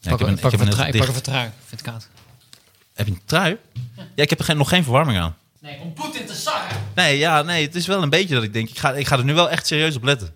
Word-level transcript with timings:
Ja, 0.00 0.12
ik 0.12 0.18
heb 0.18 0.28
een, 0.28 0.34
ik 0.34 0.40
pak 0.40 0.50
heb 0.50 0.60
een 0.60 0.70
trui. 0.70 0.92
Ik 0.92 1.04
pak 1.04 1.14
trui. 1.16 1.46
Ik 1.46 1.52
vind 1.66 1.82
koud. 1.82 2.08
Heb 2.94 3.06
je 3.06 3.12
een 3.12 3.20
trui? 3.24 3.58
Ja, 4.14 4.22
ik 4.22 4.30
heb 4.30 4.38
er 4.38 4.44
geen, 4.44 4.56
nog 4.56 4.68
geen 4.68 4.82
verwarming 4.82 5.18
aan. 5.18 5.36
Nee, 5.60 5.80
om 5.80 5.92
Poetin 5.92 6.26
te 6.26 6.34
sarren. 6.34 6.76
Nee, 6.94 7.18
ja, 7.18 7.42
nee, 7.42 7.66
het 7.66 7.74
is 7.74 7.86
wel 7.86 8.02
een 8.02 8.10
beetje 8.10 8.34
dat 8.34 8.42
ik 8.44 8.52
denk, 8.52 8.68
ik 8.68 8.78
ga, 8.78 8.92
ik 8.92 9.06
ga 9.06 9.16
er 9.18 9.24
nu 9.24 9.34
wel 9.34 9.50
echt 9.50 9.66
serieus 9.66 9.96
op 9.96 10.02
letten. 10.02 10.34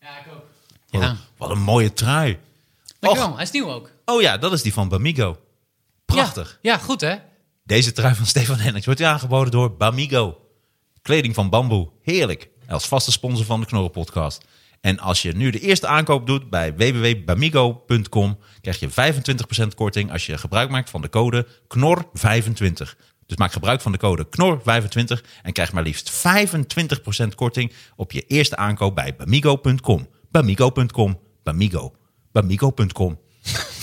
Ja, 0.00 0.08
ik 0.18 0.32
ook. 0.32 0.44
Wat, 0.90 1.02
Ja. 1.02 1.08
een, 1.08 1.16
wat 1.36 1.50
een 1.50 1.60
mooie 1.62 1.92
trui. 1.92 2.38
Dankjewel. 3.00 3.34
Hij 3.34 3.42
is 3.42 3.50
nieuw 3.50 3.70
ook. 3.72 3.90
Oh 4.04 4.20
ja, 4.20 4.38
dat 4.38 4.52
is 4.52 4.62
die 4.62 4.72
van 4.72 4.88
Bamigo. 4.88 5.38
Prachtig. 6.04 6.58
Ja, 6.62 6.72
ja 6.72 6.78
goed 6.78 7.00
hè? 7.00 7.16
Deze 7.64 7.92
trui 7.92 8.14
van 8.14 8.26
Stefan 8.34 8.58
Hendricks 8.58 8.86
wordt 8.86 9.00
u 9.00 9.04
aangeboden 9.04 9.50
door 9.52 9.76
Bamigo. 9.76 10.40
Kleding 11.02 11.34
van 11.34 11.48
bamboe. 11.50 11.88
Heerlijk. 12.02 12.48
Als 12.68 12.86
vaste 12.86 13.12
sponsor 13.12 13.44
van 13.46 13.60
de 13.60 13.66
Knorren 13.66 13.90
Podcast. 13.90 14.44
En 14.80 14.98
als 14.98 15.22
je 15.22 15.32
nu 15.32 15.50
de 15.50 15.60
eerste 15.60 15.86
aankoop 15.86 16.26
doet 16.26 16.50
bij 16.50 16.74
www.bamigo.com... 16.74 18.38
krijg 18.60 18.80
je 18.80 19.14
25% 19.64 19.74
korting 19.74 20.12
als 20.12 20.26
je 20.26 20.38
gebruik 20.38 20.70
maakt 20.70 20.90
van 20.90 21.02
de 21.02 21.08
code 21.08 21.46
KNOR25. 21.46 22.96
Dus 23.26 23.36
maak 23.36 23.52
gebruik 23.52 23.80
van 23.80 23.92
de 23.92 23.98
code 23.98 24.26
KNOR25 24.26 25.26
en 25.42 25.52
krijg 25.52 25.72
maar 25.72 25.82
liefst 25.82 26.26
25% 27.22 27.28
korting 27.34 27.72
op 27.96 28.12
je 28.12 28.26
eerste 28.26 28.56
aankoop 28.56 28.94
bij 28.94 29.16
bamigo.com. 29.16 30.08
Bamigo.com. 30.30 31.18
Bamigo. 31.42 31.94
Bamigo.com. 32.32 33.18
Bamigo, 33.42 33.76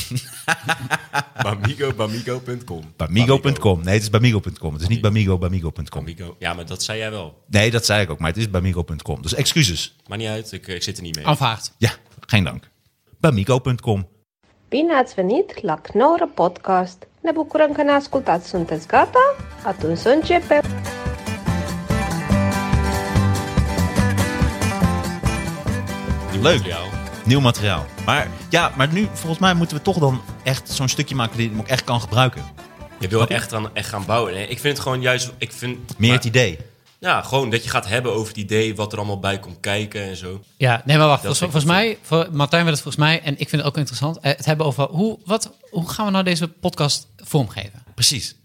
bamigo.com. 1.98 2.94
Bamigo.com. 2.98 3.84
Nee, 3.84 3.94
het 3.94 4.04
is 4.04 4.10
bamigo.com. 4.10 4.74
Het 4.74 4.82
is 4.82 4.88
niet 4.88 5.02
bamigo, 5.02 5.38
bamigo.com. 5.38 5.86
Bamigo. 6.06 6.36
Ja, 6.40 6.54
maar 6.54 6.66
dat 6.66 6.84
zei 6.84 6.98
jij 6.98 7.12
wel. 7.12 7.44
Nee, 7.48 7.72
dat 7.72 7.86
zei 7.86 8.02
ik 8.02 8.10
ook, 8.10 8.20
maar 8.20 8.30
het 8.30 8.38
is 8.38 8.50
bamigo.com. 8.50 9.22
Dus 9.22 9.34
excuses. 9.34 9.96
Maar 10.08 10.18
niet 10.18 10.28
uit, 10.28 10.52
ik, 10.52 10.68
ik 10.68 10.84
zit 10.84 10.98
er 10.98 11.04
niet 11.04 11.16
mee. 11.16 11.28
Aanvaard. 11.28 11.72
Ja, 11.78 11.92
geen 12.28 12.44
dank. 12.44 12.70
Bamigo.com. 13.20 14.08
Bine 14.70 14.96
ați 14.96 15.14
venit 15.14 15.62
la 15.62 15.76
Knorr 15.76 16.24
Podcast! 16.34 17.08
Ne 17.22 17.32
bucurăm 17.32 17.72
că 17.72 17.84
ne 17.84 17.92
ascultați. 17.92 18.48
Sunteți 18.50 18.88
gata? 18.88 19.36
Atunci 19.64 19.98
să 19.98 20.10
începem! 20.10 20.62
Leuk. 26.42 26.58
Materiaal. 26.58 26.95
Nieuw 27.26 27.40
materiaal. 27.40 27.86
Maar 28.06 28.28
ja, 28.50 28.72
maar 28.78 28.94
nu 28.94 29.08
volgens 29.14 29.40
mij 29.40 29.54
moeten 29.54 29.78
we 29.78 29.84
toch 29.84 29.98
dan 29.98 30.22
echt 30.44 30.70
zo'n 30.72 30.88
stukje 30.88 31.16
maken 31.16 31.38
die 31.38 31.52
ik 31.52 31.60
ook 31.60 31.68
echt 31.68 31.84
kan 31.84 32.02
gebruiken. 32.02 32.44
Je 33.00 33.08
wil 33.08 33.28
echt, 33.28 33.54
aan, 33.54 33.76
echt 33.76 33.90
gaan 33.90 34.06
bouwen. 34.06 34.34
Nee, 34.34 34.48
ik 34.48 34.60
vind 34.60 34.74
het 34.74 34.80
gewoon 34.80 35.02
juist... 35.02 35.32
Ik 35.38 35.52
vind, 35.52 35.78
Meer 35.98 36.08
maar- 36.08 36.18
het 36.18 36.28
idee. 36.28 36.60
Ja, 37.00 37.22
gewoon 37.22 37.50
dat 37.50 37.64
je 37.64 37.70
gaat 37.70 37.88
hebben 37.88 38.14
over 38.14 38.28
het 38.28 38.38
idee, 38.38 38.76
wat 38.76 38.92
er 38.92 38.98
allemaal 38.98 39.20
bij 39.20 39.40
komt 39.40 39.60
kijken 39.60 40.02
en 40.04 40.16
zo. 40.16 40.44
Ja, 40.58 40.82
nee, 40.86 40.98
maar 40.98 41.08
wacht. 41.08 41.24
Dat 41.24 41.38
volgens 41.38 41.64
mij, 41.64 41.98
voor 42.02 42.28
Martijn 42.32 42.64
wil 42.64 42.74
het 42.74 42.82
volgens 42.82 43.04
mij, 43.04 43.22
en 43.22 43.32
ik 43.40 43.50
vind 43.50 43.62
het 43.62 43.72
ook 43.72 43.78
interessant, 43.78 44.18
eh, 44.20 44.36
het 44.36 44.46
hebben 44.46 44.66
over 44.66 44.84
hoe, 44.84 45.20
wat, 45.26 45.52
hoe 45.70 45.90
gaan 45.90 46.06
we 46.06 46.12
nou 46.12 46.24
deze 46.24 46.48
podcast 46.48 47.08
vormgeven? 47.18 47.84
Precies. 47.96 48.36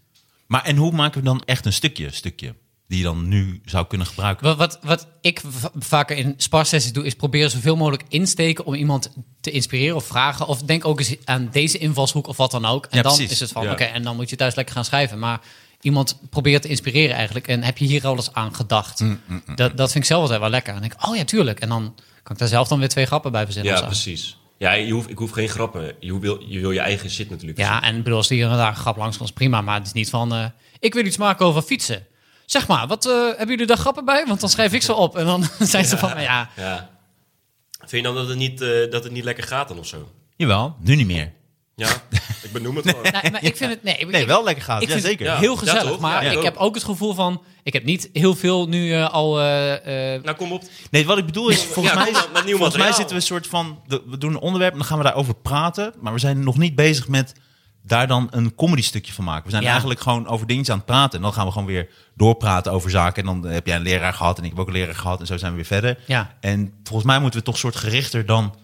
Maar 0.47 0.63
en 0.63 0.75
hoe 0.75 0.91
maken 0.91 1.19
we 1.19 1.25
dan 1.25 1.41
echt 1.45 1.65
een 1.65 1.73
stukje, 1.73 2.11
stukje 2.11 2.55
die 2.91 2.99
je 2.99 3.05
dan 3.05 3.27
nu 3.27 3.61
zou 3.65 3.87
kunnen 3.87 4.07
gebruiken? 4.07 4.45
Wat, 4.45 4.57
wat, 4.57 4.79
wat 4.83 5.07
ik 5.21 5.41
vaker 5.79 6.17
in 6.17 6.33
sparsessies 6.37 6.93
doe, 6.93 7.05
is 7.05 7.15
proberen 7.15 7.49
zoveel 7.49 7.75
mogelijk 7.75 8.03
insteken 8.09 8.65
om 8.65 8.73
iemand 8.73 9.11
te 9.41 9.51
inspireren 9.51 9.95
of 9.95 10.05
vragen. 10.05 10.47
Of 10.47 10.61
denk 10.61 10.85
ook 10.85 10.99
eens 10.99 11.15
aan 11.25 11.49
deze 11.51 11.77
invalshoek 11.77 12.27
of 12.27 12.37
wat 12.37 12.51
dan 12.51 12.65
ook. 12.65 12.85
En 12.85 12.97
Ja, 12.97 13.03
dan 13.03 13.13
precies. 13.15 13.31
is 13.31 13.39
het 13.39 13.51
van, 13.51 13.63
Ja. 13.63 13.71
oké, 13.71 13.83
en 13.83 14.03
dan 14.03 14.15
moet 14.15 14.29
je 14.29 14.35
thuis 14.35 14.55
lekker 14.55 14.75
gaan 14.75 14.85
schrijven. 14.85 15.19
Maar 15.19 15.39
iemand 15.81 16.19
probeert 16.29 16.61
te 16.61 16.67
inspireren 16.67 17.15
eigenlijk. 17.15 17.47
En 17.47 17.63
heb 17.63 17.77
je 17.77 17.85
hier 17.85 18.07
al 18.07 18.15
eens 18.15 18.33
aan 18.33 18.55
gedacht? 18.55 18.99
Mm, 18.99 19.19
dat, 19.55 19.77
dat 19.77 19.91
vind 19.91 20.03
ik 20.03 20.09
zelf 20.09 20.21
altijd 20.21 20.39
wel 20.39 20.49
lekker. 20.49 20.73
En 20.73 20.79
denk 20.81 20.93
ik, 20.93 21.07
oh 21.07 21.15
ja, 21.15 21.23
tuurlijk. 21.23 21.59
En 21.59 21.69
dan 21.69 21.95
kan 22.23 22.33
ik 22.33 22.37
daar 22.37 22.47
zelf 22.47 22.67
dan 22.67 22.79
weer 22.79 22.89
twee 22.89 23.05
grappen 23.05 23.31
bij 23.31 23.43
verzinnen. 23.45 23.71
Ja, 23.71 23.77
of 23.77 23.83
zo. 23.83 23.89
precies. 23.91 24.37
Ja, 24.57 24.71
je 24.73 24.91
hoeft, 24.93 25.09
ik 25.09 25.17
hoef 25.17 25.31
geen 25.31 25.49
grappen. 25.49 25.93
Je 25.99 26.19
wil 26.19 26.43
je, 26.47 26.59
wil 26.59 26.71
je 26.71 26.79
eigen 26.79 27.09
shit 27.09 27.29
natuurlijk. 27.29 27.59
Ja, 27.59 27.83
en 27.83 28.03
bedoel, 28.03 28.17
als 28.17 28.27
die 28.27 28.37
hier 28.37 28.49
en 28.51 28.57
daar 28.57 28.67
een 28.67 28.75
grap 28.75 28.97
langs 28.97 29.17
komt, 29.17 29.33
prima. 29.33 29.61
Maar 29.61 29.77
het 29.77 29.85
is 29.87 29.93
niet 29.93 30.09
van, 30.09 30.33
eh, 30.33 30.45
ik 30.79 30.93
wil 30.93 31.05
iets 31.05 31.17
maken 31.17 31.45
over 31.45 31.61
fietsen. 31.61 32.05
Zeg 32.51 32.67
maar, 32.67 32.87
wat 32.87 33.05
eh, 33.05 33.13
hebben 33.27 33.47
jullie 33.47 33.65
daar 33.65 33.77
grappen 33.77 34.05
bij? 34.05 34.25
Want 34.27 34.39
dan 34.39 34.49
schrijf 34.49 34.73
ik 34.73 34.81
ze 34.81 34.93
op. 34.93 35.17
En 35.17 35.25
dan 35.25 35.43
zijn 35.59 35.85
ze 35.85 35.97
van, 35.97 36.21
ja, 36.21 36.49
Ja. 36.55 36.89
Vind 37.79 37.91
je 37.91 38.01
dan 38.01 38.15
dat 38.15 38.27
het, 38.27 38.37
niet, 38.37 38.61
eh, 38.61 38.69
dat 38.91 39.03
het 39.03 39.11
niet 39.13 39.23
lekker 39.23 39.43
gaat 39.43 39.67
dan 39.67 39.79
of 39.79 39.85
zo? 39.87 40.09
Jawel, 40.35 40.75
nu 40.79 40.95
niet 40.95 41.05
meer. 41.07 41.31
Ja, 41.75 41.87
ik 42.43 42.51
benoem 42.51 42.75
het 42.75 42.89
gewoon. 42.89 43.03
Nee, 43.21 43.31
maar 43.31 43.43
ik 43.43 43.57
vind 43.57 43.71
het... 43.71 43.83
Nee, 43.83 43.97
ik- 43.97 44.07
Nee, 44.09 44.25
wel 44.25 44.43
lekker 44.43 44.63
gaat. 44.63 44.81
Ik 44.81 44.87
Ja, 44.87 44.93
vind 44.93 45.05
zeker. 45.05 45.29
het 45.31 45.39
heel 45.39 45.55
gezellig, 45.55 45.99
maar 45.99 46.23
Ja, 46.23 46.31
ik 46.31 46.37
ook. 46.37 46.43
heb 46.43 46.55
ook 46.57 46.73
het 46.75 46.83
gevoel 46.83 47.13
van... 47.13 47.43
Ik 47.63 47.73
heb 47.73 47.83
niet 47.83 48.09
heel 48.13 48.35
veel 48.35 48.67
nu 48.67 48.93
eh, 48.93 49.09
al... 49.09 49.35
Nou, 49.35 50.33
kom 50.33 50.51
op. 50.51 50.63
Nee, 50.91 51.05
wat 51.05 51.17
ik 51.17 51.25
bedoel 51.25 51.49
is, 51.49 51.63
volgens, 51.63 51.95
Ja, 51.95 52.01
mij, 52.01 52.09
is, 52.43 52.51
volgens 52.51 52.77
mij 52.77 52.87
zitten 52.91 53.07
we 53.07 53.15
een 53.15 53.21
soort 53.21 53.47
van, 53.47 53.81
de- 53.87 54.03
we 54.07 54.17
doen 54.17 54.31
een 54.33 54.39
onderwerp 54.39 54.71
en 54.71 54.77
dan 54.77 54.87
gaan 54.87 54.97
we 54.97 55.03
daarover 55.03 55.35
praten, 55.35 55.93
maar 55.99 56.13
we 56.13 56.19
zijn 56.19 56.43
nog 56.43 56.57
niet 56.57 56.75
bezig 56.75 57.07
met 57.07 57.33
daar 57.83 58.07
dan 58.07 58.27
een 58.31 58.55
comedy 58.55 58.81
stukje 58.81 59.13
van 59.13 59.23
maken. 59.23 59.43
We 59.43 59.49
zijn 59.49 59.63
Ja. 59.63 59.69
eigenlijk 59.69 59.99
gewoon 60.01 60.27
over 60.27 60.47
dingen 60.47 60.69
aan 60.69 60.77
het 60.77 60.85
praten 60.85 61.17
en 61.17 61.21
dan 61.21 61.33
gaan 61.33 61.45
we 61.45 61.51
gewoon 61.51 61.67
weer 61.67 61.89
doorpraten 62.15 62.71
over 62.71 62.89
zaken 62.89 63.27
en 63.27 63.41
dan 63.41 63.51
heb 63.51 63.67
jij 63.67 63.75
een 63.75 63.81
leraar 63.81 64.13
gehad 64.13 64.37
en 64.37 64.43
ik 64.43 64.49
heb 64.49 64.59
ook 64.59 64.67
een 64.67 64.73
leraar 64.73 64.95
gehad 64.95 65.19
en 65.19 65.25
zo 65.25 65.37
zijn 65.37 65.51
we 65.51 65.57
weer 65.57 65.65
verder. 65.65 65.97
Ja. 66.07 66.37
En 66.39 66.73
volgens 66.83 67.07
mij 67.07 67.19
moeten 67.19 67.39
we 67.39 67.45
toch 67.45 67.57
soort 67.57 67.75
gerichter 67.75 68.25
dan 68.25 68.55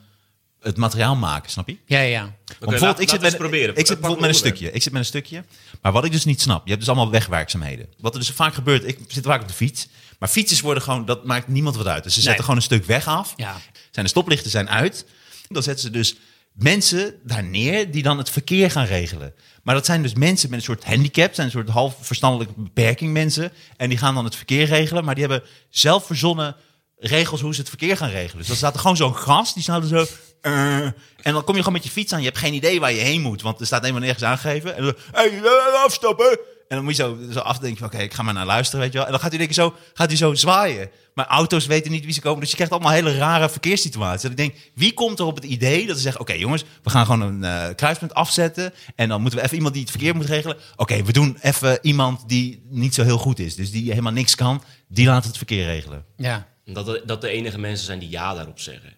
het 0.62 0.78
materiaal 0.78 1.16
maken, 1.16 1.52
snap 1.52 1.68
je? 1.68 1.78
ja, 1.86 2.00
ja, 2.00 2.22
Want 2.22 2.36
bijvoorbeeld, 2.46 2.82
laat- 2.82 3.00
ik, 3.00 3.10
zit 3.10 3.18
we 3.18 3.24
met, 3.24 3.32
eens 3.34 3.42
proberen. 3.42 3.70
ik 3.76 3.76
zit 3.88 3.88
bijvoorbeeld 3.88 4.20
met 4.20 4.30
een 4.30 4.36
stukje. 4.36 4.72
Ik 4.72 4.82
zit 4.84 4.92
met 4.92 5.02
een 5.02 5.08
stukje. 5.08 5.44
Maar 5.82 5.92
wat 5.92 6.06
ik 6.06 6.12
dus 6.12 6.26
niet 6.26 6.42
snap, 6.42 6.64
je 6.64 6.70
hebt 6.72 6.80
dus 6.86 6.90
allemaal 6.90 7.12
wegwerkzaamheden. 7.12 7.88
Wat 8.00 8.14
er 8.14 8.20
dus 8.20 8.30
vaak 8.30 8.54
gebeurt, 8.54 8.88
ik 8.88 9.00
zit 9.08 9.26
vaak 9.26 9.42
op 9.42 9.48
de 9.48 9.54
fiets. 9.54 9.88
Maar 10.20 10.30
fietsers 10.30 10.62
worden 10.62 10.84
gewoon, 10.84 11.06
dat 11.06 11.26
maakt 11.26 11.48
niemand 11.48 11.76
wat 11.76 11.88
uit. 11.88 12.04
Dus 12.04 12.14
ze 12.14 12.22
zetten 12.22 12.32
Nee. 12.32 12.42
gewoon 12.42 12.56
een 12.56 12.62
stuk 12.62 12.86
weg 12.86 13.08
af. 13.08 13.34
Ja. 13.36 13.56
Zijn 13.92 14.06
de 14.06 14.12
stoplichten 14.12 14.52
zijn 14.52 14.70
uit. 14.70 15.06
Dan 15.48 15.64
zetten 15.64 15.84
ze 15.86 15.92
dus 15.92 16.16
mensen 16.58 17.16
daar 17.24 17.44
neer 17.44 17.92
die 17.92 18.04
dan 18.04 18.18
het 18.18 18.30
verkeer 18.30 18.72
gaan 18.72 18.86
regelen. 18.86 19.34
Maar 19.64 19.76
dat 19.76 19.86
zijn 19.86 20.02
dus 20.02 20.14
mensen 20.14 20.50
met 20.50 20.60
een 20.60 20.66
soort 20.66 20.86
handicap, 20.86 21.34
zijn 21.34 21.48
een 21.48 21.54
soort 21.54 21.70
half 21.70 21.96
verstandelijke 22.02 22.54
beperking 22.58 23.14
mensen. 23.14 23.52
En 23.78 23.90
die 23.90 23.98
gaan 23.98 24.16
dan 24.16 24.26
het 24.26 24.36
verkeer 24.36 24.66
regelen, 24.66 25.06
maar 25.06 25.16
die 25.16 25.26
hebben 25.26 25.50
zelf 25.70 26.06
verzonnen 26.06 26.56
regels 26.98 27.42
hoe 27.42 27.54
ze 27.54 27.60
het 27.60 27.70
verkeer 27.70 27.98
gaan 27.98 28.10
regelen. 28.10 28.38
Dus 28.38 28.48
dan 28.48 28.56
staat 28.56 28.74
er 28.74 28.80
gewoon 28.80 28.98
zo'n 28.98 29.16
gast, 29.16 29.54
die 29.54 29.64
staat 29.64 29.86
zo... 29.86 30.06
eh, 30.42 30.82
en 31.22 31.34
dan 31.34 31.44
kom 31.44 31.54
je 31.56 31.60
gewoon 31.60 31.74
met 31.74 31.84
je 31.84 31.90
fiets 31.90 32.14
aan. 32.14 32.20
Je 32.20 32.26
hebt 32.26 32.38
geen 32.38 32.54
idee 32.54 32.80
waar 32.80 32.94
je 32.94 33.00
heen 33.00 33.22
moet, 33.22 33.42
want 33.42 33.60
er 33.60 33.66
staat 33.66 33.82
helemaal 33.82 34.02
nergens 34.02 34.24
aangegeven. 34.24 34.76
En 34.76 34.84
dan, 34.84 34.96
hey, 35.12 35.42
eh, 35.44 35.84
afstappen! 35.84 36.40
En 36.68 36.76
dan 36.76 36.84
moet 36.86 36.96
je 36.96 37.04
zo, 37.04 37.18
zo 37.32 37.40
afdenken 37.40 37.78
van, 37.78 37.88
oké, 37.88 37.98
ik 37.98 38.14
ga 38.14 38.24
maar 38.24 38.34
naar 38.34 38.46
luisteren, 38.46 38.80
weet 38.82 38.92
je 38.92 38.98
wel. 38.98 39.06
En 39.06 39.12
dan 39.12 39.22
gaat 39.22 39.30
hij 39.30 39.38
denk 39.38 39.50
ik 39.50 39.56
zo, 39.56 39.74
gaat 39.94 40.08
hij 40.08 40.18
zo 40.18 40.34
zwaaien. 40.34 40.90
Maar 41.14 41.26
auto's 41.28 41.66
weten 41.66 41.92
niet 41.92 42.06
wie 42.06 42.14
ze 42.14 42.22
komen, 42.22 42.40
dus 42.40 42.50
je 42.50 42.56
krijgt 42.56 42.74
allemaal 42.74 42.92
hele 42.92 43.18
rare 43.18 43.50
verkeerssituaties. 43.50 44.22
Dat 44.22 44.32
ik 44.32 44.38
denk, 44.38 44.56
wie 44.76 44.94
komt 44.94 45.20
er 45.20 45.26
op 45.26 45.36
het 45.36 45.44
idee 45.46 45.88
dat 45.88 45.96
ze 45.96 46.02
zeggen, 46.02 46.22
oké 46.22 46.34
jongens, 46.34 46.64
we 46.84 46.90
gaan 46.90 47.06
gewoon 47.06 47.22
een 47.22 47.44
eh, 47.44 47.76
kruispunt 47.76 48.14
afzetten. 48.14 48.74
En 48.96 49.10
dan 49.10 49.22
moeten 49.22 49.40
we 49.40 49.46
even 49.46 49.56
iemand 49.58 49.74
die 49.74 49.84
het 49.84 49.92
verkeer 49.92 50.16
moet 50.16 50.26
regelen. 50.26 50.58
Oké, 50.76 51.04
we 51.04 51.12
doen 51.14 51.38
even 51.42 51.80
iemand 51.82 52.30
die 52.30 52.62
niet 52.70 52.94
zo 52.94 53.04
heel 53.04 53.18
goed 53.18 53.40
is, 53.40 53.56
dus 53.56 53.72
die 53.72 53.90
helemaal 53.90 54.12
niks 54.14 54.36
kan. 54.36 54.64
Die 54.88 55.06
laat 55.08 55.24
het 55.26 55.38
verkeer 55.38 55.66
regelen. 55.66 56.06
ja. 56.18 56.48
Dat 56.74 56.86
de, 56.86 57.04
dat 57.06 57.22
de 57.22 57.30
enige 57.30 57.60
mensen 57.60 57.86
zijn 57.86 58.00
die 58.00 58.10
ja 58.10 58.34
daarop 58.34 58.60
zeggen. 58.60 58.94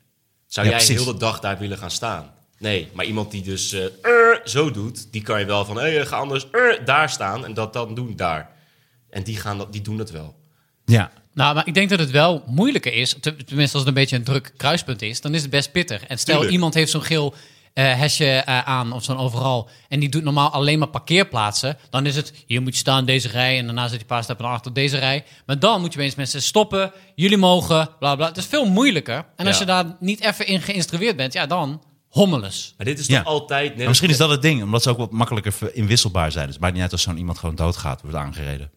Zou 0.47 0.65
Ja, 0.67 0.71
jij 0.75 0.85
precies. 0.85 1.03
heel 1.03 1.13
de 1.13 1.19
dag 1.19 1.39
daar 1.39 1.57
willen 1.57 1.77
gaan 1.77 1.91
staan? 1.91 2.31
Nee, 2.59 2.87
maar 2.93 3.05
iemand 3.05 3.31
die 3.31 3.41
dus 3.41 3.73
eh, 3.73 3.83
zo 4.43 4.71
doet, 4.71 5.11
die 5.11 5.21
kan 5.21 5.39
je 5.39 5.45
wel 5.45 5.65
van, 5.65 5.77
hé, 5.79 6.05
ga 6.05 6.17
anders 6.17 6.45
er 6.51 6.85
daar 6.85 7.09
staan 7.09 7.45
en 7.45 7.53
dat 7.53 7.73
dan 7.73 7.95
doen 7.95 8.15
daar. 8.15 8.49
En 9.09 9.23
die, 9.23 9.37
gaan 9.37 9.57
dat, 9.57 9.71
die 9.73 9.81
doen 9.81 9.97
dat 9.97 10.11
wel. 10.11 10.35
Ja, 10.85 11.11
Nou, 11.33 11.55
maar 11.55 11.67
ik 11.67 11.73
denk 11.73 11.89
dat 11.89 11.99
het 11.99 12.11
wel 12.11 12.43
moeilijker 12.47 12.93
is. 12.93 13.15
te- 13.19 13.35
Tenminste, 13.35 13.77
als 13.77 13.85
het 13.85 13.87
een 13.87 13.93
beetje 14.01 14.15
een 14.15 14.23
druk 14.23 14.53
kruispunt 14.57 15.01
is, 15.01 15.21
dan 15.21 15.33
is 15.33 15.41
het 15.41 15.49
best 15.51 15.71
pittig. 15.71 16.03
En 16.05 16.17
stel, 16.17 16.33
Tuurlijk. 16.33 16.53
iemand 16.53 16.73
heeft 16.73 16.91
zo'n 16.91 17.01
geel 17.03 17.33
eh 17.73 17.95
hesje 17.99 18.25
eh, 18.25 18.59
aan 18.61 18.91
of 18.91 19.03
zo'n 19.03 19.17
overal. 19.17 19.69
En 19.89 19.99
die 19.99 20.09
doet 20.09 20.23
normaal 20.23 20.49
alleen 20.51 20.79
maar 20.79 20.87
parkeerplaatsen. 20.87 21.77
Dan 21.89 22.05
is 22.05 22.15
het, 22.15 22.33
hier 22.45 22.61
moet 22.61 22.73
je 22.73 22.79
staan, 22.79 23.05
deze 23.05 23.27
rij. 23.27 23.57
En 23.57 23.65
daarna 23.65 23.83
zit 23.83 23.93
je 23.93 23.99
een 23.99 24.05
paar 24.05 24.23
stappen 24.23 24.45
naar 24.45 24.53
achter 24.53 24.73
deze 24.73 24.97
rij. 24.97 25.23
Maar 25.45 25.59
dan 25.59 25.81
moet 25.81 25.93
je 25.93 25.99
opeens 25.99 26.15
mensen 26.15 26.41
stoppen. 26.41 26.91
Jullie 27.15 27.37
mogen, 27.37 27.89
bla 27.99 28.15
bla. 28.15 28.27
Het 28.27 28.37
is 28.37 28.45
veel 28.45 28.65
moeilijker. 28.65 29.25
En 29.35 29.47
als 29.47 29.57
je 29.59 29.65
daar 29.65 29.95
niet 29.99 30.21
even 30.21 30.47
in 30.47 30.61
geïnstrueerd 30.61 31.15
bent, 31.15 31.33
ja, 31.33 31.45
dan 31.45 31.83
hommeles. 32.09 32.73
Maar 32.77 32.85
dit 32.85 32.99
is 32.99 33.07
Ja. 33.07 33.17
toch 33.23 33.27
altijd... 33.33 33.75
Misschien 33.75 34.09
is 34.09 34.17
dat 34.17 34.29
het 34.29 34.41
ding, 34.41 34.63
omdat 34.63 34.83
ze 34.83 34.89
ook 34.89 34.97
wat 34.97 35.11
makkelijker 35.11 35.53
inwisselbaar 35.75 36.31
zijn. 36.31 36.43
Dus 36.45 36.53
het 36.53 36.61
maakt 36.63 36.73
niet 36.73 36.83
uit 36.83 36.91
als 36.91 37.01
zo'n 37.01 37.17
iemand 37.17 37.37
gewoon 37.39 37.55
doodgaat, 37.55 38.01
wordt 38.01 38.17
aangereden. 38.17 38.71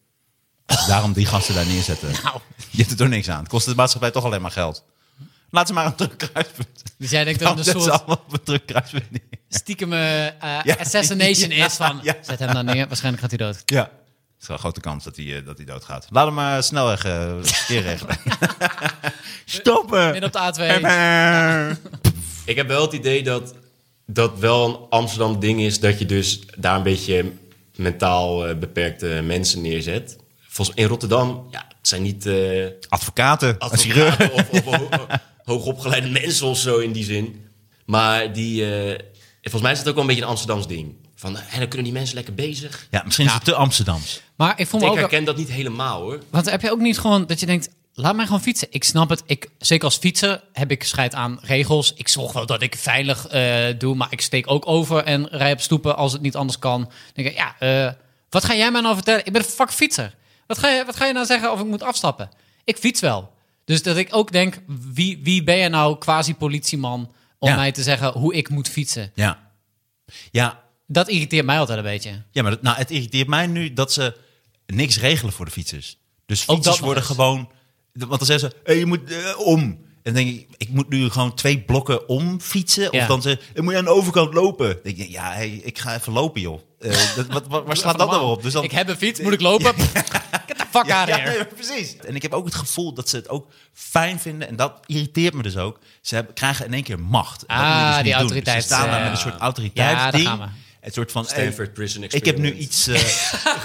Dus 0.67 0.87
daarom 0.87 1.12
die 1.12 1.26
gasten 1.26 1.55
daar 1.55 1.67
neerzetten. 1.67 2.08
Nou. 2.23 2.38
Je 2.70 2.79
hebt 2.79 2.90
er 2.90 2.96
toch 2.96 3.08
niks 3.08 3.29
aan. 3.29 3.38
Het 3.38 3.49
kost 3.49 3.67
de 3.67 3.75
maatschappij 3.75 4.11
toch 4.11 4.25
alleen 4.25 4.43
maar 4.43 4.50
geld. 4.50 4.84
Laat 5.50 5.67
ze 5.67 5.73
maar 5.73 5.87
een 5.87 5.94
druk 5.94 6.17
kruispunt. 6.19 6.82
Dus 6.99 7.11
jij 7.11 7.25
denkt 7.25 7.40
Dan 7.40 7.56
dat 7.56 7.67
het 7.67 7.75
een 7.75 7.81
soort 7.82 7.93
allemaal 7.99 8.23
op 8.26 8.32
een 8.32 8.43
druk 8.44 8.67
kruispunt 8.67 9.11
neer. 9.11 9.20
stiekem 9.49 9.93
eh, 9.93 10.26
eh, 10.26 10.32
Ja. 10.64 10.75
assassination 10.78 11.50
Ja, 11.56 11.67
is 11.67 11.75
van... 11.75 12.00
ja. 12.02 12.14
Zet 12.20 12.38
hem 12.38 12.52
dan 12.55 12.64
neer, 12.64 12.87
waarschijnlijk 12.88 13.23
gaat 13.23 13.38
hij 13.38 13.46
dood. 13.46 13.62
Ja. 13.67 13.81
Het 13.82 13.90
is 14.40 14.46
wel 14.46 14.56
een 14.56 14.62
grote 14.62 14.81
kans 14.81 15.05
dat 15.05 15.17
hij, 15.17 15.37
eh, 15.38 15.46
dat 15.46 15.56
hij 15.56 15.67
doodgaat. 15.67 16.06
Laat 16.11 16.25
hem 16.26 16.35
maar 16.35 16.62
snel 16.62 16.87
weg 16.87 17.05
eh, 17.05 17.37
het 17.37 17.52
verkeer 17.52 17.82
regelen. 17.82 18.17
Stoppen! 19.44 20.11
Midden 20.11 20.25
op 20.25 20.55
de 20.55 21.76
A2. 21.99 22.01
Ik 22.44 22.56
heb 22.56 22.68
wel 22.68 22.82
het 22.82 22.92
idee 22.92 23.22
dat 23.22 23.54
dat 24.06 24.38
wel 24.38 24.68
een 24.68 24.76
Amsterdam 24.90 25.40
ding 25.40 25.60
is... 25.60 25.80
dat 25.80 25.98
je 25.98 26.06
dus 26.06 26.40
daar 26.56 26.76
een 26.76 26.82
beetje 26.82 27.32
mentaal 27.76 28.46
eh, 28.46 28.56
beperkte 28.56 29.06
mensen 29.24 29.60
neerzet. 29.62 30.16
Volgens, 30.48 30.76
in 30.76 30.86
Rotterdam, 30.86 31.46
ja, 31.50 31.64
het 31.78 31.88
zijn 31.88 32.02
niet... 32.02 32.26
eh, 32.26 32.66
Advocaten, 32.88 33.56
chirurgen. 33.58 34.32
advocaten 34.32 34.32
of, 34.32 34.50
of 34.50 34.64
ho- 34.64 35.06
hoogopgeleide 35.44 36.08
mensen 36.08 36.46
of 36.46 36.58
zo 36.58 36.78
in 36.78 36.92
die 36.92 37.04
zin. 37.04 37.44
Maar 37.86 38.32
die, 38.32 38.74
eh, 38.76 38.98
volgens 39.42 39.62
mij 39.62 39.72
is 39.72 39.78
het 39.78 39.88
ook 39.88 39.94
wel 39.94 40.02
een 40.02 40.08
beetje 40.08 40.22
een 40.22 40.28
Amsterdams 40.28 40.66
ding. 40.66 40.94
Van, 41.14 41.36
en 41.36 41.58
dan 41.58 41.68
kunnen 41.68 41.84
die 41.84 41.92
mensen 41.92 42.14
lekker 42.14 42.34
bezig. 42.34 42.86
Ja, 42.90 43.02
misschien 43.04 43.26
is 43.26 43.32
het 43.32 43.44
te 43.44 43.54
Amsterdams. 43.54 44.20
Maar 44.36 44.60
ik 44.60 44.66
voel 44.66 44.80
me 44.80 44.86
Ik 44.86 44.92
ook... 44.92 44.98
herken 44.98 45.24
dat 45.24 45.36
niet 45.36 45.50
helemaal 45.50 46.00
hoor. 46.00 46.18
Want 46.30 46.50
heb 46.50 46.62
je 46.62 46.70
ook 46.70 46.80
niet 46.80 46.98
gewoon 46.98 47.26
dat 47.26 47.40
je 47.40 47.46
denkt, 47.46 47.68
laat 47.94 48.14
mij 48.16 48.24
gewoon 48.24 48.40
fietsen. 48.42 48.68
Ik 48.70 48.84
snap 48.84 49.08
het. 49.08 49.22
Ik, 49.26 49.48
zeker 49.58 49.84
als 49.84 49.96
fietser 49.96 50.42
heb 50.52 50.70
ik 50.70 50.84
scheid 50.84 51.14
aan 51.14 51.38
regels. 51.42 51.92
Ik 51.94 52.08
zorg 52.08 52.32
wel 52.32 52.46
dat 52.46 52.62
ik 52.62 52.76
veilig 52.76 53.26
eh, 53.26 53.64
doe, 53.78 53.94
maar 53.94 54.06
ik 54.10 54.20
steek 54.20 54.50
ook 54.50 54.66
over 54.68 55.04
en 55.04 55.28
rij 55.28 55.52
op 55.52 55.60
stoepen 55.60 55.96
als 55.96 56.12
het 56.12 56.22
niet 56.22 56.36
anders 56.36 56.58
kan. 56.58 56.80
Dan 56.80 56.90
denk 57.14 57.28
ik, 57.28 57.34
ja, 57.34 57.54
eh, 57.58 57.92
wat 58.28 58.44
ga 58.44 58.54
jij 58.54 58.70
mij 58.70 58.80
nou 58.80 58.94
vertellen? 58.94 59.26
Ik 59.26 59.32
ben 59.32 59.42
een 59.42 59.48
fuck 59.48 59.72
fietser. 59.72 60.14
Wat 60.46 60.58
ga, 60.58 60.68
je, 60.68 60.84
wat 60.84 60.96
ga 60.96 61.06
je 61.06 61.12
nou 61.12 61.26
zeggen 61.26 61.52
of 61.52 61.60
ik 61.60 61.66
moet 61.66 61.82
afstappen? 61.82 62.30
Ik 62.64 62.76
fiets 62.76 63.00
wel. 63.00 63.32
Dus 63.64 63.82
dat 63.82 63.96
ik 63.96 64.08
ook 64.14 64.32
denk, 64.32 64.60
wie, 64.92 65.20
wie 65.22 65.42
ben 65.44 65.56
je 65.56 65.68
nou 65.68 65.98
quasi 65.98 66.34
politieman 66.34 67.12
om 67.38 67.48
Ja. 67.48 67.56
mij 67.56 67.72
te 67.72 67.82
zeggen 67.82 68.12
hoe 68.12 68.34
ik 68.34 68.48
moet 68.48 68.68
fietsen? 68.68 69.10
Ja. 69.14 69.50
Ja, 70.30 70.62
Dat 70.86 71.08
irriteert 71.08 71.44
mij 71.46 71.58
altijd 71.58 71.78
een 71.78 71.84
beetje. 71.84 72.22
ja 72.30 72.42
maar 72.42 72.50
dat, 72.50 72.62
nou, 72.62 72.76
het 72.76 72.90
irriteert 72.90 73.28
mij 73.28 73.46
nu 73.46 73.72
dat 73.72 73.92
ze 73.92 74.16
niks 74.66 74.98
regelen 74.98 75.32
voor 75.32 75.44
de 75.44 75.50
fietsers. 75.50 75.98
Dus 76.26 76.42
fietsers 76.42 76.78
worden 76.78 77.02
gewoon... 77.02 77.50
Want 77.92 78.10
dan 78.18 78.26
zeggen 78.26 78.50
ze, 78.50 78.56
hey, 78.64 78.78
je 78.78 78.86
moet 78.86 79.10
eh, 79.10 79.38
om. 79.38 79.60
En 80.02 80.12
dan 80.14 80.24
denk 80.24 80.28
ik, 80.36 80.46
ik 80.56 80.68
moet 80.68 80.88
nu 80.88 81.10
gewoon 81.10 81.34
twee 81.34 81.58
blokken 81.60 82.08
om 82.08 82.40
fietsen. 82.40 82.88
Ja. 82.90 83.00
Of 83.00 83.06
dan 83.06 83.20
dan 83.54 83.64
moet 83.64 83.72
je 83.72 83.78
aan 83.78 83.84
de 83.84 83.90
overkant 83.90 84.34
lopen. 84.34 84.66
Dan 84.68 84.78
denk 84.82 84.96
ik, 84.96 85.08
ja, 85.08 85.32
hey, 85.32 85.48
ik 85.50 85.78
ga 85.78 85.94
even 85.94 86.12
lopen, 86.12 86.40
joh. 86.40 86.60
Eh, 86.80 86.90
dat, 87.16 87.26
wat, 87.26 87.46
wat- 87.46 87.66
waar 87.66 87.76
slaat 87.76 87.98
dat 87.98 88.10
nou 88.10 88.30
op? 88.30 88.42
Dus 88.42 88.52
dan, 88.52 88.64
Ik 88.64 88.70
heb 88.72 88.88
een 88.88 88.96
fiets, 88.96 89.20
moet 89.20 89.32
ik 89.32 89.40
lopen? 89.40 89.74
Get 89.74 90.58
the 90.58 90.66
fuck 90.70 90.90
out 90.90 91.08
of 91.08 91.16
ja, 91.16 91.18
here. 91.18 91.38
ja, 91.38 91.44
precies. 91.44 91.96
En 91.96 92.14
ik 92.14 92.22
heb 92.22 92.32
ook 92.32 92.44
het 92.44 92.54
gevoel 92.54 92.94
dat 92.94 93.08
ze 93.08 93.16
het 93.16 93.28
ook 93.28 93.50
fijn 93.72 94.20
vinden. 94.20 94.48
En 94.48 94.56
dat 94.56 94.80
irriteert 94.86 95.34
me 95.34 95.42
dus 95.42 95.56
ook. 95.56 95.78
Ze 96.00 96.14
hebben, 96.14 96.34
krijgen 96.34 96.66
in 96.66 96.72
één 96.72 96.82
keer 96.82 97.00
macht. 97.00 97.46
Ah, 97.46 97.58
je 97.58 97.94
dus 97.94 98.02
die 98.02 98.04
doen. 98.04 98.20
autoriteit, 98.20 98.56
Dus 98.56 98.66
ze 98.66 98.74
staan 98.74 98.86
daar 98.86 98.96
eh, 98.96 99.02
met 99.02 99.12
een 99.12 99.18
soort 99.18 99.34
ja, 99.34 99.40
autoriteitsding. 99.40 100.24
daar 100.24 100.36
gaan 100.36 100.38
we. 100.48 100.60
Het 100.80 100.94
soort 100.94 101.12
van... 101.12 101.24
Stanford 101.24 101.56
hey, 101.56 101.70
Prison 101.70 102.02
ik 102.02 102.24
heb 102.24 102.38
nu 102.38 102.52
iets... 102.54 102.86
eh, 102.86 103.00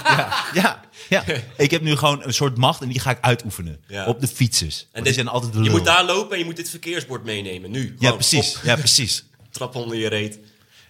ja, 0.60 0.80
ja. 1.08 1.24
Ik 1.56 1.70
heb 1.70 1.82
nu 1.82 1.96
gewoon 1.96 2.22
een 2.24 2.34
soort 2.34 2.56
macht 2.56 2.82
en 2.82 2.88
die 2.88 3.00
ga 3.00 3.10
ik 3.10 3.18
uitoefenen. 3.20 3.80
Ja. 3.86 4.06
Op 4.06 4.20
de 4.20 4.28
fietsers. 4.28 4.80
En 4.80 4.86
die 4.92 5.02
dit- 5.02 5.14
zijn 5.14 5.28
altijd 5.28 5.52
de 5.52 5.58
Je 5.58 5.64
lul. 5.64 5.72
moet 5.76 5.84
daar 5.84 6.04
lopen 6.04 6.32
en 6.32 6.38
je 6.38 6.44
moet 6.44 6.56
dit 6.56 6.70
verkeersbord 6.70 7.24
meenemen. 7.24 7.70
Nu. 7.70 7.96
Ja, 7.98 8.12
precies. 8.12 8.56
op, 8.56 8.62
Ja, 8.64 8.76
precies. 8.76 9.24
trap 9.50 9.74
onder 9.74 9.96
je 9.96 10.08
reet. 10.08 10.38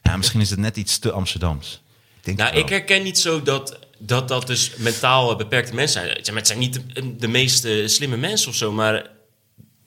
Ja, 0.03 0.17
misschien 0.17 0.41
is 0.41 0.51
het 0.51 0.59
net 0.59 0.77
iets 0.77 0.99
te 0.99 1.13
Amsterdams. 1.13 1.83
Ik 2.19 2.25
denk 2.25 2.39
Nou, 2.39 2.57
ik 2.57 2.69
herken 2.69 3.03
niet 3.03 3.19
zo 3.19 3.43
dat 3.43 3.79
dat, 3.99 4.29
dat 4.29 4.47
dus 4.47 4.77
mentaal 4.77 5.37
beperkte 5.37 5.75
mensen 5.75 6.01
zijn. 6.03 6.17
Maar, 6.27 6.35
Het 6.37 6.47
zijn 6.47 6.59
niet 6.59 6.81
de, 6.95 7.17
de 7.17 7.29
meest 7.29 7.67
slimme 7.87 8.17
mensen 8.17 8.49
of 8.49 8.55
zo, 8.55 8.73
maar 8.73 9.11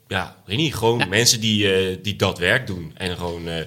ja, 0.07 0.35
weet 0.45 0.57
niet. 0.57 0.75
Gewoon 0.75 1.09
mensen 1.09 1.39
die, 1.39 1.73
eh, 1.73 1.97
die 2.03 2.15
dat 2.15 2.37
werk 2.37 2.67
doen. 2.67 2.91
En 2.95 3.17
gewoon 3.17 3.47
eh, 3.47 3.65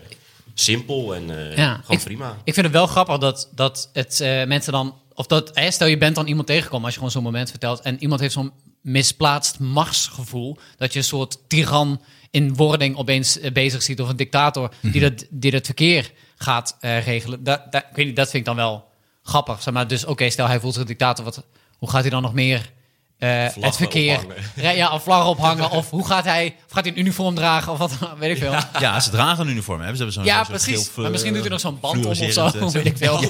simpel 0.54 1.14
en 1.14 1.50
eh, 1.50 1.56
Ja, 1.56 1.74
gewoon 1.74 1.96
ik, 1.96 2.04
prima. 2.04 2.36
Ik 2.44 2.54
vind 2.54 2.66
het 2.66 2.74
wel 2.74 2.86
grappig 2.86 3.18
dat, 3.18 3.48
dat 3.54 3.90
het 3.92 4.20
eh, 4.20 4.44
mensen 4.44 4.72
dan... 4.72 4.94
Of 5.14 5.26
dat, 5.26 5.50
hè, 5.54 5.70
stel 5.70 5.86
je 5.86 5.98
bent 5.98 6.14
dan 6.14 6.26
iemand 6.26 6.46
tegengekomen 6.46 6.84
als 6.84 6.92
je 6.92 6.98
gewoon 6.98 7.14
zo'n 7.14 7.22
moment 7.22 7.50
vertelt... 7.50 7.80
en 7.80 8.02
iemand 8.02 8.20
heeft 8.20 8.32
zo'n 8.32 8.52
misplaatst 8.80 9.58
machtsgevoel... 9.58 10.58
dat 10.76 10.92
je 10.92 10.98
een 10.98 11.04
soort 11.04 11.38
tiran 11.48 12.02
in 12.30 12.54
wording 12.54 12.96
opeens 12.96 13.38
eh, 13.38 13.52
bezig 13.52 13.82
ziet... 13.82 14.00
of 14.00 14.08
een 14.08 14.16
dictator 14.16 14.74
die, 14.80 15.00
dat, 15.00 15.26
die 15.30 15.50
dat 15.50 15.64
verkeer 15.64 16.12
gaat 16.36 16.76
eh, 16.80 17.04
regelen. 17.04 17.44
Dat, 17.44 17.72
dat, 17.72 17.84
ik 17.90 17.96
weet 17.96 18.06
niet, 18.06 18.16
dat 18.16 18.30
vind 18.30 18.38
ik 18.38 18.44
dan 18.44 18.56
wel 18.56 18.88
grappig. 19.22 19.62
Zeg 19.62 19.74
maar, 19.74 19.88
dus 19.88 20.04
oké, 20.04 20.30
stel 20.30 20.46
hij 20.46 20.60
voelt 20.60 20.72
zich 20.72 20.82
een 20.82 20.88
dictator... 20.88 21.24
Wat, 21.24 21.44
hoe 21.78 21.90
gaat 21.90 22.00
hij 22.00 22.10
dan 22.10 22.22
nog 22.22 22.34
meer... 22.34 22.72
eh, 23.18 23.46
het 23.60 23.76
verkeer, 23.76 24.16
ophangen. 24.16 24.76
ja, 24.76 24.92
of 24.92 25.02
vlaggen 25.02 25.30
ophangen, 25.30 25.70
of 25.70 25.90
hoe 25.90 26.06
gaat 26.06 26.24
hij, 26.24 26.56
of 26.66 26.72
gaat 26.72 26.84
hij 26.84 26.92
een 26.92 26.98
uniform 27.00 27.34
dragen, 27.34 27.72
of 27.72 27.78
wat, 27.78 27.92
weet 28.18 28.30
ik 28.30 28.38
veel. 28.38 28.54
Ja, 28.80 29.00
ze 29.00 29.10
dragen 29.10 29.44
een 29.46 29.52
uniform. 29.52 29.80
Hè? 29.80 29.86
Ze 29.90 29.94
hebben 29.96 30.12
zo'n 30.12 30.24
Ja, 30.24 30.44
zo'n 30.44 30.54
precies. 30.54 30.88
geel, 30.88 31.02
maar 31.02 31.10
misschien 31.10 31.32
doet 31.32 31.42
hij 31.42 31.50
nog 31.50 31.60
zo'n 31.60 31.80
band 31.80 32.04
om 32.04 32.10
of 32.10 32.16
zo, 32.32 32.46
eh, 32.46 32.68
weet 32.72 32.86
ik 32.86 32.96
veel. 32.96 33.20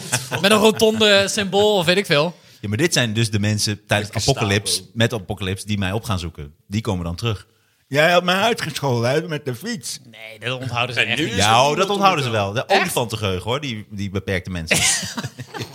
Met 0.40 0.50
een 0.50 0.58
rotonde 0.58 1.28
symbool 1.28 1.76
of 1.76 1.86
weet 1.86 1.96
ik 1.96 2.06
veel. 2.06 2.36
Ja, 2.60 2.69
maar 2.69 2.78
dit 2.78 2.92
zijn 2.92 3.12
dus 3.12 3.31
de 3.31 3.38
mensen 3.38 3.86
tijdens. 3.86 4.28
Apocalypse, 4.28 4.82
met 4.92 5.12
Apocalypse, 5.12 5.66
die 5.66 5.78
mij 5.78 5.92
op 5.92 6.04
gaan 6.04 6.19
zoeken. 6.19 6.54
Die 6.66 6.80
komen 6.80 7.04
dan 7.04 7.14
terug. 7.16 7.46
Jij 7.88 8.10
had 8.10 8.25
mij 8.25 8.34
uitgescholden 8.37 9.10
uit 9.10 9.28
met 9.28 9.44
de 9.44 9.54
fiets. 9.54 9.98
Nee, 10.04 10.38
dat 10.50 10.60
onthouden 10.60 10.94
ze 10.94 11.00
En 11.00 11.06
echt 11.08 11.19
niet. 11.20 11.34
Ja, 11.34 11.70
oh, 11.70 11.76
dat 11.76 11.90
onthouden 11.90 12.25
ze 12.25 12.30
wel. 12.30 12.52
De 12.52 12.69
olifantengeheugen 12.69 13.42
hoor, 13.50 13.60
die, 13.60 13.87
die 13.90 14.10
beperkte 14.10 14.50
mensen. 14.50 14.76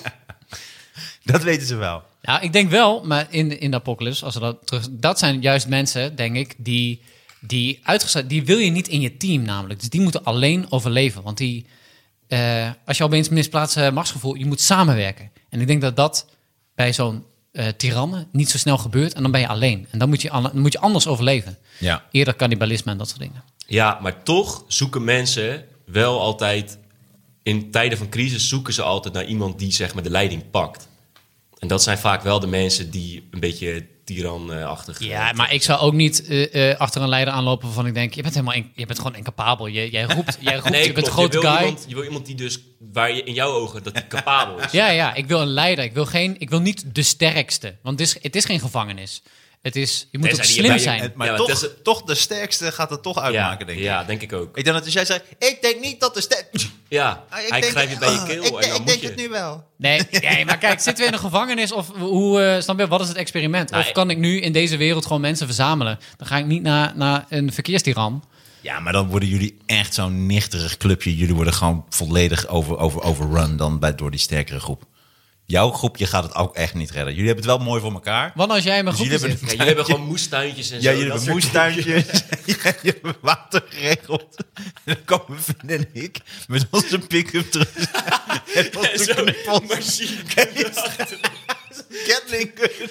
Ja. 0.03 0.13
Dat 1.23 1.43
weten 1.43 1.67
ze 1.67 1.75
wel. 1.75 2.03
Nou, 2.21 2.43
ik 2.43 2.53
denk 2.53 2.69
wel, 2.69 3.03
maar 3.05 3.27
in, 3.29 3.59
in 3.59 3.71
de 3.71 3.77
apocalypse, 3.77 4.25
als 4.25 4.33
we 4.33 4.39
dat 4.39 4.57
terug... 4.63 4.87
Dat 4.91 5.19
zijn 5.19 5.41
juist 5.41 5.67
mensen, 5.67 6.15
denk 6.15 6.35
ik, 6.35 6.55
die, 6.57 7.01
die 7.39 7.79
uitgezet... 7.83 8.29
Die 8.29 8.45
wil 8.45 8.57
je 8.57 8.71
niet 8.71 8.87
in 8.87 9.01
je 9.01 9.17
team 9.17 9.41
namelijk. 9.41 9.79
Dus 9.79 9.89
die 9.89 10.01
moeten 10.01 10.23
alleen 10.23 10.71
overleven. 10.71 11.23
Want 11.23 11.37
die... 11.37 11.65
eh, 12.27 12.69
als 12.85 12.97
je 12.97 13.03
opeens 13.03 13.29
misplaatst 13.29 13.77
eh, 13.77 13.91
machtsgevoel, 13.91 14.35
je 14.35 14.45
moet 14.45 14.61
samenwerken. 14.61 15.31
En 15.49 15.61
ik 15.61 15.67
denk 15.67 15.81
dat 15.81 15.95
dat 15.95 16.27
bij 16.75 16.93
zo'n 16.93 17.23
eh 17.51 17.67
tiranne 17.67 18.27
niet 18.31 18.49
zo 18.49 18.57
snel 18.57 18.77
gebeurt. 18.77 19.13
En 19.13 19.21
dan 19.21 19.31
ben 19.31 19.41
je 19.41 19.47
alleen. 19.47 19.87
En 19.91 19.99
dan 19.99 20.09
moet 20.09 20.21
je, 20.21 20.29
dan 20.29 20.51
moet 20.53 20.73
je 20.73 20.79
anders 20.79 21.07
overleven. 21.07 21.57
Ja. 21.79 22.03
Eerder 22.11 22.35
cannibalisme 22.35 22.91
en 22.91 22.97
dat 22.97 23.07
soort 23.07 23.19
dingen. 23.19 23.43
Ja, 23.67 23.99
maar 24.01 24.23
toch 24.23 24.63
zoeken 24.67 25.03
mensen 25.03 25.65
wel 25.85 26.19
altijd... 26.19 26.77
In 27.43 27.71
tijden 27.71 27.97
van 27.97 28.09
crisis 28.09 28.47
zoeken 28.49 28.73
ze 28.73 28.81
altijd 28.81 29.13
naar 29.13 29.25
iemand 29.25 29.59
die 29.59 29.71
zeg 29.71 29.93
maar 29.93 30.03
de 30.03 30.09
leiding 30.09 30.49
pakt. 30.51 30.87
En 31.59 31.67
dat 31.67 31.83
zijn 31.83 31.97
vaak 31.97 32.21
wel 32.21 32.39
de 32.39 32.47
mensen 32.47 32.89
die 32.91 33.27
een 33.31 33.39
beetje 33.39 33.85
tiranachtig... 34.05 34.99
Ja, 34.99 35.31
maar 35.33 35.53
ik 35.53 35.63
zou 35.63 35.79
ook 35.79 35.93
niet 35.93 36.25
eh, 36.27 36.71
eh, 36.71 36.79
achter 36.79 37.01
een 37.01 37.09
leider 37.09 37.33
aanlopen 37.33 37.65
waarvan 37.65 37.85
ik 37.87 37.93
denk, 37.93 38.13
je 38.13 38.21
bent 38.21 38.33
helemaal, 38.33 38.55
in- 38.55 38.71
je 38.75 38.85
bent 38.85 38.97
gewoon 38.99 39.15
incapabel. 39.15 39.65
Je, 39.67 39.89
jij 39.89 40.03
roept, 40.03 40.37
jij 40.41 40.55
roept, 40.55 40.69
Nee, 40.69 40.85
je 40.85 40.91
bent 40.93 41.05
een 41.07 41.11
grote 41.13 41.39
guy. 41.39 41.57
Iemand, 41.59 41.85
je 41.87 41.95
wil 41.95 42.03
iemand 42.03 42.25
die 42.25 42.35
dus, 42.35 42.59
waar 42.91 43.15
je 43.15 43.23
in 43.23 43.33
jouw 43.33 43.51
ogen, 43.51 43.83
dat 43.83 43.93
hij 43.93 44.07
capabel 44.07 44.59
is. 44.59 44.71
Ja, 44.79 44.89
ja, 44.89 45.13
ik 45.13 45.25
wil 45.27 45.41
een 45.41 45.47
leider. 45.47 45.83
Ik 45.83 45.93
wil, 45.93 46.05
geen, 46.05 46.35
ik 46.39 46.49
wil 46.49 46.59
niet 46.59 46.95
de 46.95 47.03
sterkste. 47.03 47.75
Want 47.81 47.99
het 47.99 48.07
is, 48.07 48.17
het 48.23 48.35
is 48.35 48.45
geen 48.45 48.59
gevangenis. 48.59 49.21
Het 49.61 49.75
is, 49.75 50.07
je 50.11 50.17
moet 50.17 50.27
Tenzij 50.27 50.45
ook 50.45 50.51
die 50.53 50.63
slim 50.65 50.77
zijn. 50.79 51.01
Het- 51.01 51.15
maar 51.15 51.25
Ja, 51.27 51.31
maar 51.31 51.41
toch, 51.41 51.61
het 51.61 51.61
is- 51.71 51.77
toch 51.83 52.01
de 52.03 52.15
sterkste 52.15 52.71
gaat 52.71 52.89
het 52.89 53.03
toch 53.03 53.17
uitmaken, 53.19 53.59
ja, 53.59 53.65
denk 53.65 53.77
ik. 53.79 53.83
Ja, 53.83 54.03
denk 54.03 54.21
ik 54.21 54.33
ook. 54.33 54.57
Ik 54.57 54.63
denk 54.63 54.75
dat 54.75 54.85
als 54.85 54.93
jij 54.93 55.05
zei, 55.05 55.19
ik 55.39 55.57
denk 55.61 55.79
niet 55.81 55.99
dat 55.99 56.13
de 56.13 56.21
sterkste... 56.21 56.67
Ja, 56.87 57.23
hij 57.29 57.61
grijpt 57.61 57.91
je 57.91 57.97
bij 57.97 58.11
je 58.11 58.23
keel 58.27 58.61
en 58.61 58.69
dan 58.69 58.81
moet 58.81 58.99
je... 58.99 59.29
wel. 59.29 59.63
Nee, 59.77 60.01
nee, 60.11 60.45
maar 60.45 60.57
kijk, 60.57 60.79
zitten 60.79 61.03
we 61.03 61.09
in 61.09 61.13
een 61.15 61.23
gevangenis 61.23 61.71
of 61.71 61.91
hoe, 61.97 62.41
eh, 62.41 62.61
snap 62.61 62.79
je, 62.79 62.87
wat 62.87 63.01
is 63.01 63.07
het 63.07 63.17
experiment? 63.17 63.69
Nou, 63.69 63.83
of 63.83 63.91
kan 63.91 64.09
ik 64.09 64.17
nu 64.17 64.39
in 64.41 64.51
deze 64.51 64.77
wereld 64.77 65.05
gewoon 65.05 65.21
mensen 65.21 65.45
verzamelen? 65.45 65.99
Dan 66.17 66.27
ga 66.27 66.37
ik 66.37 66.45
niet 66.45 66.61
naar, 66.61 66.91
naar 66.95 67.25
een 67.29 67.53
verkeerstiran. 67.53 68.23
Ja, 68.61 68.79
maar 68.79 68.93
dan 68.93 69.07
worden 69.07 69.29
jullie 69.29 69.57
echt 69.65 69.93
zo'n 69.93 70.25
nichterig 70.25 70.77
clubje. 70.77 71.15
Jullie 71.15 71.35
worden 71.35 71.53
gewoon 71.53 71.85
volledig 71.89 72.47
over, 72.47 72.77
over, 72.77 73.01
overrun 73.01 73.57
dan 73.57 73.79
bij, 73.79 73.95
door 73.95 74.11
die 74.11 74.19
sterkere 74.19 74.59
groep. 74.59 74.83
Jouw 75.49 75.71
groepje 75.71 76.05
gaat 76.05 76.23
het 76.23 76.35
ook 76.35 76.55
echt 76.55 76.73
niet 76.73 76.91
redden. 76.91 77.13
Jullie 77.13 77.27
hebben 77.27 77.45
het 77.45 77.55
wel 77.57 77.65
mooi 77.65 77.81
voor 77.81 77.91
elkaar. 77.91 78.31
Wat 78.35 78.49
als 78.49 78.63
jij 78.63 78.77
in 78.77 78.83
mijn 78.83 78.95
Dus 78.95 79.05
groepje 79.07 79.27
jullie 79.27 79.37
zit? 79.37 79.45
Ja, 79.49 79.55
jullie 79.55 79.67
hebben 79.67 79.85
gewoon 79.85 80.07
moestuintjes 80.07 80.71
en 80.71 80.81
Ja, 80.81 80.91
zo. 80.91 80.97
jullie 80.97 81.11
hebben 81.11 81.31
moestuintjes. 81.33 82.23
ja, 82.63 82.73
je 82.81 82.97
hebt 83.01 83.17
water 83.21 83.63
geregeld. 83.69 84.35
En 84.53 84.63
dan 84.85 85.03
komen 85.05 85.39
Vin 85.43 85.69
en 85.69 85.89
ik 85.93 86.19
met 86.47 86.67
onze 86.71 86.99
pick-up 86.99 87.51
terug. 87.51 87.73
en 88.53 88.77
onze 88.77 89.13
knuppels. 89.15 89.61
machine. 89.75 90.17
Gatling 91.89 92.51
gun. 92.55 92.89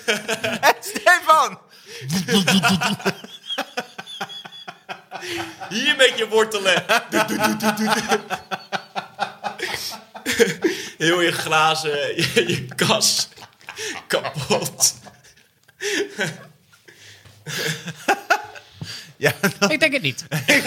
En 0.60 0.74
Stefan! 0.80 1.58
Hier 5.68 5.94
met 5.96 6.12
je 6.16 6.26
wortelen. 6.30 6.84
Heel 10.98 11.20
je 11.20 11.32
glazen, 11.32 11.90
je, 12.16 12.44
je 12.46 12.64
kas 12.74 13.28
kapot. 14.06 14.94
Ja, 19.18 19.32
dat 19.58 19.70
Ik 19.72 19.80
denk 19.80 19.92
het 19.92 20.02
niet. 20.02 20.24
ik 20.46 20.62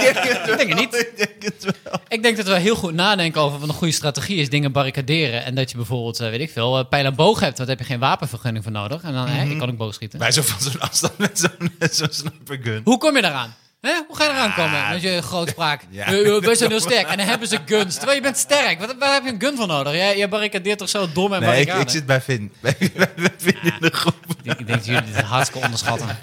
denk 0.57 0.69
het 0.69 0.75
niet. 0.75 0.95
Ik 0.95 1.17
denk 1.17 1.43
het 1.43 1.63
wel. 1.83 2.01
Ik 2.07 2.24
denk 2.24 2.38
dat 2.38 2.45
we 2.45 2.60
heel 2.60 2.75
goed 2.75 2.93
nadenken 2.93 3.41
over 3.41 3.60
wat 3.60 3.69
een 3.69 3.75
goede 3.75 3.93
strategie 3.93 4.38
is. 4.38 4.50
Dingen 4.50 4.71
barricaderen. 4.71 5.43
En 5.43 5.55
dat 5.55 5.71
je 5.71 5.77
bijvoorbeeld, 5.77 6.19
eh, 6.19 6.29
weet 6.29 6.39
ik 6.39 6.50
veel, 6.50 6.77
eh, 6.77 6.86
pijl 6.89 7.05
en 7.05 7.15
boog 7.15 7.39
hebt. 7.39 7.57
Want 7.57 7.69
daar 7.69 7.77
heb 7.77 7.79
je 7.79 7.91
geen 7.91 8.00
wapenvergunning 8.00 8.63
voor 8.63 8.74
nodig. 8.74 9.01
En 9.01 9.13
dan, 9.13 9.27
hè, 9.27 9.50
ik 9.50 9.57
kan 9.57 9.69
ook 9.69 9.77
boogschieten. 9.77 10.19
Wij 10.19 10.31
zo 10.31 10.41
van 10.41 10.62
zo'n 10.62 10.79
afstand 10.79 11.17
met 11.17 11.95
zo'n 11.95 12.07
snipergun. 12.10 12.81
Hoe 12.83 12.98
kom 12.98 13.15
je 13.15 13.21
daaraan? 13.21 13.55
Hè? 13.81 13.91
Hoe 14.07 14.15
ga 14.15 14.23
je 14.23 14.29
eraan 14.29 14.53
komen 14.53 14.89
met 14.89 15.01
je 15.01 15.21
grootspraak? 15.21 15.81
Ja. 15.89 16.11
Wij 16.39 16.55
zijn 16.55 16.69
heel 16.69 16.79
sterk. 16.79 17.07
En 17.07 17.17
dan 17.17 17.27
hebben 17.27 17.47
ze 17.47 17.59
guns. 17.65 17.93
Terwijl 17.95 18.15
je 18.15 18.21
bent 18.23 18.38
sterk. 18.38 18.79
Wat, 18.79 18.95
waar 19.00 19.13
heb 19.13 19.23
je 19.23 19.29
een 19.31 19.41
gun 19.41 19.55
voor 19.57 19.67
nodig? 19.67 19.93
Jij, 19.93 20.17
jij 20.17 20.29
barricadeert 20.29 20.77
toch 20.77 20.89
zo 20.89 21.11
door 21.13 21.29
mijn 21.29 21.41
Nee, 21.41 21.61
ik, 21.61 21.73
ik 21.73 21.89
zit 21.89 22.05
bij 22.05 22.21
Vin. 22.21 22.53
Bij, 22.59 22.75
bij, 22.95 23.11
bij 23.15 23.33
Vin 23.38 23.57
in 23.63 23.73
de 23.79 23.89
groep. 23.93 24.15
Ik 24.43 24.43
denk 24.43 24.67
dat 24.67 24.85
jullie 24.85 25.11
dit 25.11 25.21
hartstikke 25.21 25.63
onderschatten. 25.65 26.17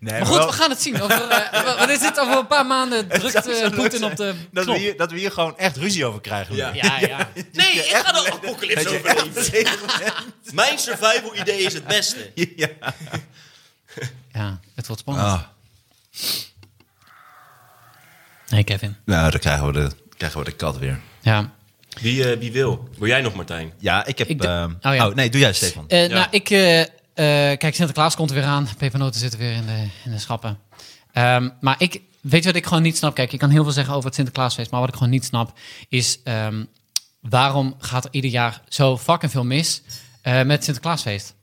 Nee, 0.00 0.18
Maar 0.18 0.26
goed, 0.26 0.36
wel- 0.36 0.46
we 0.46 0.52
gaan 0.52 0.70
het 0.70 0.82
zien. 0.82 1.02
Over, 1.02 1.28
eh, 1.28 1.64
wa- 1.64 1.78
wat 1.78 1.88
is 1.88 1.98
dit? 1.98 2.20
Over 2.20 2.36
een 2.38 2.46
paar 2.46 2.66
maanden 2.66 3.08
drukt 3.08 3.46
leuk 3.46 3.74
Poetin 3.74 4.04
op 4.04 4.16
de 4.16 4.34
dat 4.50 4.64
we, 4.64 4.78
hier, 4.78 4.96
dat 4.96 5.10
we 5.10 5.18
hier 5.18 5.30
gewoon 5.30 5.58
echt 5.58 5.76
ruzie 5.76 6.04
over 6.04 6.20
krijgen. 6.20 6.56
Ja. 6.56 6.70
Ja, 6.74 6.98
ja. 7.00 7.16
Nee, 7.52 7.72
ik 7.72 7.96
ga 8.04 8.12
de 8.12 8.30
apocalypse 8.32 8.88
overleven. 8.88 9.72
Mijn 10.52 10.78
survival 10.78 11.36
idee 11.36 11.58
is 11.62 11.72
het 11.72 11.86
beste. 11.86 12.30
Ja. 12.56 12.68
Ja, 14.36 14.60
het 14.74 14.86
wordt 14.86 15.00
spannend. 15.02 15.26
Ah. 15.26 15.40
Nee, 18.48 18.64
Kevin. 18.64 18.96
Nou, 19.04 19.30
dan 19.30 19.40
krijgen 19.40 19.66
we 19.66 19.72
de 19.72 19.90
Krijgen 20.16 20.38
we 20.38 20.44
de 20.44 20.52
kat 20.52 20.78
weer. 20.78 21.00
Ja. 21.20 21.50
Wie, 22.00 22.30
eh, 22.30 22.38
wie 22.38 22.52
wil? 22.52 22.88
Wil 22.98 23.08
jij 23.08 23.20
nog, 23.20 23.34
Martijn? 23.34 23.72
Ja, 23.78 24.06
ik 24.06 24.18
heb... 24.18 24.28
Ik 24.28 24.44
ehm, 24.44 24.70
oh, 24.82 24.94
ja. 24.94 25.08
oh, 25.08 25.14
nee, 25.14 25.30
doe 25.30 25.40
jij, 25.40 25.52
Stefan. 25.52 25.88
Eh, 25.88 26.08
Ja. 26.08 26.14
Nou, 26.14 26.26
ik... 26.30 26.50
eh, 26.50 26.80
eh, 26.80 26.88
kijk, 27.58 27.74
Sinterklaas 27.74 28.16
komt 28.16 28.30
er 28.30 28.36
weer 28.36 28.44
aan. 28.44 28.68
Pepernoten 28.78 29.20
zitten 29.20 29.38
weer 29.38 29.52
in 29.52 29.66
de, 29.66 29.86
in 30.04 30.10
de 30.10 30.18
schappen. 30.18 30.58
Ehm, 31.12 31.48
maar 31.60 31.74
ik... 31.78 32.00
Weet 32.20 32.40
je 32.42 32.46
wat 32.48 32.56
ik 32.56 32.66
gewoon 32.66 32.82
niet 32.82 32.96
snap? 32.96 33.14
Kijk, 33.14 33.32
ik 33.32 33.38
kan 33.38 33.50
heel 33.50 33.62
veel 33.62 33.72
zeggen 33.72 33.92
over 33.92 34.06
het 34.06 34.14
Sinterklaasfeest. 34.14 34.70
Maar 34.70 34.80
wat 34.80 34.88
ik 34.88 34.94
gewoon 34.94 35.10
niet 35.10 35.24
snap, 35.24 35.58
is... 35.88 36.18
ehm, 36.24 36.64
waarom 37.20 37.74
gaat 37.78 38.04
er 38.04 38.10
ieder 38.12 38.30
jaar 38.30 38.62
zo 38.68 38.98
fucking 38.98 39.30
veel 39.32 39.44
mis 39.44 39.82
eh, 40.22 40.34
met 40.34 40.50
het 40.50 40.64
Sinterklaasfeest? 40.64 41.34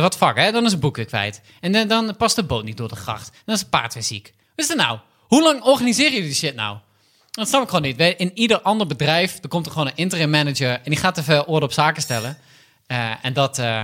Wat 0.00 0.16
fuck, 0.16 0.36
hè? 0.36 0.52
Dan 0.52 0.64
is 0.64 0.72
een 0.72 0.80
boek 0.80 1.04
kwijt. 1.06 1.40
En 1.60 1.72
dan, 1.72 1.88
dan 1.88 2.16
past 2.16 2.36
de 2.36 2.42
boot 2.42 2.64
niet 2.64 2.76
door 2.76 2.88
de 2.88 2.96
gracht. 2.96 3.30
Dan 3.44 3.54
is 3.54 3.60
het 3.60 3.70
paard 3.70 3.94
weer 3.94 4.02
ziek. 4.02 4.34
Wat 4.56 4.68
is 4.68 4.74
nou? 4.74 4.98
Hoe 5.26 5.42
lang 5.42 5.62
organiseren 5.62 6.12
jullie 6.12 6.26
die 6.26 6.36
shit 6.36 6.54
nou? 6.54 6.78
Dat 7.30 7.48
snap 7.48 7.62
ik 7.62 7.68
gewoon 7.68 7.82
niet. 7.82 8.00
In 8.16 8.30
ieder 8.34 8.60
ander 8.60 8.86
bedrijf, 8.86 9.38
er 9.42 9.48
komt 9.48 9.66
er 9.66 9.72
gewoon 9.72 9.86
een 9.86 9.96
interim 9.96 10.30
manager... 10.30 10.70
en 10.70 10.90
die 10.90 10.96
gaat 10.96 11.18
even 11.18 11.46
orde 11.46 11.66
op 11.66 11.72
zaken 11.72 12.02
stellen. 12.02 12.38
Eh, 12.86 13.10
en, 13.22 13.32
dat, 13.32 13.58
eh, 13.58 13.82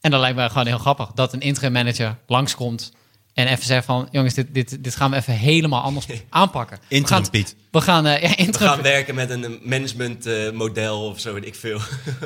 en 0.00 0.10
dat 0.10 0.20
lijkt 0.20 0.36
me 0.36 0.48
gewoon 0.48 0.66
heel 0.66 0.78
grappig. 0.78 1.10
Dat 1.14 1.32
een 1.32 1.40
interim 1.40 1.72
manager 1.72 2.18
langskomt 2.26 2.92
en 3.38 3.46
even 3.46 3.64
zegt 3.64 3.84
van... 3.84 4.08
jongens, 4.10 4.34
dit, 4.34 4.54
dit, 4.54 4.84
dit 4.84 4.96
gaan 4.96 5.10
we 5.10 5.16
even 5.16 5.32
helemaal 5.34 5.82
anders 5.82 6.06
aanpakken. 6.30 6.78
We 6.88 6.94
Interim 6.94 7.22
gaan- 7.22 7.30
Piet. 7.30 7.56
We 7.70 7.80
gaan, 7.80 8.06
eh, 8.06 8.22
ja, 8.38 8.44
We 8.46 8.58
gaan 8.58 8.82
werken 8.82 9.14
met 9.14 9.30
een 9.30 9.60
managementmodel 9.62 11.06
of 11.06 11.20
zo, 11.20 11.34
weet 11.34 11.46
ik 11.46 11.54
veel. 11.54 11.80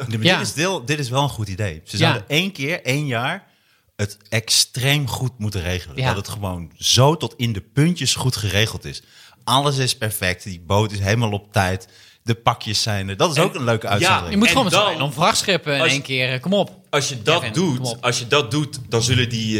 Ja. 0.09 0.17
dit, 0.39 0.41
is 0.47 0.53
deel, 0.55 0.85
dit 0.85 0.99
is 0.99 1.09
wel 1.09 1.23
een 1.23 1.29
goed 1.29 1.49
idee. 1.49 1.81
Ze 1.85 1.97
Ja. 1.99 2.03
zouden 2.03 2.29
één 2.29 2.53
keer, 2.53 2.83
één 2.85 3.07
jaar, 3.07 3.47
het 3.97 4.17
extreem 4.29 5.09
goed 5.09 5.39
moeten 5.39 5.63
regelen. 5.63 5.97
Ja. 5.97 6.07
Dat 6.07 6.17
het 6.17 6.29
gewoon 6.29 6.73
zo 6.77 7.17
tot 7.17 7.35
in 7.37 7.53
de 7.53 7.61
puntjes 7.61 8.15
goed 8.15 8.37
geregeld 8.37 8.85
is. 8.85 9.03
Alles 9.45 9.77
is 9.79 9.97
perfect. 9.97 10.45
Die 10.45 10.61
boot 10.67 10.93
is 10.93 10.99
helemaal 10.99 11.31
op 11.33 11.53
tijd. 11.53 11.89
De 12.25 12.35
pakjes 12.35 12.83
zijn 12.83 13.09
er. 13.09 13.17
Dat 13.17 13.37
is 13.37 13.43
ook 13.43 13.55
een 13.55 13.65
leuke 13.65 13.87
Je 13.87 13.93
uitzending. 13.93 14.35
moet 14.35 14.43
En 14.45 14.49
gewoon 14.49 14.65
met 14.65 14.73
dan- 14.73 15.03
om 15.03 15.13
vrachtschippen 15.13 15.75
in 15.75 15.81
Als 15.81 15.89
je- 15.89 15.95
één 15.95 16.03
keer. 16.05 16.41
Kom 16.41 16.53
op. 16.55 16.81
Als 16.91 17.09
je 17.09 17.23
dat 17.23 17.39
Kevin, 17.41 17.53
doet, 17.53 17.97
als 18.01 18.19
je 18.19 18.27
dat 18.27 18.51
doet, 18.51 18.79
dan 18.89 19.03
zullen 19.03 19.29
die 19.29 19.59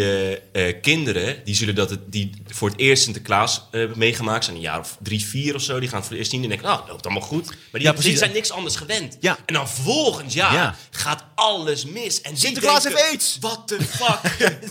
eh, 0.53 0.69
eh, 0.69 0.77
kinderen, 0.83 1.37
die 1.45 1.55
zullen 1.55 1.75
dat 1.75 1.91
het, 1.91 2.01
die 2.07 2.31
voor 2.47 2.69
het 2.69 2.79
eerst 2.79 3.03
Sinterklaas 3.03 3.63
eh, 3.71 3.85
meegemaakt, 3.95 4.45
zijn 4.45 4.57
een 4.57 4.63
jaar 4.63 4.79
of 4.79 4.97
drie, 5.03 5.25
vier 5.25 5.55
of 5.55 5.63
zo, 5.63 5.81
die 5.81 5.89
gaan 5.89 5.99
het 5.99 6.07
voor 6.07 6.17
het 6.17 6.19
eerst 6.19 6.31
zien 6.31 6.43
en 6.43 6.49
denken, 6.49 6.67
nou, 6.67 6.79
dat 6.81 6.89
loopt 6.89 7.05
allemaal 7.07 7.23
goed. 7.29 7.47
Maar 7.47 7.57
die, 7.73 7.83
Ja, 7.83 7.93
precies. 7.93 8.11
die 8.11 8.19
zijn 8.19 8.33
niks 8.33 8.51
anders 8.51 8.77
gewend. 8.77 9.17
Ja. 9.21 9.39
En 9.47 9.55
dan 9.55 9.69
volgend 9.69 10.33
jaar 10.33 10.53
Ja. 10.55 10.75
gaat 10.91 11.25
alles 11.35 11.85
mis. 11.85 12.21
En 12.21 12.37
Sinterklaas 12.37 12.83
denken, 12.83 13.01
heeft 13.01 13.13
aids. 13.13 13.37
What 13.41 13.69
the 13.69 13.79
fuck? 13.83 14.55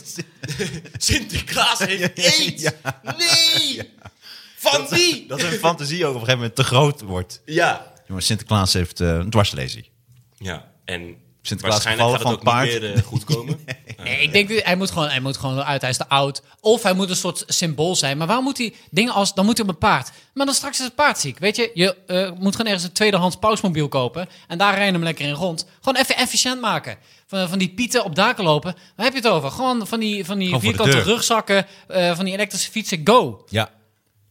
Sinterklaas 0.97 1.79
heeft 1.79 2.19
aids. 2.19 2.63
Nee! 3.17 3.89
Van 4.61 4.87
wie? 4.89 5.25
Dat 5.27 5.41
hun 5.41 5.51
fantasie 5.59 6.05
ook 6.05 6.09
op 6.09 6.13
een 6.13 6.19
gegeven 6.19 6.39
moment 6.39 6.55
te 6.55 6.63
groot 6.63 7.01
wordt. 7.01 7.41
Ja. 7.45 7.93
Jongens, 8.07 8.25
Sinterklaas 8.25 8.73
heeft 8.73 8.99
eh, 9.01 9.07
een 9.07 9.29
dwarslesie. 9.29 9.89
Ja, 10.37 10.71
en 10.85 11.15
Sinterklaas 11.41 11.83
waarschijnlijk 11.83 12.09
gaat 12.09 12.17
gevallen 12.17 12.39
het 12.39 12.47
ook 12.47 12.53
van 12.53 12.63
niet 12.63 12.79
paard. 12.81 12.81
meer 12.81 12.93
eh, 12.93 13.03
goed 13.03 13.23
komen. 13.23 13.59
Nee, 14.03 14.21
ik 14.21 14.31
denk, 14.31 14.49
dat 14.49 14.63
hij 14.63 14.75
moet 14.75 14.91
gewoon, 14.91 15.09
hij 15.09 15.19
moet 15.19 15.37
gewoon 15.37 15.63
uit, 15.63 15.81
hij 15.81 15.89
is 15.89 15.97
te 15.97 16.07
oud. 16.09 16.41
Of 16.59 16.83
hij 16.83 16.93
moet 16.93 17.09
een 17.09 17.15
soort 17.15 17.43
symbool 17.47 17.95
zijn. 17.95 18.17
Maar 18.17 18.27
waarom 18.27 18.45
moet 18.45 18.57
hij 18.57 18.73
dingen 18.89 19.13
als, 19.13 19.33
dan 19.33 19.45
moet 19.45 19.57
hij 19.57 19.65
op 19.67 19.71
een 19.73 19.77
paard. 19.79 20.11
Maar 20.33 20.45
dan 20.45 20.55
straks 20.55 20.79
is 20.79 20.85
het 20.85 20.95
paard 20.95 21.19
ziek, 21.19 21.39
weet 21.39 21.55
je. 21.55 21.71
Je 21.73 21.95
eh, 22.07 22.31
moet 22.39 22.51
gewoon 22.55 22.65
ergens 22.71 22.83
een 22.83 22.91
tweedehands 22.91 23.35
pausmobiel 23.35 23.87
kopen. 23.87 24.27
En 24.47 24.57
daar 24.57 24.73
rijden 24.75 24.93
hem 24.93 25.03
lekker 25.03 25.25
in 25.25 25.33
rond. 25.33 25.65
Gewoon 25.81 26.01
even 26.01 26.15
efficiënt 26.15 26.61
maken. 26.61 26.97
Van, 27.27 27.49
van 27.49 27.57
die 27.59 27.69
pieten 27.69 28.03
op 28.03 28.15
daken 28.15 28.43
lopen. 28.43 28.75
Waar 28.95 29.05
heb 29.05 29.13
je 29.15 29.21
het 29.21 29.29
over? 29.31 29.51
Gewoon 29.51 29.87
van 29.87 29.99
die, 29.99 30.25
van 30.25 30.37
die 30.37 30.45
Gewoon 30.47 30.61
vierkante 30.61 31.01
rugzakken. 31.01 31.65
eh, 31.87 32.15
van 32.15 32.25
die 32.25 32.33
elektrische 32.33 32.71
fietsen, 32.71 33.01
go. 33.03 33.45
Ja. 33.49 33.69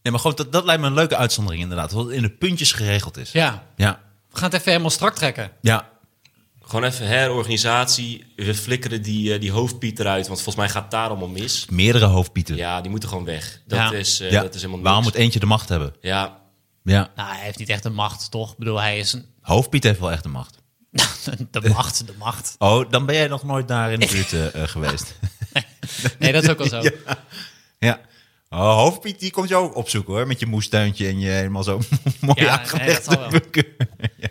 Nee, 0.03 0.13
maar 0.13 0.21
gewoon, 0.21 0.37
dat, 0.37 0.53
dat 0.53 0.65
lijkt 0.65 0.81
me 0.81 0.87
een 0.87 0.95
leuke 0.95 1.17
uitzondering 1.17 1.63
inderdaad. 1.63 1.91
Dat 1.91 2.05
het 2.05 2.15
in 2.15 2.23
de 2.23 2.31
puntjes 2.31 2.73
geregeld 2.73 3.17
is. 3.17 3.33
Ja, 3.33 3.67
Ja. 3.77 4.01
we 4.31 4.37
gaan 4.37 4.45
het 4.49 4.55
even 4.55 4.69
helemaal 4.71 4.91
strak 4.91 5.15
trekken. 5.15 5.51
Ja. 5.61 5.89
Gewoon 6.63 6.85
even 6.85 7.07
herorganisatie. 7.07 8.33
We 8.37 8.55
flikkeren 8.55 9.03
die, 9.03 9.35
eh, 9.35 9.41
die 9.41 9.51
hoofdpiet 9.51 9.99
eruit. 9.99 10.27
Want 10.27 10.43
volgens 10.43 10.57
mij 10.65 10.69
gaat 10.69 10.83
het 10.83 10.91
daar 10.91 11.09
allemaal 11.09 11.29
mis. 11.29 11.67
Meerdere 11.71 12.05
hoofdpieten. 12.05 12.57
Ja, 12.57 12.81
die 12.81 12.91
moeten 12.91 13.09
gewoon 13.09 13.25
weg. 13.25 13.61
Dat, 13.67 13.79
Ja. 13.79 13.93
is, 13.93 14.21
eh, 14.21 14.31
Ja. 14.31 14.43
dat 14.43 14.55
is 14.55 14.63
helemaal 14.63 14.83
Waarom 14.83 15.03
moet 15.03 15.15
eentje 15.15 15.41
de 15.41 15.47
macht 15.47 15.69
hebben? 15.69 15.95
Ja, 16.01 16.39
Ja. 16.85 17.11
Nou, 17.17 17.29
hij 17.35 17.45
heeft 17.45 17.59
niet 17.59 17.69
echt 17.69 17.83
de 17.83 17.91
macht, 17.91 18.31
toch? 18.31 18.53
Ik 18.53 18.59
bedoel, 18.59 18.81
hij 18.81 18.99
is 18.99 19.13
een... 19.13 19.25
Hoofdpiet 19.41 19.85
heeft 19.85 20.01
wel 20.01 20.11
echt 20.13 20.23
de 20.23 20.29
macht. 20.29 20.59
de 21.51 21.69
macht, 21.69 22.07
de 22.07 22.13
macht. 22.19 22.55
Oh, 22.59 22.91
dan 22.91 23.07
ben 23.07 23.15
jij 23.15 23.29
nog 23.29 23.43
nooit 23.45 23.69
daar 23.69 23.93
in 23.93 24.01
de 24.01 24.07
buurt 24.07 24.33
eh, 24.33 24.63
eh, 24.63 24.69
geweest. 24.69 25.15
Nee, 26.19 26.33
dat 26.33 26.43
is 26.43 26.49
ook 26.49 26.59
wel 26.59 26.69
zo. 26.69 26.83
Ja. 27.79 28.01
Oh, 28.53 28.75
hoofdpiet, 28.75 29.21
die 29.21 29.31
komt 29.31 29.49
je 29.49 29.57
ook 29.57 29.77
opzoeken 29.77 30.15
hoor. 30.15 30.27
Met 30.27 30.41
je 30.41 30.47
moestuintje 30.47 31.07
en 31.07 31.19
je 31.21 31.29
helemaal 31.29 31.63
zo 31.63 31.81
mooi 32.21 32.43
Ja, 32.43 32.59
aangelegd. 32.59 33.09
nee, 33.09 33.41
dat. 33.53 33.65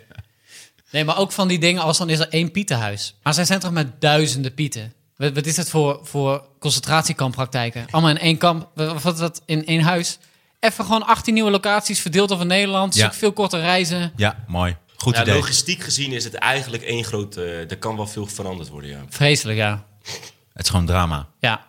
Nee, 0.90 1.04
maar 1.04 1.18
ook 1.18 1.32
van 1.32 1.48
die 1.48 1.58
dingen 1.58 1.82
als 1.82 1.98
dan 1.98 2.08
is 2.10 2.18
er 2.18 2.28
één 2.28 2.50
pietenhuis. 2.50 3.14
Maar 3.22 3.34
zij 3.34 3.44
zijn 3.44 3.60
toch 3.60 3.70
met 3.70 4.00
duizenden 4.00 4.54
pieten? 4.54 4.92
Wat, 5.16 5.32
wat 5.32 5.46
is 5.46 5.56
het 5.56 5.70
voor, 5.70 5.98
voor 6.02 6.44
concentratiekampraktijken? 6.58 7.86
Allemaal 7.90 8.10
in 8.10 8.18
één 8.18 8.36
kamp, 8.38 8.68
wat, 8.74 9.02
wat, 9.02 9.18
wat 9.18 9.42
in 9.46 9.66
één 9.66 9.80
huis. 9.80 10.18
Even 10.60 10.84
gewoon 10.84 11.06
18 11.06 11.34
nieuwe 11.34 11.50
locaties 11.50 12.00
verdeeld 12.00 12.32
over 12.32 12.46
Nederland. 12.46 12.94
Ja. 12.94 13.12
Veel 13.12 13.32
korter 13.32 13.60
reizen. 13.60 14.12
Ja, 14.16 14.44
mooi. 14.46 14.76
Goed 14.96 15.14
ja 15.16 15.22
idee. 15.22 15.34
logistiek 15.34 15.82
gezien 15.82 16.12
is 16.12 16.24
het 16.24 16.34
eigenlijk 16.34 16.82
één 16.82 17.04
groot... 17.04 17.36
eh 17.36 17.70
er 17.70 17.78
kan 17.78 17.96
wel 17.96 18.06
veel 18.06 18.26
veranderd 18.26 18.68
worden, 18.68 18.90
ja. 18.90 19.04
Vreselijk, 19.08 19.58
ja. 19.58 19.84
Het 20.52 20.64
is 20.64 20.70
gewoon 20.70 20.86
drama. 20.86 21.28
Ja, 21.38 21.66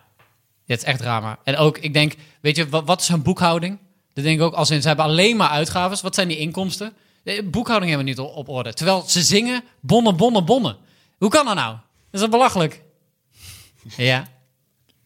het 0.66 0.78
is 0.78 0.84
echt 0.84 0.98
drama. 0.98 1.38
En 1.44 1.56
ook, 1.56 1.78
ik 1.78 1.92
denk, 1.92 2.14
weet 2.40 2.56
je, 2.56 2.68
wat, 2.68 2.84
wat 2.84 3.00
is 3.00 3.08
hun 3.08 3.22
boekhouding? 3.22 3.78
Dat 4.12 4.24
denk 4.24 4.38
ik 4.38 4.44
ook, 4.44 4.54
als 4.54 4.70
in, 4.70 4.80
ze 4.82 4.88
hebben 4.88 5.04
alleen 5.04 5.36
maar 5.36 5.48
uitgaves. 5.48 6.00
Wat 6.00 6.14
zijn 6.14 6.28
die 6.28 6.38
inkomsten? 6.38 6.92
De 7.22 7.48
boekhouding 7.50 7.90
hebben 7.90 8.14
we 8.14 8.20
niet 8.20 8.30
op, 8.30 8.36
op 8.36 8.48
orde. 8.48 8.74
Terwijl 8.74 9.02
ze 9.06 9.22
zingen 9.22 9.64
bonnen, 9.80 10.16
bonnen, 10.16 10.44
bonnen. 10.44 10.76
Hoe 11.18 11.30
kan 11.30 11.44
dat 11.44 11.54
nou? 11.54 11.72
Dat 11.74 11.84
is 12.10 12.20
dat 12.20 12.30
belachelijk? 12.30 12.82
Ja. 13.96 14.28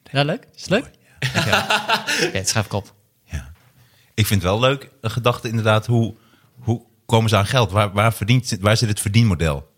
Is 0.04 0.12
dat 0.12 0.24
leuk? 0.24 0.46
Is 0.54 0.60
het 0.60 0.70
leuk? 0.70 0.90
Oké, 1.36 2.38
het 2.38 2.48
schrijf 2.48 2.66
ik 2.66 2.72
op. 2.72 2.94
Ja. 3.24 3.52
Ik 4.14 4.26
vind 4.26 4.42
het 4.42 4.50
wel 4.50 4.60
leuk, 4.60 4.90
een 5.00 5.10
gedachte 5.10 5.48
inderdaad, 5.48 5.86
hoe, 5.86 6.14
hoe 6.58 6.82
komen 7.06 7.28
ze 7.28 7.36
aan 7.36 7.46
geld? 7.46 7.70
Waar, 7.70 7.92
waar, 7.92 8.14
verdient, 8.14 8.56
waar 8.60 8.76
zit 8.76 8.88
het 8.88 9.00
verdienmodel? 9.00 9.68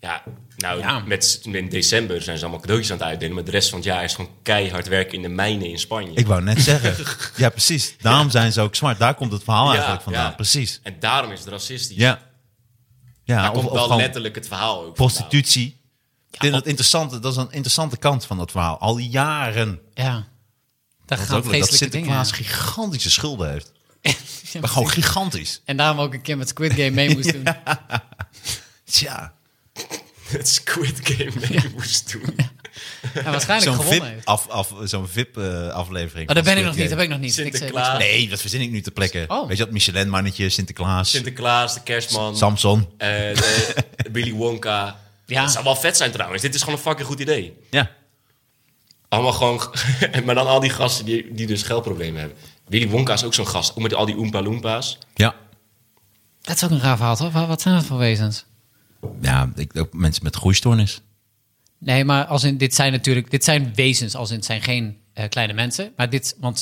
Ja, 0.00 0.22
nou, 0.56 0.78
Ja. 0.78 0.98
Met, 0.98 1.40
in 1.42 1.68
december 1.68 2.22
zijn 2.22 2.36
ze 2.38 2.42
allemaal 2.42 2.60
cadeautjes 2.60 2.92
aan 2.92 2.98
het 2.98 3.06
uitdelen. 3.06 3.34
Maar 3.34 3.44
de 3.44 3.50
rest 3.50 3.68
van 3.68 3.78
het 3.78 3.86
jaar 3.86 4.04
is 4.04 4.14
gewoon 4.14 4.30
keihard 4.42 4.88
werken 4.88 5.14
in 5.14 5.22
de 5.22 5.28
mijnen 5.28 5.68
in 5.68 5.78
Spanje. 5.78 6.12
Ik 6.14 6.26
wou 6.26 6.42
net 6.42 6.60
zeggen. 6.60 7.06
ja, 7.36 7.48
precies. 7.48 7.94
Daarom 8.00 8.30
zijn 8.30 8.52
ze 8.52 8.60
ook 8.60 8.74
smart. 8.74 8.98
Daar 8.98 9.14
komt 9.14 9.32
het 9.32 9.42
verhaal 9.44 9.66
Ja, 9.66 9.72
eigenlijk 9.72 10.02
vandaan. 10.02 10.24
ja. 10.24 10.30
Precies. 10.30 10.80
En 10.82 10.96
daarom 11.00 11.32
is 11.32 11.38
het 11.40 11.48
racistisch. 11.48 11.96
Ja. 11.96 12.20
Ja, 13.24 13.40
Daar 13.42 13.52
of, 13.52 13.58
komt 13.64 13.72
wel 13.88 13.96
letterlijk 13.96 14.34
het 14.34 14.46
verhaal 14.46 14.84
ook 14.84 14.94
prostitutie. 14.94 15.80
Ik 16.30 16.40
vind 16.40 16.52
dat, 16.52 16.66
interessante, 16.66 17.18
dat 17.18 17.32
is 17.32 17.38
een 17.38 17.50
interessante 17.52 17.96
kant 17.96 18.24
van 18.26 18.36
dat 18.38 18.50
verhaal. 18.50 18.78
Al 18.78 18.98
jaren. 18.98 19.80
Ja. 19.94 20.02
Daar 20.04 20.24
Dat, 21.06 21.18
is 21.18 21.24
gaan 21.24 21.36
ook 21.36 21.42
dat 21.42 21.52
vreselijke 21.52 21.88
dingen. 21.88 22.06
Sinterklaas 22.06 22.32
gigantische 22.32 23.10
schulden 23.10 23.50
heeft. 23.50 23.72
Ja, 24.52 24.60
Maar 24.60 24.68
gewoon 24.68 24.90
gigantisch. 24.90 25.60
En 25.64 25.76
daarom 25.76 25.98
ook 26.00 26.14
een 26.14 26.22
keer 26.22 26.36
met 26.36 26.48
Squid 26.48 26.72
Game 26.72 26.90
mee 26.90 27.14
moest 27.14 27.32
doen. 27.44 27.44
Tja. 28.84 29.33
Het 30.38 30.48
Squid 30.48 31.00
Game 31.02 31.32
mee 31.50 31.60
moest 31.74 32.12
doen. 32.12 32.36
En 33.14 33.24
waarschijnlijk 33.24 33.62
Zo'n 33.62 33.74
gewonnen 33.74 34.02
VIP, 34.04 34.14
heeft. 34.14 34.26
af, 34.26 34.48
af, 34.48 34.74
zo'n 34.84 35.08
VIP 35.08 35.38
eh, 35.38 35.68
aflevering. 35.68 36.26
Maar 36.26 36.34
daar 36.34 36.44
van 36.44 36.54
ben 36.54 36.62
ik 36.62 36.68
nog 36.68 36.76
niet, 36.76 36.86
daar 36.88 36.96
ben 36.96 37.04
ik 37.04 37.10
nog 37.10 37.20
niet. 37.20 37.34
Sinterklaas. 37.34 37.98
Nee, 37.98 38.28
dat 38.28 38.40
verzin 38.40 38.60
ik 38.60 38.70
nu 38.70 38.80
te 38.80 38.90
plekken. 38.90 39.30
Oh. 39.30 39.48
Weet 39.48 39.56
je 39.56 39.64
dat 39.64 39.72
Michelin-mannetje, 39.72 40.48
Sinterklaas, 40.48 41.10
Sinterklaas, 41.10 41.74
de 41.74 41.82
kerstman, 41.82 42.36
Samson. 42.36 42.88
eh, 42.98 43.08
de, 43.08 43.74
Willy 44.12 44.32
Wonka. 44.32 45.00
Ja. 45.26 45.42
Dat 45.42 45.52
zou 45.52 45.64
wel 45.64 45.76
vet 45.76 45.96
zijn 45.96 46.10
trouwens. 46.10 46.42
Dit 46.42 46.54
is 46.54 46.60
gewoon 46.62 46.74
een 46.74 46.84
fucking 46.84 47.06
goed 47.08 47.20
idee. 47.20 47.56
Ja. 47.70 47.90
Allemaal 49.08 49.32
gewoon... 49.32 49.74
maar 50.24 50.34
dan 50.34 50.46
al 50.46 50.60
die 50.60 50.70
gasten 50.70 51.04
die, 51.04 51.34
die 51.34 51.46
dus 51.46 51.62
geldproblemen 51.62 52.20
hebben. 52.20 52.38
Willy 52.68 52.88
Wonka 52.88 53.12
is 53.12 53.24
ook 53.24 53.34
zo'n 53.34 53.46
gast. 53.48 53.70
Ook 53.70 53.82
met 53.82 53.94
al 53.94 54.06
die 54.06 54.16
Oompa 54.16 54.42
Loompas. 54.42 54.98
Ja. 55.14 55.34
Dat 56.42 56.56
is 56.56 56.64
ook 56.64 56.70
een 56.70 56.80
raar 56.80 56.96
verhaal, 56.96 57.16
toch? 57.16 57.32
Wat 57.32 57.60
zijn 57.60 57.74
dat 57.74 57.84
voor 57.84 57.98
wezens? 57.98 58.44
Ja, 59.20 59.52
ik, 59.54 59.76
ook 59.76 59.92
mensen 59.92 60.22
met 60.24 60.36
groeistoornis. 60.36 61.00
Nee, 61.78 62.04
maar 62.04 62.24
als 62.24 62.44
in, 62.44 62.56
dit 62.56 62.74
zijn 62.74 62.92
natuurlijk, 62.92 63.30
dit 63.30 63.44
zijn 63.44 63.72
wezens, 63.74 64.14
als 64.14 64.30
in, 64.30 64.36
het 64.36 64.44
zijn 64.44 64.62
geen 64.62 64.96
eh, 65.12 65.28
kleine 65.28 65.52
mensen. 65.52 65.92
Maar 65.96 66.10
dit, 66.10 66.36
want 66.38 66.58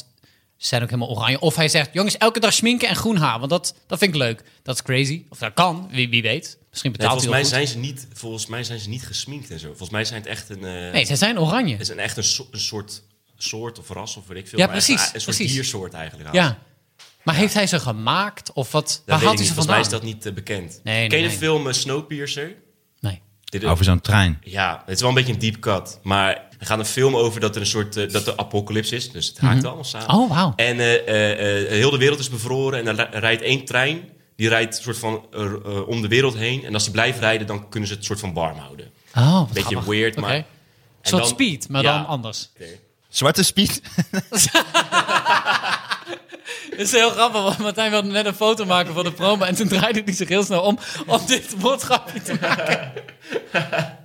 ze 0.57 0.67
zijn 0.69 0.83
ook 0.83 0.91
helemaal 0.91 1.17
oranje. 1.17 1.41
Of 1.41 1.57
hij 1.57 1.69
zegt, 1.69 1.91
jongens, 1.93 2.17
elke 2.17 2.41
dag 2.41 2.53
schminken 2.53 2.89
en 2.89 2.97
groen 2.97 3.17
haar, 3.17 3.39
want 3.39 3.51
dat, 3.51 3.75
dat 3.87 3.99
vind 3.99 4.15
ik 4.15 4.21
leuk. 4.21 4.45
Dat 4.63 4.75
is 4.75 4.83
crazy. 4.83 5.25
Of 5.29 5.39
dat 5.39 5.55
kan, 5.55 5.89
wie, 5.91 6.09
wie 6.09 6.23
weet. 6.23 6.59
Misschien 6.71 6.91
Nee, 6.91 7.01
betaalt 7.01 7.23
volgens, 7.23 7.51
mij 7.51 7.59
hij 7.59 7.67
wel 7.67 7.75
goed. 7.75 7.83
zijn 7.85 7.97
ze 7.97 8.05
niet, 8.07 8.19
volgens 8.19 8.47
mij 8.47 8.65
zijn 8.65 8.79
ze 8.79 8.89
niet 8.89 9.07
gesminkt 9.07 9.51
en 9.51 9.59
zo. 9.59 9.67
Volgens 9.69 9.91
mij 9.91 10.05
zijn 10.05 10.21
het 10.21 10.29
echt 10.31 10.49
een... 10.49 10.65
eh, 10.65 10.93
Nee, 10.93 11.05
ze 11.05 11.17
zijn 11.17 11.39
oranje. 11.41 11.73
Het 11.73 11.81
is 11.81 11.89
een, 11.89 11.99
echt 11.99 12.17
een, 12.17 12.25
so- 12.25 12.47
een 12.51 12.61
soort 12.61 13.03
soort 13.37 13.79
of 13.79 13.89
ras 13.89 14.17
of 14.17 14.27
weet 14.27 14.39
ik 14.39 14.49
veel. 14.49 14.59
Ja, 14.59 14.65
maar 14.67 14.75
precies, 14.75 15.01
Een, 15.09 15.15
een 15.15 15.21
soort 15.21 15.37
precies. 15.37 15.53
diersoort 15.55 15.93
eigenlijk. 15.93 16.33
Ja. 16.35 16.59
Maar 17.25 17.35
heeft 17.35 17.55
hij 17.55 17.67
ze 17.67 17.81
gemaakt? 17.81 18.52
Of 18.52 18.73
wat? 18.73 19.02
Dat 19.07 19.21
waar 19.21 19.33
ik 19.33 19.38
hij 19.38 19.47
ze 19.47 19.55
Volgens 19.55 19.57
mij 19.57 19.64
vandaan? 19.67 19.81
is 19.81 19.88
dat 19.88 20.02
niet 20.02 20.26
eh, 20.26 20.33
bekend. 20.33 20.81
Nee, 20.85 21.09
Ken 21.09 21.19
je 21.19 21.25
nee, 21.25 21.33
de 21.33 21.38
film 21.45 21.67
eh, 21.69 21.73
Snowpiercer? 21.73 22.55
Nee. 23.00 23.21
Dit, 23.45 23.64
Over 23.64 23.85
zo'n 23.85 24.00
trein. 24.00 24.38
Ja, 24.45 24.83
het 24.87 24.95
is 24.95 25.00
wel 25.00 25.09
een 25.09 25.14
beetje 25.14 25.33
een 25.33 25.38
deep 25.38 25.59
cut. 25.61 25.99
Maar 26.02 26.29
er 26.59 26.67
gaat 26.67 26.79
een 26.79 26.85
film 26.85 27.17
over 27.17 27.41
dat 27.41 27.55
er 27.55 27.61
een 27.61 27.67
soort 27.67 27.97
uh, 27.97 28.11
dat 28.12 28.25
de 28.25 28.37
apocalypse 28.37 28.97
is. 28.97 29.11
Dus 29.11 29.26
het 29.29 29.38
haakt 29.38 29.64
allemaal 29.64 29.85
samen. 29.85 30.09
Oh, 30.09 30.31
wauw. 30.31 30.52
En 30.57 30.76
uh, 30.76 30.93
uh, 30.93 31.69
heel 31.69 31.91
de 31.91 31.99
wereld 31.99 32.19
is 32.19 32.29
bevroren 32.31 32.87
en 32.87 32.99
er 32.99 33.19
rijdt 33.21 33.43
één 33.43 33.64
trein. 33.64 34.09
Die 34.37 34.49
rijdt 34.49 34.76
soort 34.83 34.99
van 34.99 35.26
eh, 35.33 35.43
eh, 35.45 35.88
om 35.88 36.02
de 36.02 36.09
wereld 36.09 36.35
heen. 36.35 36.64
En 36.64 36.75
als 36.75 36.83
die 36.83 36.93
blijft 36.93 37.19
rijden, 37.19 37.47
dan 37.47 37.69
kunnen 37.69 37.88
ze 37.88 37.95
het 37.95 38.05
soort 38.05 38.21
van 38.21 38.33
warm 38.33 38.59
houden. 38.59 38.91
Oh, 39.14 39.35
wat 39.38 39.47
Beetje 39.52 39.62
grappig. 39.62 39.85
weird, 39.93 40.12
Oké. 40.17 40.21
maar- 40.26 40.35
Een 40.37 40.45
soort 41.02 41.23
dan- 41.23 41.31
speed, 41.31 41.69
maar 41.69 41.83
Ja. 41.83 41.97
dan 41.97 42.07
anders. 42.07 42.50
Zwarte 43.09 43.43
speed. 43.43 43.81
Het 46.73 46.81
is 46.88 46.93
heel 46.93 47.11
grappig, 47.11 47.43
want 47.43 47.59
Martijn 47.59 47.91
wilde 47.91 48.09
net 48.09 48.26
een 48.26 48.35
foto 48.35 48.64
maken 48.64 48.95
van 48.95 49.05
de 49.05 49.12
promo... 49.12 49.45
en 49.45 49.55
toen 49.55 49.69
draaide 49.69 50.02
hij 50.05 50.12
zich 50.14 50.29
heel 50.29 50.45
snel 50.45 50.62
om 50.62 50.79
om 51.07 51.26
dit 51.26 51.61
woordgrapje 51.61 52.23
te 52.23 52.35
maken. 52.41 52.93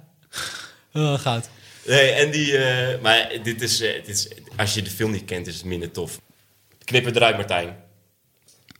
Oh, 0.93 1.19
goud. 1.19 1.50
Nee, 1.86 2.12
en 2.12 2.31
die... 2.31 2.57
eh, 2.57 3.01
maar 3.01 3.29
dit 3.43 3.62
is, 3.62 3.81
eh, 3.81 3.93
dit 3.93 4.07
is... 4.07 4.27
Als 4.55 4.74
je 4.74 4.81
de 4.81 4.89
film 4.89 5.12
niet 5.12 5.25
kent, 5.25 5.47
is 5.47 5.55
het 5.55 5.65
minder 5.65 5.91
tof. 5.91 6.19
Knip 6.83 7.05
het 7.05 7.15
eruit, 7.15 7.36
Martijn. 7.36 7.75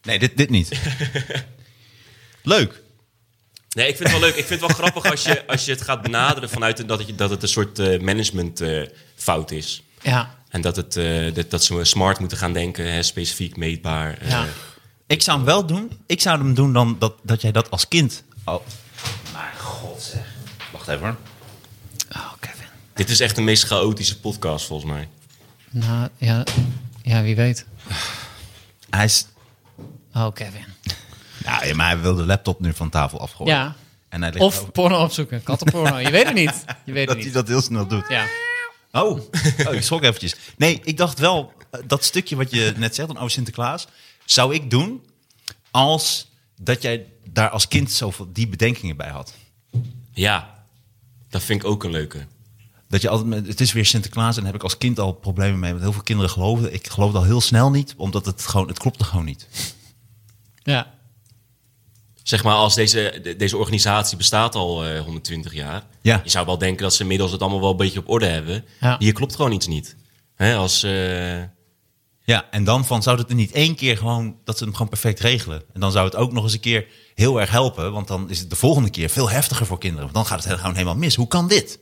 Nee, 0.02 0.20
dit, 0.20 0.38
dit 0.38 0.50
niet. 0.50 0.70
Leuk. 2.44 2.82
Nee, 3.70 3.88
ik 3.88 3.96
vind 3.96 4.10
het 4.10 4.20
wel 4.20 4.30
leuk. 4.30 4.36
Ik 4.36 4.46
vind 4.46 4.62
het 4.62 4.70
wel 4.70 4.78
grappig 4.78 5.12
als 5.12 5.24
je, 5.24 5.48
als 5.48 5.66
je 5.66 5.72
het 5.72 5.82
gaat 5.82 6.02
benaderen 6.02 6.50
vanuit 6.50 6.88
dat 6.88 7.00
het, 7.00 7.18
dat 7.18 7.30
het 7.30 7.42
een 7.42 7.48
soort 7.48 7.80
eh, 7.80 8.00
managementfout 8.00 9.52
is. 9.52 9.84
Ja, 10.02 10.37
En 10.50 10.62
dat, 10.62 10.76
het, 10.76 10.96
eh, 10.98 11.34
dat, 11.34 11.50
dat 11.52 11.64
ze 11.64 11.84
smart 11.84 12.20
moeten 12.20 12.38
gaan 12.38 12.54
denken, 12.54 12.92
hè, 12.94 13.04
specifiek 13.04 13.58
meetbaar. 13.58 14.18
eh. 14.18 14.30
ja. 14.30 14.46
Ik 15.08 15.22
zou 15.22 15.38
hem 15.38 15.46
wel 15.46 15.66
doen. 15.66 15.92
Ik 16.06 16.22
zou 16.22 16.38
hem 16.38 16.54
doen 16.54 16.74
dan 16.74 16.96
dat, 17.00 17.14
dat 17.24 17.42
jij 17.42 17.52
dat 17.52 17.72
als 17.72 17.88
kind... 17.88 18.24
Oh. 18.46 18.66
Maar 19.34 19.54
god 19.58 20.02
zeg. 20.02 20.26
Wacht 20.72 20.88
even 20.88 21.06
hoor. 21.06 21.16
Oh, 22.16 22.34
Kevin. 22.40 22.68
Dit 22.94 23.10
is 23.10 23.20
echt 23.20 23.36
de 23.36 23.42
meest 23.42 23.64
chaotische 23.64 24.20
podcast, 24.20 24.66
volgens 24.66 24.92
mij. 24.92 25.08
Nou, 25.70 26.10
ja, 26.18 26.44
ja 27.02 27.22
wie 27.22 27.36
weet. 27.36 27.66
Hij 28.90 29.06
is... 29.06 29.26
Oh, 30.14 30.28
Kevin. 30.34 30.66
Ja, 31.44 31.76
maar 31.76 31.88
hij 31.88 32.00
wil 32.00 32.16
de 32.16 32.26
laptop 32.26 32.60
nu 32.60 32.74
van 32.74 32.90
tafel 32.90 33.20
afgooien. 33.22 33.54
Ja. 33.54 33.76
En 34.10 34.22
hij 34.22 34.32
ligt 34.32 34.44
Of 34.44 34.60
over- 34.60 34.72
porno 34.72 35.04
opzoeken. 35.04 35.44
Kattenporno. 35.44 35.98
Je 35.98 36.12
weet 36.12 36.26
het 36.26 36.34
niet. 36.34 36.66
Je 36.86 36.92
weet 36.92 37.08
dat 37.08 37.16
het 37.16 37.26
hij 37.26 37.26
niet. 37.26 37.34
dat 37.34 37.48
heel 37.48 37.62
snel 37.62 37.88
doet. 37.88 38.06
Ja. 38.10 38.26
Oh. 39.04 39.20
oh, 39.68 39.74
ik 39.74 39.82
schrok 39.82 40.04
eventjes. 40.04 40.36
Nee, 40.58 40.80
ik 40.84 40.98
dacht 40.98 41.20
wel, 41.20 41.54
eh, 41.72 41.80
dat 41.88 42.04
stukje 42.04 42.36
wat 42.36 42.52
je 42.52 42.74
net 42.78 42.96
zegt 42.96 43.10
over 43.10 43.32
Sinterklaas, 43.32 43.88
zou 44.26 44.54
ik 44.54 44.70
doen 44.70 45.02
als 45.72 46.32
dat 46.62 46.82
jij 46.82 47.06
daar 47.30 47.50
als 47.50 47.68
kind 47.68 47.92
zoveel 47.92 48.30
die 48.34 48.48
bedenkingen 48.48 48.98
bij 48.98 49.10
had. 49.10 49.34
Ja, 50.12 50.64
dat 51.30 51.44
vind 51.44 51.62
ik 51.64 51.68
ook 51.68 51.84
een 51.84 51.92
leuke. 51.92 52.26
Dat 52.90 53.02
je 53.02 53.10
altijd, 53.10 53.30
met- 53.30 53.48
het 53.48 53.62
is 53.62 53.72
weer 53.74 53.86
Sinterklaas 53.86 54.36
en 54.36 54.44
daar 54.44 54.52
heb 54.52 54.56
ik 54.62 54.64
als 54.64 54.78
kind 54.78 55.00
al 55.00 55.12
problemen 55.14 55.60
mee. 55.60 55.72
Want 55.72 55.84
heel 55.84 55.94
veel 55.94 56.02
kinderen 56.04 56.32
geloven. 56.32 56.74
Ik 56.74 56.90
geloof 56.90 57.14
al 57.14 57.24
heel 57.24 57.42
snel 57.42 57.70
niet, 57.72 57.94
omdat 57.98 58.26
het 58.26 58.42
gewoon, 58.48 58.68
het 58.68 58.80
klopte 58.80 59.04
gewoon 59.04 59.26
niet. 59.26 59.48
Ja. 60.64 60.94
Zeg 62.28 62.44
maar, 62.44 62.56
als 62.56 62.76
deze, 62.76 63.20
de- 63.24 63.36
deze 63.36 63.58
organisatie 63.58 64.18
bestaat 64.18 64.56
al 64.56 64.86
eh, 64.86 65.00
120 65.02 65.54
jaar. 65.54 65.84
Ja. 66.02 66.22
Je 66.24 66.30
zou 66.30 66.46
wel 66.46 66.58
denken 66.58 66.84
dat 66.84 66.94
ze 66.94 67.02
inmiddels 67.02 67.32
het 67.32 67.42
allemaal 67.42 67.60
wel 67.62 67.70
een 67.72 67.78
beetje 67.78 68.00
op 68.00 68.10
orde 68.10 68.26
hebben. 68.26 68.66
Ja. 68.80 68.96
Hier 69.00 69.14
klopt 69.14 69.36
gewoon 69.36 69.52
iets 69.52 69.68
niet. 69.68 69.96
Hè, 70.36 70.56
als, 70.56 70.84
eh, 70.84 71.38
Ja, 72.24 72.46
en 72.52 72.64
dan 72.64 72.86
van 72.86 73.04
zou 73.04 73.18
het 73.20 73.30
er 73.30 73.36
niet 73.36 73.52
één 73.52 73.76
keer 73.76 73.98
gewoon 73.98 74.36
dat 74.44 74.58
ze 74.58 74.64
hem 74.64 74.74
gewoon 74.74 74.90
perfect 74.90 75.20
regelen. 75.20 75.64
En 75.74 75.80
dan 75.80 75.92
zou 75.92 76.06
het 76.06 76.16
ook 76.16 76.32
nog 76.32 76.44
eens 76.44 76.54
een 76.54 76.60
keer 76.60 76.86
heel 77.16 77.40
erg 77.40 77.50
helpen, 77.50 77.92
want 77.92 78.08
dan 78.08 78.30
is 78.30 78.40
het 78.40 78.50
de 78.50 78.56
volgende 78.56 78.90
keer 78.90 79.10
veel 79.10 79.30
heftiger 79.30 79.66
voor 79.66 79.78
kinderen. 79.80 80.04
Want 80.12 80.16
dan 80.16 80.26
gaat 80.26 80.44
het 80.44 80.60
gewoon 80.60 80.74
helemaal 80.76 80.96
mis. 80.96 81.16
Hoe 81.16 81.28
kan 81.28 81.48
dit? 81.48 81.80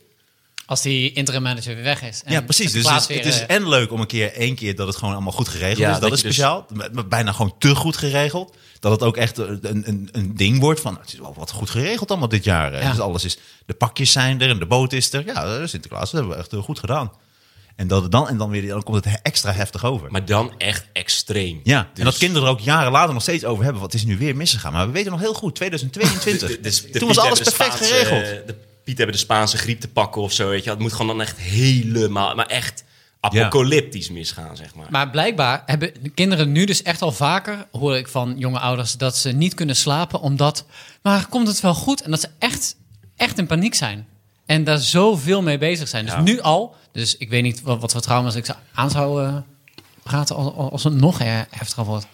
Als 0.66 0.82
die 0.82 1.12
interim 1.12 1.42
manager 1.42 1.74
weer 1.74 1.84
weg 1.84 2.02
is. 2.02 2.22
En 2.24 2.32
ja, 2.32 2.40
precies. 2.40 2.72
Dus 2.72 2.82
het 2.88 2.92
is, 2.92 2.98
het 2.98 3.08
weer, 3.08 3.26
is 3.26 3.40
eh, 3.46 3.56
en 3.56 3.68
leuk 3.68 3.92
om 3.92 4.00
een 4.00 4.06
keer 4.06 4.32
één 4.32 4.54
keer 4.54 4.74
dat 4.76 4.86
het 4.86 4.96
gewoon 4.96 5.14
allemaal 5.14 5.32
goed 5.32 5.48
geregeld 5.48 5.78
Ja, 5.78 5.86
is. 5.86 5.92
Dat, 5.92 6.02
dat 6.02 6.12
is 6.12 6.22
dus- 6.22 6.34
speciaal. 6.34 6.66
Bijna 7.08 7.32
gewoon 7.32 7.54
te 7.58 7.74
goed 7.74 7.96
geregeld. 7.96 8.56
Dat 8.80 8.92
het 8.92 9.02
ook 9.02 9.16
echt 9.16 9.38
een, 9.38 9.58
een, 9.62 10.08
een 10.12 10.36
ding 10.36 10.60
wordt 10.60 10.80
van, 10.80 10.98
het 11.00 11.12
is 11.12 11.18
wel 11.18 11.34
wat 11.38 11.50
goed 11.50 11.70
geregeld 11.70 12.10
allemaal 12.10 12.28
dit 12.28 12.44
jaar. 12.44 12.72
Ja. 12.82 12.90
Dus 12.90 13.00
alles 13.00 13.24
is, 13.24 13.38
de 13.66 13.74
pakjes 13.74 14.12
zijn 14.12 14.40
er 14.40 14.48
en 14.50 14.58
de 14.58 14.66
boot 14.66 14.92
is 14.92 15.12
er. 15.12 15.26
Ja, 15.26 15.66
Sinterklaas, 15.66 16.10
dat 16.10 16.12
hebben 16.12 16.30
we 16.30 16.36
echt 16.42 16.50
heel 16.50 16.62
goed 16.62 16.78
gedaan. 16.78 17.12
En, 17.76 17.86
dat 17.88 18.02
het 18.02 18.12
dan, 18.12 18.28
en 18.28 18.36
dan, 18.36 18.50
weer, 18.50 18.66
dan 18.68 18.82
komt 18.82 19.04
het 19.04 19.18
extra 19.22 19.52
heftig 19.52 19.84
over. 19.84 20.10
maar 20.10 20.24
dan 20.24 20.52
echt 20.58 20.86
extreem. 20.92 21.60
ja, 21.64 21.80
Dus- 21.90 21.98
en 21.98 22.04
dat 22.04 22.18
kinderen 22.18 22.46
er 22.48 22.52
ook 22.54 22.60
jaren 22.60 22.92
later 22.92 23.12
nog 23.12 23.22
steeds 23.22 23.44
over 23.44 23.64
hebben. 23.64 23.82
Wat 23.82 23.94
is 23.94 24.04
nu 24.04 24.16
weer 24.18 24.36
misgegaan? 24.36 24.72
Maar 24.72 24.86
we 24.86 24.92
weten 24.92 25.10
nog 25.10 25.20
heel 25.20 25.34
goed, 25.34 25.54
2022. 25.60 26.48
De- 26.48 26.60
de- 26.60 26.70
de- 26.70 26.90
de 26.92 26.98
Toen 26.98 27.08
was 27.08 27.18
alles 27.18 27.38
perfect 27.40 27.74
geregeld. 27.74 28.22
eh, 28.22 28.46
De 28.46 28.54
Piet 28.86 28.96
hebben 28.98 29.16
de 29.16 29.22
Spaanse 29.22 29.56
griep 29.56 29.80
te 29.80 29.88
pakken 29.88 30.22
of 30.22 30.32
zo. 30.32 30.48
Weet 30.48 30.64
je. 30.64 30.70
Het 30.70 30.78
moet 30.78 30.92
gewoon 30.92 31.06
dan 31.06 31.20
echt 31.20 31.38
helemaal, 31.38 32.34
maar 32.34 32.46
echt 32.46 32.84
apocalyptisch 33.20 34.10
misgaan, 34.10 34.56
zeg 34.56 34.74
maar. 34.74 34.86
Maar 34.90 35.10
blijkbaar 35.10 35.62
hebben 35.66 35.92
de 36.02 36.08
kinderen 36.08 36.52
nu 36.52 36.64
dus 36.64 36.82
echt 36.82 37.02
al 37.02 37.12
vaker, 37.12 37.66
hoor 37.72 37.96
ik 37.96 38.08
van 38.08 38.34
jonge 38.38 38.58
ouders, 38.58 38.92
dat 38.92 39.16
ze 39.16 39.32
niet 39.32 39.54
kunnen 39.54 39.76
slapen 39.76 40.20
omdat, 40.20 40.64
maar 41.02 41.26
komt 41.28 41.48
het 41.48 41.60
wel 41.60 41.74
goed? 41.74 42.02
En 42.02 42.10
dat 42.10 42.20
ze 42.20 42.28
echt, 42.38 42.76
echt 43.16 43.38
in 43.38 43.46
paniek 43.46 43.74
zijn. 43.74 44.06
En 44.46 44.64
daar 44.64 44.78
zoveel 44.78 45.42
mee 45.42 45.58
bezig 45.58 45.88
zijn. 45.88 46.04
Dus 46.04 46.14
Ja. 46.14 46.20
nu 46.20 46.40
al, 46.40 46.74
dus 46.92 47.16
ik 47.16 47.30
weet 47.30 47.42
niet 47.42 47.62
wat, 47.62 47.80
wat 47.80 47.92
voor 47.92 48.00
trauma's 48.00 48.34
ik 48.34 48.54
aan 48.74 48.90
zou 48.90 49.24
eh, 49.24 49.36
praten 50.02 50.36
als, 50.36 50.52
als 50.54 50.84
het 50.84 50.94
nog 50.94 51.18
heftiger 51.50 51.84
wordt. 51.84 52.06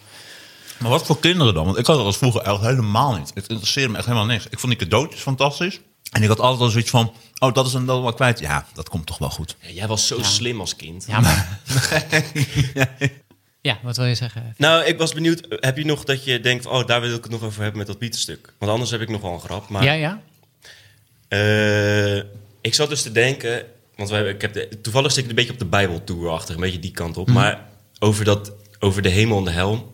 Maar 0.79 0.89
wat 0.89 1.05
voor 1.05 1.19
kinderen 1.19 1.53
dan? 1.53 1.65
Want 1.65 1.77
ik 1.77 1.85
had 1.85 1.97
het 1.97 2.05
als 2.05 2.17
vroeger 2.17 2.41
echt 2.41 2.61
helemaal 2.61 3.17
niet. 3.17 3.31
Het 3.33 3.47
interesseerde 3.47 3.89
me 3.91 3.97
echt 3.97 4.05
helemaal 4.05 4.27
niks. 4.27 4.45
Ik 4.49 4.59
vond 4.59 4.79
die 4.79 4.87
cadeautjes 4.87 5.21
fantastisch. 5.21 5.79
En 6.13 6.21
ik 6.21 6.27
had 6.27 6.39
altijd 6.39 6.61
al 6.61 6.69
zoiets 6.69 6.89
van, 6.89 7.13
oh, 7.39 7.53
dat 7.53 7.67
is 7.67 7.73
een 7.73 7.85
dat 7.85 8.01
wel 8.01 8.13
kwijt. 8.13 8.39
Ja, 8.39 8.65
dat 8.73 8.89
komt 8.89 9.05
toch 9.05 9.17
wel 9.17 9.29
goed. 9.29 9.55
Ja, 9.59 9.69
jij 9.69 9.87
was 9.87 10.07
zo 10.07 10.21
slim 10.21 10.59
als 10.59 10.75
kind. 10.75 11.05
Ja, 11.07 11.19
maar... 11.19 11.59
ja, 13.61 13.77
wat 13.81 13.97
wil 13.97 14.05
je 14.05 14.15
zeggen? 14.15 14.53
Nou, 14.57 14.83
ik 14.83 14.97
was 14.97 15.13
benieuwd. 15.13 15.45
Heb 15.49 15.77
je 15.77 15.85
nog 15.85 16.03
dat 16.03 16.23
je 16.23 16.39
denkt, 16.39 16.65
oh, 16.65 16.85
daar 16.87 17.01
wil 17.01 17.15
ik 17.15 17.23
het 17.23 17.31
nog 17.31 17.41
over 17.43 17.61
hebben 17.61 17.77
met 17.77 17.87
dat 17.87 17.97
Pietenstuk? 17.97 18.53
Want 18.57 18.71
anders 18.71 18.91
heb 18.91 19.01
ik 19.01 19.09
nog 19.09 19.21
wel 19.21 19.33
een 19.33 19.39
grap. 19.39 19.69
Maar 19.69 19.83
Ja, 19.83 19.91
ja? 19.93 20.21
eh, 21.27 22.17
ik 22.61 22.73
zat 22.73 22.89
dus 22.89 23.01
te 23.01 23.11
denken, 23.11 23.65
want 23.95 24.09
wij, 24.09 24.23
ik 24.29 24.41
heb 24.41 24.53
de, 24.53 24.79
toevallig 24.81 25.11
zit 25.11 25.23
ik 25.23 25.29
een 25.29 25.35
beetje 25.35 25.53
op 25.53 25.59
de 25.59 25.65
Bijbeltour 25.65 26.29
achter, 26.29 26.55
een 26.55 26.61
beetje 26.61 26.79
die 26.79 26.91
kant 26.91 27.17
op. 27.17 27.29
Maar 27.29 27.59
over, 27.99 28.25
dat, 28.25 28.51
over 28.79 29.01
de 29.01 29.09
hemel 29.09 29.37
en 29.37 29.43
de 29.43 29.51
hel. 29.51 29.93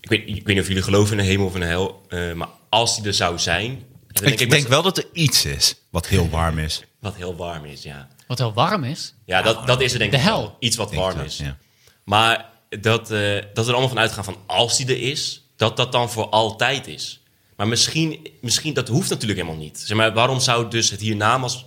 Ik 0.00 0.08
weet, 0.08 0.28
ik 0.28 0.34
weet 0.34 0.46
niet 0.46 0.60
of 0.60 0.68
jullie 0.68 0.82
geloven 0.82 1.18
in 1.18 1.24
de 1.24 1.30
hemel 1.30 1.46
of 1.46 1.54
in 1.54 1.60
de 1.60 1.66
hel. 1.66 2.02
eh, 2.08 2.32
maar 2.32 2.48
als 2.68 2.96
die 2.96 3.06
er 3.06 3.14
zou 3.14 3.38
zijn. 3.38 3.82
Ik, 4.22 4.38
denk, 4.38 4.50
met- 4.50 4.68
wel 4.68 4.82
dat 4.82 4.98
er 4.98 5.06
iets 5.12 5.44
is 5.44 5.74
wat 5.90 6.06
heel 6.08 6.28
warm 6.28 6.58
is. 6.58 6.82
Wat 7.00 7.14
heel 7.16 7.36
warm 7.36 7.64
is, 7.64 7.82
ja. 7.82 8.08
Wat 8.26 8.38
heel 8.38 8.52
warm 8.52 8.84
is. 8.84 9.14
Ja, 9.24 9.42
dat, 9.42 9.66
dat 9.66 9.80
is 9.80 9.92
er 9.92 9.98
denk 9.98 10.10
de 10.10 10.16
ik 10.16 10.22
hel. 10.22 10.40
wel. 10.40 10.56
Iets 10.58 10.76
wat 10.76 10.88
Denk 10.90 11.02
warm 11.02 11.16
dat, 11.16 11.26
is. 11.26 11.36
ja. 11.36 11.56
Maar 12.04 12.44
dat, 12.80 13.10
eh, 13.10 13.34
dat 13.54 13.64
we 13.64 13.70
er 13.70 13.70
allemaal 13.70 13.88
van 13.88 13.98
uitgaan 13.98 14.24
van 14.24 14.36
als 14.46 14.76
die 14.76 14.86
er 14.86 15.00
is, 15.00 15.42
dat 15.56 15.76
dat 15.76 15.92
dan 15.92 16.10
voor 16.10 16.28
altijd 16.28 16.86
is. 16.86 17.20
Maar 17.56 17.68
misschien, 17.68 18.28
misschien 18.40 18.74
dat 18.74 18.88
hoeft 18.88 19.10
natuurlijk 19.10 19.40
helemaal 19.40 19.62
niet. 19.62 19.78
Zeg 19.78 19.96
maar, 19.96 20.12
waarom 20.12 20.40
zou 20.40 20.70
dus 20.70 20.90
het 20.90 21.00
hiernamaals 21.00 21.64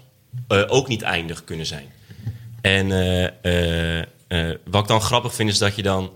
eh 0.47 0.63
ook 0.67 0.87
niet 0.87 1.01
eindig 1.01 1.43
kunnen 1.43 1.65
zijn? 1.65 1.91
En 2.61 2.91
eh, 3.41 4.49
wat 4.65 4.81
ik 4.81 4.87
dan 4.87 5.01
grappig 5.01 5.33
vind 5.35 5.49
is 5.49 5.57
dat 5.57 5.75
je 5.75 5.81
dan 5.81 6.11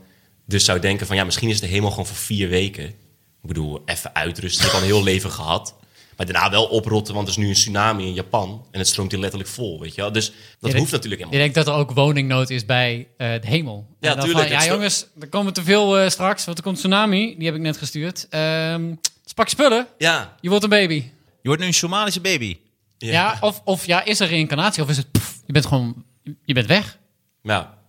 dus 0.46 0.66
zou 0.66 0.80
denken 0.80 1.08
van 1.08 1.16
ja, 1.16 1.24
misschien 1.24 1.50
is 1.50 1.60
de 1.60 1.68
hemel 1.68 1.90
gewoon 1.90 2.06
voor 2.06 2.16
vier 2.16 2.50
weken. 2.50 2.86
Ik 2.86 3.50
bedoel, 3.50 3.82
even 3.86 4.16
uitrusten. 4.16 4.58
Je 4.66 4.70
hebt 4.72 4.74
al 4.76 4.88
een 4.88 4.94
heel 4.94 5.04
leven 5.04 5.32
gehad. 5.32 5.76
Maar 6.18 6.26
daarna 6.26 6.50
wel 6.50 6.66
oprotten, 6.66 7.14
want 7.14 7.28
er 7.28 7.34
is 7.34 7.40
nu 7.40 7.48
een 7.48 7.54
tsunami 7.54 8.06
in 8.06 8.14
Japan. 8.14 8.68
En 8.72 8.80
het 8.80 8.88
stroomt 8.88 9.12
hier 9.12 9.20
letterlijk 9.20 9.50
vol, 9.50 9.80
weet 9.80 9.96
je 9.96 10.02
wel. 10.02 10.12
Dus 10.12 10.32
dat 10.60 10.72
Je 10.72 10.78
hoeft 10.78 10.92
natuurlijk 10.92 11.22
helemaal 11.22 11.40
Je 11.40 11.52
denkt 11.52 11.56
dat 11.56 11.68
er 11.68 11.82
ook 11.82 11.92
woningnood 11.92 12.50
is 12.50 12.66
bij 12.66 13.08
eh, 13.18 13.32
de 13.42 13.48
hemel. 13.48 13.88
Ja, 14.00 14.16
tuurlijk, 14.16 14.48
Van, 14.48 14.58
ja, 14.58 14.66
jongens, 14.66 15.06
er 15.20 15.28
komen 15.28 15.54
te 15.54 15.64
veel 15.64 15.98
eh, 15.98 16.10
straks, 16.10 16.46
want 16.46 16.58
er 16.58 16.64
komt 16.64 16.78
tsunami. 16.78 17.36
Die 17.38 17.46
heb 17.46 17.56
ik 17.56 17.62
net 17.62 17.78
gestuurd. 17.78 18.28
Ehm 18.30 18.94
dus 19.24 19.34
pak 19.34 19.46
je 19.48 19.52
spullen, 19.52 19.88
Ja, 19.98 20.36
je 20.42 20.50
wordt 20.50 20.64
een 20.64 20.70
baby. 20.70 21.04
Je 21.42 21.48
wordt 21.48 21.62
nu 21.62 21.68
een 21.68 21.74
Somalische 21.74 22.22
baby. 22.22 22.58
Ja, 22.98 23.38
of, 23.42 23.62
of 23.64 23.86
ja, 23.86 24.04
is 24.04 24.20
er 24.20 24.28
reïncarnatie 24.28 24.84
of 24.84 24.90
is 24.90 24.98
het, 24.98 25.12
pff, 25.12 25.42
je 25.46 25.54
bent 25.54 25.66
gewoon, 25.66 26.06
je 26.44 26.54
bent 26.54 26.68
weg. 26.68 26.98
ja. 27.42 27.82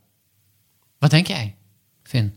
Wat 0.98 1.10
denk 1.10 1.26
jij, 1.26 1.54
Finn? 2.02 2.36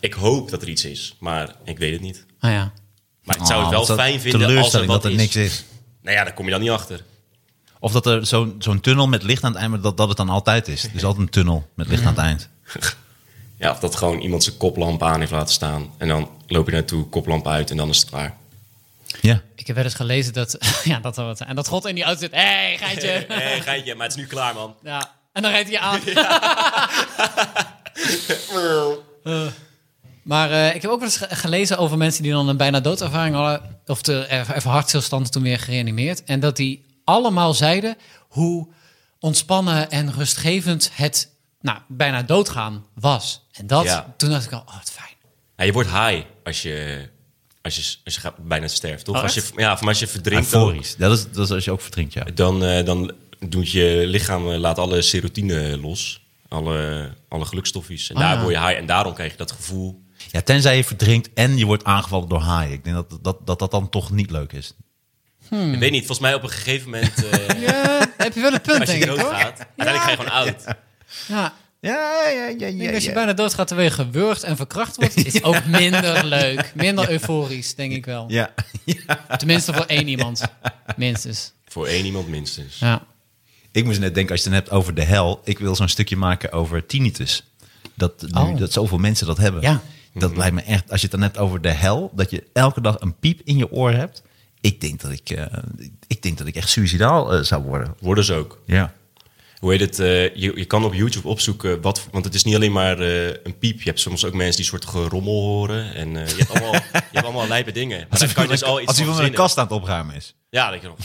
Ik 0.00 0.12
hoop 0.12 0.50
dat 0.50 0.62
er 0.62 0.68
iets 0.68 0.84
is, 0.84 1.16
maar 1.20 1.56
ik 1.64 1.78
weet 1.78 1.92
het 1.92 2.00
niet. 2.00 2.26
Ah 2.38 2.50
ja. 2.50 2.72
Maar 3.22 3.36
ik 3.36 3.46
zou 3.46 3.64
het 3.64 3.74
Oh, 3.74 3.86
wel 3.86 3.96
fijn 3.96 4.20
vinden 4.20 4.58
als 4.58 4.72
er 4.74 4.86
wat 4.86 5.02
dat 5.02 5.04
er 5.04 5.10
is. 5.10 5.16
niks 5.16 5.36
is. 5.36 5.64
Nou 6.02 6.16
ja, 6.16 6.24
daar 6.24 6.34
kom 6.34 6.44
je 6.44 6.50
dan 6.50 6.60
niet 6.60 6.70
achter. 6.70 7.04
Of 7.80 7.92
dat 7.92 8.06
er 8.06 8.26
zo'n 8.26 8.54
zo'n 8.58 8.80
tunnel 8.80 9.06
met 9.08 9.22
licht 9.22 9.42
aan 9.44 9.50
het 9.50 9.58
eind, 9.60 9.72
maar 9.72 9.80
dat, 9.80 9.96
dat 9.96 10.08
het 10.08 10.16
dan 10.16 10.28
altijd 10.28 10.68
is. 10.68 10.88
Dus 10.92 11.04
altijd 11.04 11.22
een 11.26 11.30
tunnel 11.32 11.68
met 11.74 11.88
licht 11.88 12.02
aan 12.04 12.14
het 12.14 12.18
eind. 12.24 12.48
Ja, 13.56 13.70
of 13.70 13.78
dat 13.78 13.96
gewoon 13.96 14.20
iemand 14.20 14.44
zijn 14.44 14.56
koplamp 14.56 15.02
aan 15.02 15.18
heeft 15.20 15.30
laten 15.32 15.54
staan. 15.54 15.92
En 15.98 16.08
dan 16.08 16.30
loop 16.46 16.66
je 16.66 16.72
naartoe, 16.72 17.08
koplamp 17.08 17.46
uit 17.48 17.70
en 17.70 17.76
dan 17.76 17.88
is 17.88 17.98
het 17.98 18.08
klaar. 18.08 18.36
Ja. 19.20 19.40
Ik 19.54 19.66
heb 19.66 19.76
wel 19.76 19.84
eens 19.84 19.94
gelezen 19.94 20.32
dat, 20.32 20.56
ja, 20.84 20.98
dat 21.00 21.16
er 21.16 21.24
wat 21.24 21.40
En 21.40 21.54
dat 21.56 21.68
God 21.68 21.84
in 21.86 21.94
die 21.94 22.04
auto 22.04 22.20
zit, 22.20 22.30
hé, 22.30 22.40
hey, 22.40 22.78
geitje. 22.78 23.08
Hé, 23.28 23.60
geitje, 23.60 23.94
maar 23.94 24.06
het 24.06 24.16
is 24.16 24.22
nu 24.22 24.28
klaar, 24.28 24.54
man. 24.54 24.74
ja. 24.82 25.10
En 25.32 25.42
dan 25.42 25.50
rijdt 25.50 25.68
hij 25.70 25.78
je 25.78 25.84
aan. 25.84 26.00
Eh, 29.24 29.46
maar 30.22 30.50
eh, 30.50 30.74
ik 30.74 30.82
heb 30.82 30.90
ook 30.90 30.98
wel 31.00 31.08
eens 31.08 31.16
ge- 31.16 31.34
gelezen 31.36 31.78
over 31.78 31.96
mensen 31.98 32.22
die 32.22 32.32
dan 32.32 32.48
een 32.48 32.56
bijna 32.56 32.80
doodervaring 32.80 33.34
hadden. 33.34 33.78
Of 33.86 34.02
de, 34.02 34.26
even 34.28 34.54
even 34.56 34.70
hartstilstand 34.70 35.32
toen 35.32 35.42
weer 35.42 35.58
gereanimeerd. 35.58 36.24
En 36.24 36.40
dat 36.40 36.56
die 36.56 36.84
allemaal 37.04 37.54
zeiden 37.54 37.96
hoe 38.28 38.68
ontspannen 39.20 39.90
en 39.90 40.12
rustgevend 40.12 40.90
het 40.94 41.30
nou, 41.60 41.78
bijna 41.88 42.22
doodgaan 42.22 42.84
was. 42.94 43.42
En 43.52 43.66
dat, 43.66 43.84
Ja. 43.84 44.14
toen 44.16 44.30
dacht 44.30 44.44
ik 44.44 44.52
al, 44.52 44.64
oh, 44.66 44.74
wat 44.76 44.90
fijn. 44.90 45.14
Ja, 45.56 45.64
je 45.64 45.72
wordt 45.72 45.88
high 45.90 46.22
als 46.44 46.62
je 46.62 47.08
Als 47.62 47.76
je, 47.76 47.96
als 48.04 48.14
je 48.14 48.20
gaat, 48.20 48.34
bijna 48.38 48.68
sterft, 48.68 49.04
toch? 49.04 49.16
Oh, 49.16 49.22
als 49.22 49.34
je, 49.34 49.42
ja, 49.56 49.76
van 49.78 49.88
als 49.88 49.98
je 49.98 50.06
verdrinkt, 50.06 50.44
Euforisch. 50.52 50.96
Dat 50.96 51.12
is, 51.18 51.30
dat 51.30 51.44
is 51.44 51.50
als 51.50 51.64
je 51.64 51.70
ook 51.70 51.80
verdrinkt, 51.80 52.12
ja. 52.12 52.24
dan, 52.34 52.64
eh, 52.64 52.84
dan 52.84 53.12
doet 53.48 53.70
je 53.70 54.02
lichaam 54.06 54.50
eh, 54.50 54.58
laat 54.58 54.78
alle 54.78 55.02
serotine 55.02 55.78
los. 55.78 56.20
Alle, 56.48 57.10
alle 57.28 57.44
gelukstofjes. 57.44 58.10
En 58.10 58.16
Ah, 58.16 58.22
daar 58.22 58.34
ja. 58.36 58.42
word 58.42 58.54
je 58.54 58.60
high. 58.60 58.76
En 58.78 58.86
daarom 58.86 59.14
krijg 59.14 59.30
je 59.30 59.36
dat 59.36 59.52
gevoel. 59.52 60.02
Ja, 60.30 60.40
tenzij 60.42 60.76
je 60.76 60.84
verdrinkt 60.84 61.30
en 61.34 61.56
je 61.58 61.64
wordt 61.66 61.84
aangevallen 61.84 62.28
door 62.28 62.40
haaien. 62.40 62.72
Ik 62.72 62.84
denk 62.84 62.96
dat 62.96 63.18
dat, 63.22 63.46
dat, 63.46 63.58
dat, 63.58 63.70
dan 63.70 63.88
toch 63.88 64.10
niet 64.10 64.30
leuk 64.30 64.52
is. 64.52 64.74
Hmm. 65.48 65.72
Ik 65.72 65.78
weet 65.78 65.90
niet, 65.90 65.98
volgens 66.06 66.18
mij 66.20 66.34
op 66.34 66.42
een 66.42 66.48
gegeven 66.48 66.90
moment... 66.90 67.24
eh, 67.24 67.60
Ja, 67.68 68.06
heb 68.16 68.34
je 68.34 68.40
wel 68.40 68.52
een 68.52 68.60
punt, 68.60 68.80
als 68.80 68.90
je 68.92 68.98
denk 68.98 69.02
ik, 69.02 69.08
hoor. 69.08 69.18
doodgaat, 69.30 69.66
uiteindelijk 69.76 70.04
ga 70.04 70.10
je 70.10 70.16
gewoon 70.16 70.32
oud. 70.32 70.64
Ja, 71.28 71.54
Ja, 71.80 72.28
ja, 72.28 72.48
ja, 72.58 72.66
ja. 72.66 72.92
als 72.94 73.04
je 73.04 73.12
bijna 73.12 73.32
doodgaat 73.32 73.66
terwijl 73.66 73.88
je 73.88 73.94
gewurgd 73.94 74.42
en 74.42 74.56
verkracht 74.56 74.96
wordt, 74.96 75.16
is 75.26 75.42
ook 75.48 75.64
minder 75.66 76.24
leuk. 76.24 76.72
Minder 76.74 77.10
euforisch, 77.14 77.74
denk 77.74 77.92
ik 77.92 78.04
wel. 78.04 78.24
Ja. 78.28 78.50
Tenminste 79.36 79.72
voor 79.72 79.84
één 79.86 80.08
iemand. 80.08 80.42
Minstens. 80.96 81.52
Voor 81.66 81.86
één 81.86 82.04
iemand 82.04 82.28
minstens. 82.28 82.78
Ja. 82.78 83.02
Ik 83.72 83.84
moest 83.84 84.00
net 84.00 84.14
denken, 84.14 84.32
als 84.32 84.42
je 84.44 84.48
het 84.50 84.54
dan 84.58 84.64
hebt 84.68 84.80
over 84.80 84.94
de 84.94 85.02
hel. 85.04 85.40
Ik 85.44 85.58
wil 85.58 85.74
zo'n 85.76 85.88
stukje 85.88 86.16
maken 86.16 86.52
over 86.52 86.86
tinnitus. 86.86 87.44
Dat, 87.94 88.22
nu, 88.22 88.40
Oh. 88.40 88.58
dat 88.58 88.72
zoveel 88.72 88.98
mensen 88.98 89.26
dat 89.26 89.36
hebben. 89.38 89.62
Ja. 89.62 89.82
Dat 90.14 90.36
lijkt 90.36 90.54
me 90.54 90.62
echt, 90.62 90.90
als 90.90 91.00
je 91.00 91.06
het 91.06 91.14
dan 91.14 91.24
hebt 91.24 91.38
over 91.38 91.60
de 91.60 91.70
hel. 91.70 92.10
Dat 92.14 92.30
je 92.30 92.46
elke 92.52 92.80
dag 92.80 93.00
een 93.00 93.14
piep 93.18 93.40
in 93.44 93.56
je 93.56 93.72
oor 93.72 93.90
hebt. 93.90 94.22
Ik 94.60 94.80
denk 94.80 95.00
dat 95.00 95.10
ik, 95.10 95.30
eh, 95.30 95.46
ik, 96.06 96.22
denk 96.22 96.38
dat 96.38 96.46
ik 96.46 96.56
echt 96.56 96.68
suicidaal 96.68 97.34
eh, 97.34 97.40
zou 97.40 97.62
worden. 97.62 97.94
Worden 98.00 98.24
ze 98.24 98.34
ook. 98.34 98.62
Ja. 98.66 98.94
Hoe 99.62 99.70
heet 99.70 99.80
het? 99.80 99.98
eh, 99.98 100.34
je, 100.34 100.52
je 100.54 100.64
kan 100.64 100.84
op 100.84 100.94
YouTube 100.94 101.28
opzoeken 101.28 101.80
wat. 101.80 102.06
Want 102.10 102.24
het 102.24 102.34
is 102.34 102.44
niet 102.44 102.54
alleen 102.54 102.72
maar 102.72 102.98
eh, 102.98 103.26
een 103.26 103.58
piep. 103.58 103.78
Je 103.78 103.88
hebt 103.88 104.00
soms 104.00 104.24
ook 104.24 104.32
mensen 104.32 104.56
die 104.56 104.64
soort 104.64 104.84
gerommel 104.84 105.40
horen. 105.40 105.94
En 105.94 106.16
eh, 106.16 106.28
je, 106.28 106.34
hebt 106.36 106.50
allemaal, 106.50 106.72
je 106.92 107.00
hebt 107.12 107.24
allemaal 107.24 107.48
lijpe 107.48 107.72
dingen. 107.72 108.06
Maar 108.10 108.18
daar 108.18 108.32
kan 108.32 108.42
je 108.42 108.48
dus 108.48 108.62
al 108.62 108.78
iets 108.78 108.88
als 108.88 108.96
van 108.96 109.06
iemand 109.06 109.24
een 109.26 109.34
kast 109.34 109.58
aan 109.58 109.64
het 109.64 109.72
opruimen 109.72 110.14
is. 110.14 110.34
Ja, 110.50 110.70
dat 110.70 110.82
je 110.82 110.88
nog. 110.88 110.96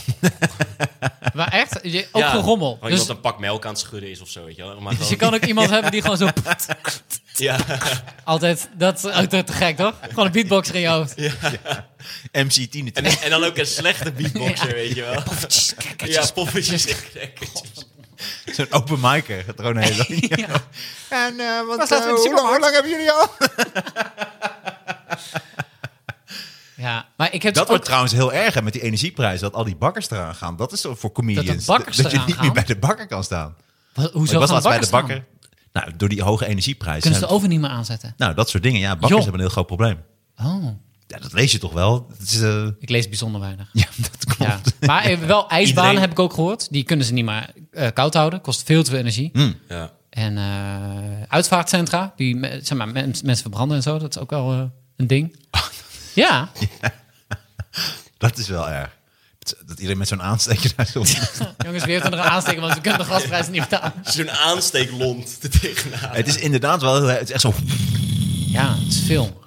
Maar 1.34 1.48
echt, 1.48 1.80
je, 1.84 2.08
ook 2.12 2.22
ja, 2.22 2.30
gerommel. 2.30 2.74
Gewoon 2.74 2.89
Dus, 2.89 3.00
iemand 3.00 3.17
een 3.17 3.32
pak 3.32 3.39
melk 3.39 3.65
aan 3.65 3.72
het 3.72 3.80
schudden 3.80 4.10
is 4.10 4.22
of 4.22 4.30
zo. 4.30 4.46
Weet 4.46 4.56
je 4.56 4.63
wel. 4.63 4.80
Maar 4.80 4.98
dus 4.98 5.10
je 5.10 5.15
kan 5.15 5.34
ook 5.34 5.46
iemand 5.46 5.70
hebben 5.70 5.91
die 5.91 6.02
gewoon 6.02 6.17
zo... 6.17 6.28
ja, 7.36 7.58
Altijd, 8.24 8.70
dat 8.78 8.98
is 8.98 9.12
ook 9.12 9.30
te 9.30 9.54
gek, 9.54 9.78
toch? 9.78 9.93
Gewoon 10.02 10.26
een 10.26 10.32
beatboxer 10.32 10.76
in 10.76 10.82
je 10.82 10.88
hoofd. 10.88 11.15
MC 12.48 12.52
tinnitus. 12.52 13.04
en, 13.04 13.22
en 13.22 13.30
dan 13.30 13.43
ook 13.43 13.58
een 13.58 13.65
slechte 13.65 14.12
beatboxer, 14.12 14.74
weet 14.74 14.96
je 14.96 15.02
wel. 15.02 15.24
Ja, 16.10 16.26
poppetjes 16.34 16.88
en 16.88 16.96
krekkertjes. 17.12 17.86
Zo'n 18.56 18.72
open 18.72 19.00
micer. 19.02 19.44
Gaat 19.44 19.56
gewoon 19.56 19.78
heel. 19.78 20.06
Ja. 20.38 20.48
En 21.10 21.40
eh, 21.40 21.66
wat, 21.68 21.92
eh, 21.92 21.98
hoe, 21.98 22.08
lang, 22.08 22.20
supermarkt? 22.20 22.50
hoe 22.50 22.60
lang 22.60 22.74
hebben 22.74 22.92
jullie 22.92 23.12
al? 23.12 23.30
Ja, 26.76 27.06
maar 27.18 27.34
ik 27.34 27.44
heb 27.44 27.54
Dat 27.54 27.68
dus 27.68 27.68
wordt 27.68 27.82
ook... 27.82 27.84
trouwens 27.88 28.14
heel 28.14 28.34
erg 28.34 28.54
hè, 28.54 28.62
met 28.62 28.74
die 28.74 28.82
energieprijzen. 28.82 29.42
Dat 29.42 29.54
al 29.54 29.64
die 29.64 29.76
bakkers 29.76 30.10
eraan 30.10 30.36
gaan. 30.36 30.56
Dat 30.56 30.72
is 30.72 30.82
zo 30.82 30.96
voor 30.96 31.12
comedians. 31.12 31.48
Dat 31.48 31.58
de 31.60 31.66
bakkers 31.66 31.98
dat 31.98 32.12
je 32.12 32.20
niet 32.26 32.36
gaan? 32.36 32.44
meer 32.46 32.54
bij 32.54 32.64
de 32.64 32.78
bakker 32.78 33.08
kan 33.08 33.24
staan. 33.24 33.56
Hoezo 33.94 34.34
ik 34.34 34.40
was 34.40 34.50
laatst 34.50 34.68
bij 34.68 34.80
de 34.80 34.88
bakkers 34.90 34.90
bakker. 34.90 35.26
Nou, 35.74 35.92
door 35.98 36.10
die 36.10 36.22
hoge 36.24 36.46
energieprijzen. 36.46 37.02
Kunnen 37.02 37.20
ze 37.20 37.26
de 37.26 37.32
oven 37.34 37.50
niet 37.50 37.60
meer 37.60 37.70
aanzetten? 37.70 38.14
Nou, 38.18 38.34
dat 38.34 38.50
soort 38.50 38.64
dingen. 38.64 38.80
Ja, 38.80 38.90
bakkers 38.90 39.10
Joh. 39.12 39.20
hebben 39.22 39.40
een 39.40 39.46
heel 39.46 39.54
groot 39.56 39.66
probleem. 39.68 39.98
Oh, 40.44 40.66
Ja, 41.08 41.18
dat 41.20 41.34
lees 41.34 41.52
je 41.52 41.58
toch 41.58 41.74
wel? 41.74 42.08
Is, 42.24 42.42
eh, 42.42 42.68
ik 42.80 42.90
lees 42.90 43.08
bijzonder 43.08 43.42
weinig. 43.42 43.70
ja, 43.74 43.86
dat 43.98 44.36
klopt. 44.36 44.74
Ja. 44.80 44.88
Maar 44.88 45.04
wel 45.28 45.50
ijsbanen 45.50 45.66
Iedereen- 45.66 46.00
heb 46.00 46.12
ik 46.12 46.20
ook 46.20 46.34
gehoord. 46.34 46.68
Die 46.72 46.84
kunnen 46.84 47.06
ze 47.06 47.14
niet 47.14 47.26
meer 47.26 47.54
eh, 47.78 47.88
koud 47.94 48.13
houden. 48.13 48.42
Kost 48.42 48.63
veel 48.63 48.84
te 48.84 48.90
veel 48.90 49.00
energie. 49.00 49.32
Ja. 49.68 49.92
En 50.10 50.38
eh, 50.38 51.24
uitvaartcentra, 51.28 52.13
die 52.16 52.40
zeg 52.62 52.78
maar, 52.78 52.88
men- 52.88 53.06
mensen 53.24 53.38
verbranden 53.42 53.78
en 53.78 53.84
zo. 53.84 53.98
Dat 54.00 54.16
is 54.16 54.22
ook 54.22 54.30
wel 54.30 54.52
eh, 54.54 54.62
een 54.96 55.08
ding. 55.08 55.36
Ja, 56.13 56.50
Dat 58.18 58.38
is 58.38 58.48
wel 58.48 58.70
erg. 58.70 58.90
Dat, 59.40 59.76
iedereen 59.78 59.98
met 59.98 60.08
zo'n 60.08 60.22
aansteker 60.22 60.74
daar 60.76 60.86
zo... 60.86 61.04
jongens, 61.66 61.84
wie 61.84 61.94
heeft 61.94 62.04
er 62.06 62.12
nog 62.12 62.20
een 62.20 62.26
aansteken? 62.32 62.62
Want 62.62 62.74
we 62.74 62.82
kunnen 62.82 63.00
de 63.00 63.06
gasprijzen 63.06 63.52
niet 63.52 63.62
betalen. 63.70 63.94
Zo'n 64.16 64.32
aansteeklont 64.32 65.38
er 65.42 65.50
tegenaan. 65.50 66.16
Het 66.16 66.28
is 66.28 66.38
inderdaad 66.38 66.82
wel... 66.82 67.04
Het 67.04 67.22
is 67.22 67.32
echt 67.32 67.42
zo... 67.42 67.54
Ja, 68.48 68.76
het 68.78 68.88
is 68.94 69.00
veel. 69.06 69.44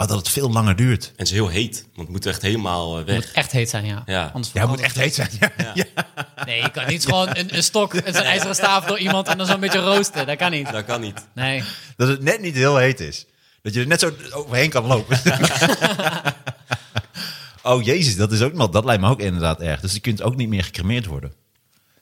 Oh, 0.00 0.06
dat 0.06 0.18
het 0.18 0.28
veel 0.28 0.50
langer 0.50 0.76
duurt. 0.76 1.04
En 1.04 1.12
het 1.16 1.26
is 1.26 1.32
heel 1.32 1.48
heet, 1.48 1.82
want 1.82 1.96
het 1.96 2.08
moet 2.08 2.26
echt 2.26 2.42
helemaal 2.42 2.92
eh, 2.92 2.96
Het 2.98 3.06
weg. 3.06 3.16
moet 3.16 3.30
echt 3.32 3.52
heet 3.52 3.70
zijn, 3.70 3.84
ja. 3.84 4.02
Ja. 4.06 4.30
Anders 4.32 4.52
Ja, 4.52 4.60
het 4.60 4.70
moet 4.70 4.80
echt 4.80 4.96
heet 4.96 5.14
zijn. 5.14 5.30
Ja. 5.40 5.50
Ja. 5.74 5.84
Nee, 6.44 6.62
je 6.62 6.70
kan 6.70 6.86
niet 6.86 7.04
gewoon 7.04 7.28
een, 7.32 7.56
een 7.56 7.62
stok 7.62 7.94
en 7.94 8.14
zo'n 8.14 8.22
ijzeren 8.22 8.54
staaf 8.54 8.84
door 8.84 8.98
iemand 8.98 9.28
en 9.28 9.38
dan 9.38 9.46
zo'n 9.46 9.60
beetje 9.60 9.78
roosten. 9.78 10.26
Dat 10.26 10.36
kan 10.36 10.50
niet. 10.50 10.70
Dat 10.72 10.84
kan 10.84 11.00
niet. 11.00 11.26
Nee. 11.34 11.62
Dat 11.96 12.08
het 12.08 12.22
net 12.22 12.40
niet 12.40 12.54
heel 12.54 12.76
heet 12.76 13.00
is. 13.00 13.26
Dat 13.62 13.74
je 13.74 13.80
er 13.80 13.86
net 13.86 14.00
zo 14.00 14.12
overheen 14.30 14.70
kan 14.70 14.84
lopen. 14.86 15.20
oh 17.62 17.82
jezus, 17.82 18.16
dat, 18.16 18.32
is 18.32 18.42
ook 18.42 18.52
nog, 18.52 18.70
dat 18.70 18.84
lijkt 18.84 19.02
me 19.02 19.08
ook 19.08 19.20
inderdaad 19.20 19.60
erg. 19.60 19.80
Dus 19.80 19.92
je 19.92 20.00
kunt 20.00 20.22
ook 20.22 20.36
niet 20.36 20.48
meer 20.48 20.64
gecremeerd 20.64 21.06
worden. 21.06 21.32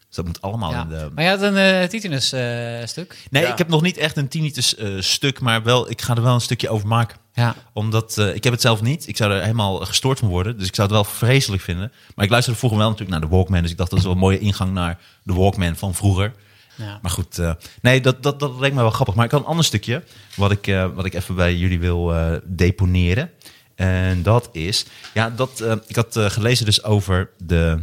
Dus 0.07 0.16
dat 0.16 0.25
moet 0.27 0.42
allemaal 0.42 0.71
Ja. 0.71 0.83
in 0.83 0.88
de... 0.88 1.11
Maar 1.14 1.25
je 1.25 1.31
had 1.31 1.40
een 1.42 1.57
eh 1.57 1.88
titinus 1.88 2.33
eh, 2.33 2.85
stuk. 2.85 3.16
Nee, 3.31 3.42
Ja. 3.42 3.53
ik 3.53 3.59
heb 3.59 3.69
nog 3.69 3.83
niet 3.83 3.97
echt 3.97 4.16
een 4.16 4.29
tinnitus 4.29 4.75
eh, 4.77 4.88
stuk, 5.01 5.40
maar 5.40 5.62
wel, 5.62 5.90
ik 5.90 6.03
ga 6.03 6.14
er 6.16 6.23
wel 6.23 6.35
een 6.35 6.40
stukje 6.40 6.69
over 6.69 6.88
maken. 6.88 7.16
Ja. 7.33 7.55
Omdat, 7.73 8.19
eh, 8.19 8.35
ik 8.35 8.45
heb 8.45 8.53
het 8.53 8.62
zelf 8.62 8.83
niet. 8.83 9.09
Ik 9.09 9.16
zou 9.16 9.33
er 9.33 9.40
helemaal 9.40 9.77
gestoord 9.77 10.19
van 10.19 10.29
worden. 10.29 10.59
Dus 10.59 10.69
ik 10.69 10.75
zou 10.75 10.88
het 10.88 10.97
wel 10.97 11.05
vreselijk 11.14 11.62
vinden. 11.62 11.92
Maar 12.14 12.25
ik 12.25 12.31
luisterde 12.31 12.59
vroeger 12.59 12.79
wel 12.79 12.88
natuurlijk 12.90 13.19
naar 13.21 13.29
de 13.29 13.37
Walkman. 13.37 13.62
Dus 13.62 13.71
ik 13.71 13.77
dacht, 13.77 13.90
dat 13.90 13.99
is 13.99 14.05
wel 14.05 14.14
een 14.14 14.21
mooie 14.21 14.38
ingang 14.38 14.73
naar 14.73 14.99
de 15.23 15.33
Walkman 15.35 15.77
van 15.77 15.95
vroeger. 15.95 16.33
Ja. 16.75 16.99
Maar 17.03 17.11
goed, 17.11 17.38
eh, 17.38 17.53
nee, 17.83 18.01
dat, 18.01 18.23
dat, 18.23 18.40
dat 18.40 18.59
lijkt 18.59 18.75
me 18.75 18.81
wel 18.83 18.90
grappig. 18.90 19.14
Maar 19.14 19.25
ik 19.25 19.31
had 19.31 19.40
een 19.40 19.47
ander 19.47 19.64
stukje 19.64 20.03
wat 20.37 20.51
ik, 20.51 20.66
eh, 20.66 20.87
wat 20.95 21.05
ik 21.05 21.14
even 21.14 21.35
bij 21.35 21.55
jullie 21.57 21.79
wil 21.79 22.14
eh, 22.14 22.33
deponeren. 22.45 23.31
En 23.75 24.23
dat 24.23 24.49
is, 24.53 24.87
ja, 25.14 25.31
dat, 25.31 25.61
eh, 25.61 25.73
ik 25.87 25.97
had 25.97 26.16
gelezen 26.19 26.64
dus 26.64 26.83
over 26.85 27.31
de 27.38 27.81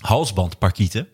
halsbandparkieten. 0.00 1.08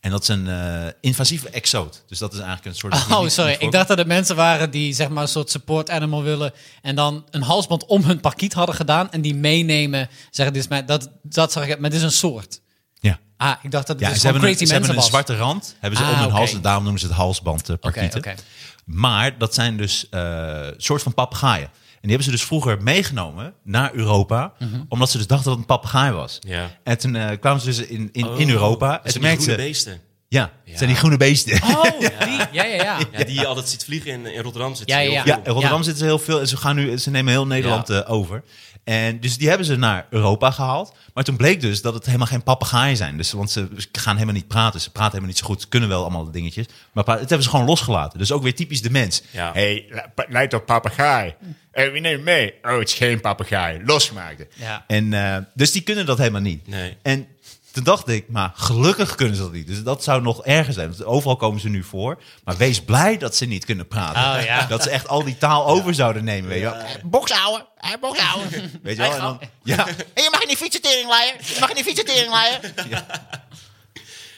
En 0.00 0.10
dat 0.10 0.22
is 0.22 0.28
een 0.28 0.48
eh, 0.48 0.86
invasieve 1.00 1.50
exoot. 1.50 2.02
Dus 2.06 2.18
dat 2.18 2.32
is 2.32 2.38
eigenlijk 2.38 2.68
een 2.68 2.74
soort... 2.74 2.94
Oh, 2.94 3.28
sorry. 3.28 3.56
Ik 3.58 3.72
dacht 3.72 3.88
dat 3.88 3.98
er 3.98 4.06
mensen 4.06 4.36
waren 4.36 4.70
die 4.70 4.92
zeg 4.94 5.08
maar 5.08 5.22
een 5.22 5.28
soort 5.28 5.50
support 5.50 5.90
animal 5.90 6.22
willen. 6.22 6.52
En 6.82 6.94
dan 6.96 7.24
een 7.30 7.42
halsband 7.42 7.86
om 7.86 8.02
hun 8.04 8.20
parkiet 8.20 8.52
hadden 8.52 8.74
gedaan. 8.74 9.10
En 9.10 9.20
die 9.20 9.34
meenemen. 9.34 10.08
Zeggen, 10.30 10.54
dit 10.54 10.62
is 10.62 10.68
mijn, 10.68 10.86
dat, 10.86 11.10
dat 11.22 11.52
zag 11.52 11.66
ik. 11.68 11.78
Maar 11.78 11.90
dit 11.90 11.98
is 11.98 12.04
een 12.04 12.12
soort. 12.12 12.60
Ja. 13.00 13.18
Ah, 13.36 13.52
ik 13.62 13.70
dacht 13.70 13.86
dat 13.86 13.96
het 13.96 14.04
Ja, 14.06 14.12
dus 14.12 14.20
ze 14.20 14.26
hebben, 14.26 14.44
een, 14.48 14.54
ze 14.54 14.58
hebben 14.58 14.76
mensen 14.76 14.94
een 14.94 15.00
was. 15.00 15.06
zwarte 15.10 15.36
rand 15.36 15.76
hebben 15.80 15.98
ze 15.98 16.04
Ah, 16.06 16.12
om 16.12 16.18
hun 16.18 16.30
hals. 16.30 16.52
En 16.52 16.60
daarom 16.60 16.82
noemen 16.82 17.00
ze 17.00 17.06
het 17.06 17.16
halsband 17.16 17.68
eh, 17.68 17.74
Oké, 17.74 17.90
parkieten. 17.90 18.36
Maar 18.84 19.38
dat 19.38 19.54
zijn 19.54 19.76
dus 19.76 20.08
eh 20.08 20.66
soort 20.76 21.02
van 21.02 21.14
papegaaien. 21.14 21.70
En 22.00 22.08
die 22.08 22.16
hebben 22.16 22.24
ze 22.24 22.30
dus 22.30 22.44
vroeger 22.44 22.82
meegenomen 22.82 23.54
naar 23.64 23.94
Europa. 23.94 24.52
Mhm. 24.58 24.82
Omdat 24.88 25.10
ze 25.10 25.16
dus 25.16 25.26
dachten 25.26 25.48
dat 25.48 25.58
het 25.58 25.68
een 25.68 25.76
papegaai 25.76 26.12
was. 26.12 26.38
Ja. 26.40 26.70
En 26.84 26.98
toen 26.98 27.16
eh, 27.16 27.38
kwamen 27.40 27.60
ze 27.60 27.66
dus 27.66 27.78
in, 27.78 28.08
in, 28.12 28.26
in 28.36 28.46
Oh, 28.46 28.50
Europa. 28.50 29.02
En 29.02 29.12
die 29.12 29.20
merkten 29.20 29.42
groene 29.42 29.62
ze... 29.62 29.68
beesten. 29.68 30.00
Ja, 30.28 30.50
zijn 30.64 30.88
die 30.88 30.98
groene 30.98 31.16
beesten. 31.16 31.62
Oh, 31.62 31.82
die. 32.00 32.08
Ja, 32.52 32.64
ja, 32.64 32.64
ja. 32.64 32.98
Ja, 33.12 33.24
die 33.24 33.34
je 33.34 33.46
altijd 33.46 33.68
ziet 33.68 33.84
vliegen 33.84 34.10
in, 34.10 34.26
in 34.26 34.42
Rotterdam. 34.42 34.74
Zit 34.74 34.88
Ja, 34.88 34.98
heel 34.98 35.10
ja, 35.10 35.22
veel. 35.22 35.32
Ja, 35.32 35.38
in 35.44 35.52
Rotterdam 35.52 35.82
zitten 35.82 35.98
ze 35.98 36.04
heel 36.04 36.18
veel. 36.18 36.40
En 36.40 36.48
ze, 36.48 36.56
gaan 36.56 36.76
nu, 36.76 36.98
ze 36.98 37.10
nemen 37.10 37.32
heel 37.32 37.46
Nederland 37.46 37.90
eh, 37.90 38.10
over. 38.10 38.42
En 38.88 39.20
dus 39.20 39.38
die 39.38 39.48
hebben 39.48 39.66
ze 39.66 39.76
naar 39.76 40.06
Europa 40.10 40.50
gehaald. 40.50 40.94
Maar 41.14 41.24
toen 41.24 41.36
bleek 41.36 41.60
dus 41.60 41.82
dat 41.82 41.94
het 41.94 42.06
helemaal 42.06 42.26
geen 42.26 42.42
papegaaien 42.42 42.96
zijn. 42.96 43.16
Dus, 43.16 43.32
want 43.32 43.50
ze 43.50 43.68
gaan 43.92 44.14
helemaal 44.14 44.34
niet 44.34 44.48
praten. 44.48 44.80
Ze 44.80 44.90
praten 44.90 45.10
helemaal 45.10 45.30
niet 45.30 45.38
zo 45.38 45.46
goed. 45.46 45.60
Ze 45.60 45.68
kunnen 45.68 45.88
wel 45.88 46.00
allemaal 46.00 46.30
dingetjes. 46.30 46.66
Maar 46.92 47.04
het 47.06 47.18
hebben 47.18 47.42
ze 47.42 47.48
gewoon 47.48 47.66
losgelaten. 47.66 48.18
Dus 48.18 48.32
ook 48.32 48.42
weer 48.42 48.54
typisch 48.54 48.82
de 48.82 48.90
mens. 48.90 49.22
Ja. 49.30 49.52
hey, 49.52 49.86
li- 49.90 50.24
lijkt 50.28 50.54
op 50.54 50.66
papegaai. 50.66 51.34
Hey, 51.72 51.92
wie 51.92 52.00
neemt 52.00 52.24
mee? 52.24 52.54
Oh, 52.62 52.78
het 52.78 52.88
is 52.88 52.94
geen 52.94 53.20
papegaai. 53.20 53.80
Losgemaakt. 53.84 54.44
Ja. 54.54 54.84
En, 54.86 55.12
eh, 55.12 55.36
dus 55.54 55.72
die 55.72 55.82
kunnen 55.82 56.06
dat 56.06 56.18
helemaal 56.18 56.40
niet. 56.40 56.66
Nee. 56.66 56.96
En 57.02 57.26
toen 57.72 57.84
dacht 57.84 58.08
ik, 58.08 58.28
maar 58.28 58.52
gelukkig 58.54 59.14
kunnen 59.14 59.36
ze 59.36 59.42
dat 59.42 59.52
niet. 59.52 59.66
Dus 59.66 59.82
dat 59.82 60.02
zou 60.02 60.22
nog 60.22 60.44
erger 60.44 60.72
zijn. 60.72 60.88
Want 60.88 61.04
overal 61.04 61.36
komen 61.36 61.60
ze 61.60 61.68
nu 61.68 61.82
voor. 61.82 62.22
Maar 62.44 62.56
wees 62.56 62.82
blij 62.82 63.18
dat 63.18 63.36
ze 63.36 63.44
niet 63.44 63.64
kunnen 63.64 63.86
praten. 63.86 64.40
Oh, 64.40 64.44
ja. 64.44 64.66
Dat 64.66 64.82
ze 64.82 64.90
echt 64.90 65.08
al 65.08 65.24
die 65.24 65.38
taal 65.38 65.66
over 65.66 65.94
zouden 65.94 66.24
nemen. 66.24 66.48
Weet 66.48 66.58
je 66.58 66.64
wel. 66.64 66.76
Bokshouden, 67.04 67.66
bokshouden. 68.00 68.50
Weet 68.82 68.96
je 68.96 69.02
wel? 69.02 69.12
En 69.12 69.20
dan, 69.20 69.40
ja. 69.62 69.86
En 70.14 70.22
je 70.22 70.28
mag 70.30 70.46
niet 70.46 70.56
fietsen, 70.56 70.82
teringleier. 70.82 71.34
Je 71.38 71.56
mag 71.60 71.74
niet 71.74 71.84
fietsen, 71.84 72.04
teringleier. 72.04 72.60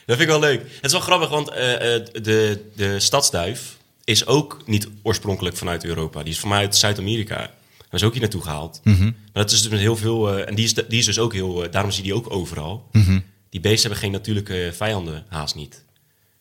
Dat 0.07 0.19
vind 0.19 0.21
ik 0.21 0.40
wel 0.40 0.51
leuk. 0.51 0.61
Het 0.61 0.85
is 0.85 0.93
wel 0.93 1.01
grappig, 1.01 1.29
want 1.29 1.49
eh, 1.49 1.95
eh, 1.95 2.05
de, 2.12 2.71
de 2.77 3.01
stadsduif 3.01 3.77
is 4.05 4.27
ook 4.27 4.62
niet 4.66 4.88
oorspronkelijk 5.03 5.57
vanuit 5.57 5.85
Europa. 5.85 6.23
Die 6.23 6.33
is 6.33 6.40
vanuit 6.40 6.77
Zuid-Amerika. 6.77 7.51
Dat 7.90 8.00
is 8.00 8.07
ook 8.07 8.12
hier 8.12 8.20
naartoe 8.20 8.42
gehaald. 8.42 8.81
Mhm. 8.85 9.03
Maar 9.05 9.12
dat 9.33 9.50
is 9.50 9.62
dus 9.62 9.70
met 9.70 9.81
heel 9.81 9.96
veel... 9.96 10.37
eh, 10.37 10.48
en 10.48 10.55
die 10.55 10.64
is, 10.64 10.74
die 10.74 10.98
is 10.98 11.05
dus 11.05 11.18
ook 11.18 11.33
heel... 11.33 11.64
eh, 11.64 11.72
daarom 11.72 11.90
zie 11.90 12.05
je 12.05 12.11
die 12.11 12.18
ook 12.18 12.33
overal. 12.33 12.88
Mhm. 12.92 13.20
Die 13.48 13.61
beesten 13.61 13.81
hebben 13.83 13.98
geen 13.98 14.11
natuurlijke 14.12 14.70
vijanden, 14.74 15.24
haast 15.29 15.55
niet. 15.55 15.85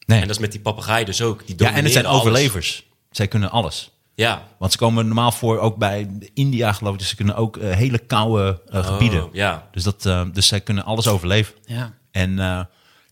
Nee. 0.05 0.21
En 0.21 0.27
dat 0.27 0.35
is 0.35 0.41
met 0.41 0.51
die 0.51 0.61
papegaai 0.61 1.05
dus 1.05 1.21
ook. 1.21 1.47
Die 1.47 1.55
Ja, 1.57 1.73
en 1.73 1.83
het 1.83 1.93
zijn 1.93 2.05
alles. 2.05 2.19
overlevers. 2.19 2.85
Zij 3.11 3.27
kunnen 3.27 3.51
alles. 3.51 3.91
Ja. 4.15 4.47
Want 4.57 4.71
ze 4.71 4.77
komen 4.77 5.05
normaal 5.05 5.31
voor, 5.31 5.59
ook 5.59 5.77
bij 5.77 6.09
India 6.33 6.73
geloof 6.73 6.93
ik. 6.93 6.99
Dus 6.99 7.09
ze 7.09 7.15
kunnen 7.15 7.35
ook 7.35 7.57
eh, 7.57 7.75
hele 7.75 7.97
koude 7.99 8.61
eh, 8.69 8.85
gebieden. 8.85 9.23
Oh, 9.25 9.33
ja. 9.33 9.67
Dus, 9.71 9.83
dat, 9.83 10.01
dus 10.33 10.47
zij 10.47 10.61
kunnen 10.61 10.83
alles 10.85 11.07
overleven. 11.07 11.53
ja. 11.65 11.93
En 12.11 12.39
eh, 12.39 12.61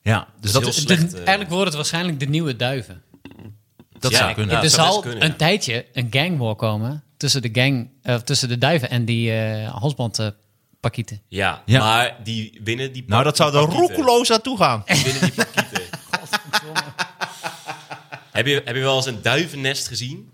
ja, 0.02 0.28
dus 0.40 0.52
dat, 0.52 0.68
is, 0.68 0.82
slecht, 0.82 1.14
eigenlijk 1.14 1.50
worden 1.50 1.66
het 1.68 1.76
waarschijnlijk 1.76 2.20
de 2.20 2.26
nieuwe 2.26 2.56
duiven. 2.56 3.02
dat 4.00 4.12
Ja, 4.12 4.18
zou 4.18 4.34
kunnen. 4.34 4.56
ja. 4.56 4.64
er 4.64 4.70
zal 4.70 5.00
kunnen, 5.00 5.20
ja. 5.20 5.26
een 5.26 5.36
tijdje 5.36 5.86
een 5.94 6.08
gang 6.10 6.38
war 6.38 6.56
komen 6.56 7.04
tussen 7.18 7.42
de 7.42 7.50
gang, 7.54 7.90
eh, 8.02 8.16
tussen 8.16 8.50
de 8.50 8.58
duiven 8.58 8.90
en 8.90 9.06
die 9.06 9.32
eh 9.34 9.70
halsbandpakieten. 9.80 11.22
Ja, 11.28 11.62
Ja. 11.66 11.80
maar 11.80 12.18
die 12.24 12.60
winnen 12.64 12.92
die 12.92 13.04
Nou, 13.08 13.24
dat 13.24 13.36
zou 13.38 13.56
er 13.56 13.60
pakieten. 13.68 13.80
roekeloos 13.96 14.32
aan 14.32 14.42
toe 14.42 14.58
gaan. 14.58 14.84
Die 14.86 15.04
winnen 15.04 15.22
die 15.22 15.32
pakieten. 15.34 15.82
heb, 18.32 18.46
je, 18.46 18.62
heb 18.66 18.76
je 18.76 18.82
wel 18.82 18.96
eens 18.96 19.06
een 19.06 19.22
duivennest 19.22 19.88
gezien? 19.88 20.30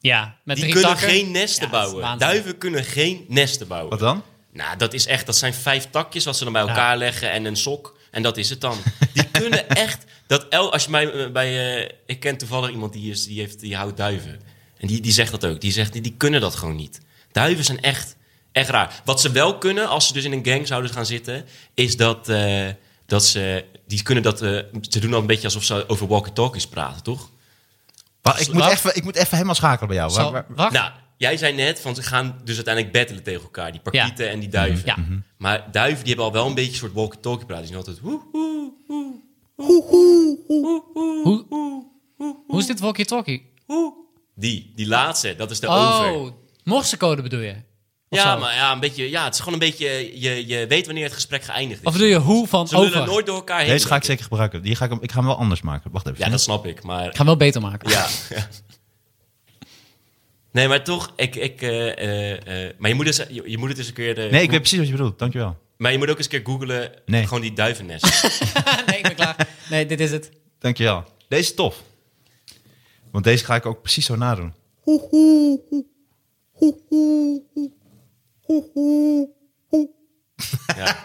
Ja, 0.00 0.36
met 0.44 0.56
Die 0.56 0.64
drie 0.64 0.74
kunnen 0.80 0.96
takken. 0.98 1.16
geen 1.16 1.30
nesten 1.30 1.64
Ja, 1.64 1.70
bouwen. 1.70 2.18
Duiven 2.18 2.58
kunnen 2.58 2.84
geen 2.84 3.24
nesten 3.28 3.68
bouwen. 3.68 3.90
Wat 3.90 3.98
dan? 3.98 4.22
Nou, 4.52 4.76
dat 4.76 4.92
is 4.94 5.06
echt, 5.06 5.26
dat 5.26 5.36
zijn 5.36 5.54
vijf 5.54 5.88
takjes 5.90 6.24
wat 6.24 6.36
ze 6.36 6.44
dan 6.44 6.52
bij 6.52 6.62
elkaar 6.62 6.96
leggen 6.96 7.30
en 7.30 7.44
een 7.44 7.56
sok. 7.56 7.98
En 8.10 8.22
dat 8.22 8.36
is 8.36 8.50
het 8.50 8.60
dan. 8.60 8.78
Die 9.12 9.30
kunnen 9.40 9.68
echt, 9.68 10.04
dat 10.26 10.46
el, 10.48 10.72
als 10.72 10.84
je 10.84 10.90
mij 10.90 11.32
bij, 11.32 11.76
eh, 11.84 11.90
ik 12.06 12.20
ken 12.20 12.36
toevallig 12.36 12.70
iemand 12.70 12.92
die, 12.92 13.10
is, 13.10 13.24
die, 13.26 13.40
heeft, 13.40 13.60
die 13.60 13.76
houdt 13.76 13.96
duiven. 13.96 14.40
En 14.78 14.86
die, 14.86 15.00
die 15.00 15.12
zegt 15.12 15.30
dat 15.30 15.46
ook. 15.46 15.60
Die 15.60 15.72
zegt, 15.72 15.92
die, 15.92 16.02
die 16.02 16.14
kunnen 16.16 16.40
dat 16.40 16.54
gewoon 16.54 16.76
niet. 16.76 17.00
Duiven 17.32 17.64
zijn 17.64 17.80
echt, 17.80 18.16
echt 18.52 18.68
raar. 18.68 19.02
Wat 19.04 19.20
ze 19.20 19.30
wel 19.30 19.58
kunnen, 19.58 19.88
als 19.88 20.06
ze 20.06 20.12
dus 20.12 20.24
in 20.24 20.32
een 20.32 20.44
gang 20.46 20.66
zouden 20.66 20.90
gaan 20.90 21.06
zitten, 21.06 21.44
is 21.74 21.96
dat, 21.96 22.28
eh, 22.28 22.66
dat 23.06 23.24
ze, 23.24 23.64
die 23.86 24.02
kunnen 24.02 24.22
dat, 24.24 24.42
eh, 24.42 24.48
ze 24.80 24.98
doen 25.00 25.10
dan 25.10 25.20
een 25.20 25.26
beetje 25.26 25.44
alsof 25.44 25.64
ze 25.64 25.88
over 25.88 26.06
walkie-talkies 26.06 26.66
praten, 26.66 27.02
toch? 27.02 27.30
Wacht, 28.22 28.40
ik, 28.40 28.52
moet 28.52 28.64
even, 28.66 28.96
ik 28.96 29.04
moet 29.04 29.16
even 29.16 29.30
helemaal 29.34 29.54
schakelen 29.54 29.88
bij 29.88 29.96
jou. 29.96 30.10
Zal- 30.10 30.32
Waar- 30.32 30.44
waar- 30.48 30.56
wacht. 30.56 30.72
Nou, 30.72 30.90
jij 31.16 31.36
zei 31.36 31.54
net 31.54 31.80
van 31.80 31.94
ze 31.94 32.02
gaan 32.02 32.40
dus 32.44 32.54
uiteindelijk 32.54 32.94
battelen 32.94 33.22
tegen 33.22 33.42
elkaar, 33.42 33.72
die 33.72 33.80
parkieten 33.80 34.28
en 34.30 34.40
die 34.40 34.48
duiven. 34.48 34.82
Ja. 34.86 34.96
Maar 35.36 35.68
duiven 35.72 35.98
die 36.04 36.08
hebben 36.08 36.24
al 36.24 36.32
wel 36.32 36.46
een 36.46 36.54
beetje 36.54 36.70
een 36.70 36.76
soort 36.76 36.92
walkie-talkie 36.92 37.46
praten. 37.46 37.64
Die 37.66 37.74
zijn 37.74 37.86
altijd 37.86 38.04
woe, 38.04 38.20
woe, 38.32 38.72
woe, 39.56 41.44
Hoe, 42.16 42.36
hoe 42.46 42.58
is 42.58 42.66
dit 42.66 42.80
walkie-talkie? 42.80 43.52
woe. 43.66 43.92
Die, 44.38 44.72
die 44.74 44.86
laatste, 44.88 45.34
dat 45.36 45.50
is 45.50 45.60
de 45.60 45.66
over. 45.66 46.12
Oh, 46.12 46.30
morsecode 46.64 47.22
bedoel 47.22 47.40
je? 47.40 47.54
Of 48.08 48.18
Ja, 48.18 48.32
zo? 48.32 48.40
maar 48.40 48.54
ja, 48.54 48.72
een 48.72 48.80
beetje, 48.80 49.10
ja, 49.10 49.24
het 49.24 49.34
is 49.34 49.38
gewoon 49.40 49.54
een 49.54 49.68
beetje, 49.68 50.20
je, 50.20 50.46
je 50.46 50.66
weet 50.66 50.86
wanneer 50.86 51.04
het 51.04 51.12
gesprek 51.12 51.42
geëindigd 51.42 51.80
is. 51.80 51.86
Of 51.86 51.92
bedoel 51.92 52.08
je 52.08 52.16
hoe 52.18 52.46
van 52.46 52.68
Ze 52.68 52.76
over? 52.76 53.06
nooit 53.06 53.26
door 53.26 53.36
elkaar 53.36 53.58
heen. 53.60 53.68
Deze 53.68 53.86
ga 53.86 53.96
ik 53.96 54.04
zeker 54.04 54.22
gebruiken. 54.24 54.62
Die 54.62 54.76
ga 54.76 54.84
ik, 54.84 54.92
ik 55.02 55.10
ga 55.12 55.16
hem 55.18 55.26
wel 55.26 55.36
anders 55.36 55.62
maken. 55.62 55.90
Wacht 55.90 56.06
even. 56.06 56.24
Ja, 56.24 56.30
dat 56.30 56.40
snap 56.40 56.66
ik, 56.66 56.82
maar... 56.82 57.04
Ik 57.04 57.10
ga 57.10 57.16
hem 57.16 57.26
wel 57.26 57.36
beter 57.36 57.60
maken. 57.60 57.90
Ja. 57.90 58.06
ja. 58.30 58.48
Nee, 60.52 60.68
maar 60.68 60.84
toch, 60.84 61.12
ik, 61.16 61.34
ik, 61.36 61.62
eh, 61.62 61.98
eh, 61.98 62.66
eh, 62.66 62.74
maar 62.78 62.90
je 62.90 62.96
moet, 62.96 63.04
dus, 63.04 63.16
je, 63.16 63.42
je 63.46 63.58
moet 63.58 63.68
het 63.68 63.78
eens 63.78 63.86
een 63.88 63.92
keer... 63.94 64.14
Nee, 64.30 64.42
ik 64.42 64.50
weet 64.50 64.58
precies 64.60 64.78
wat 64.78 64.86
je 64.86 64.92
bedoelt. 64.92 65.18
Dankjewel. 65.18 65.56
Maar 65.76 65.92
je 65.92 65.98
moet 65.98 66.10
ook 66.10 66.16
eens 66.16 66.24
een 66.32 66.42
keer 66.42 66.52
googlen, 66.54 66.92
Nee. 67.06 67.22
gewoon 67.24 67.40
die 67.40 67.52
duivennest. 67.52 68.04
nee, 68.86 68.96
ik 68.96 69.02
ben 69.02 69.14
klaar. 69.14 69.48
Nee, 69.70 69.86
dit 69.86 70.00
is 70.00 70.10
het. 70.10 70.30
Dankjewel. 70.58 71.04
Deze 71.28 71.42
is 71.42 71.54
tof. 71.54 71.82
Want 73.16 73.28
deze 73.28 73.44
ga 73.44 73.54
ik 73.54 73.66
ook 73.66 73.82
precies 73.82 74.06
zo 74.06 74.16
nadoen. 74.16 74.52
ja. 80.76 80.96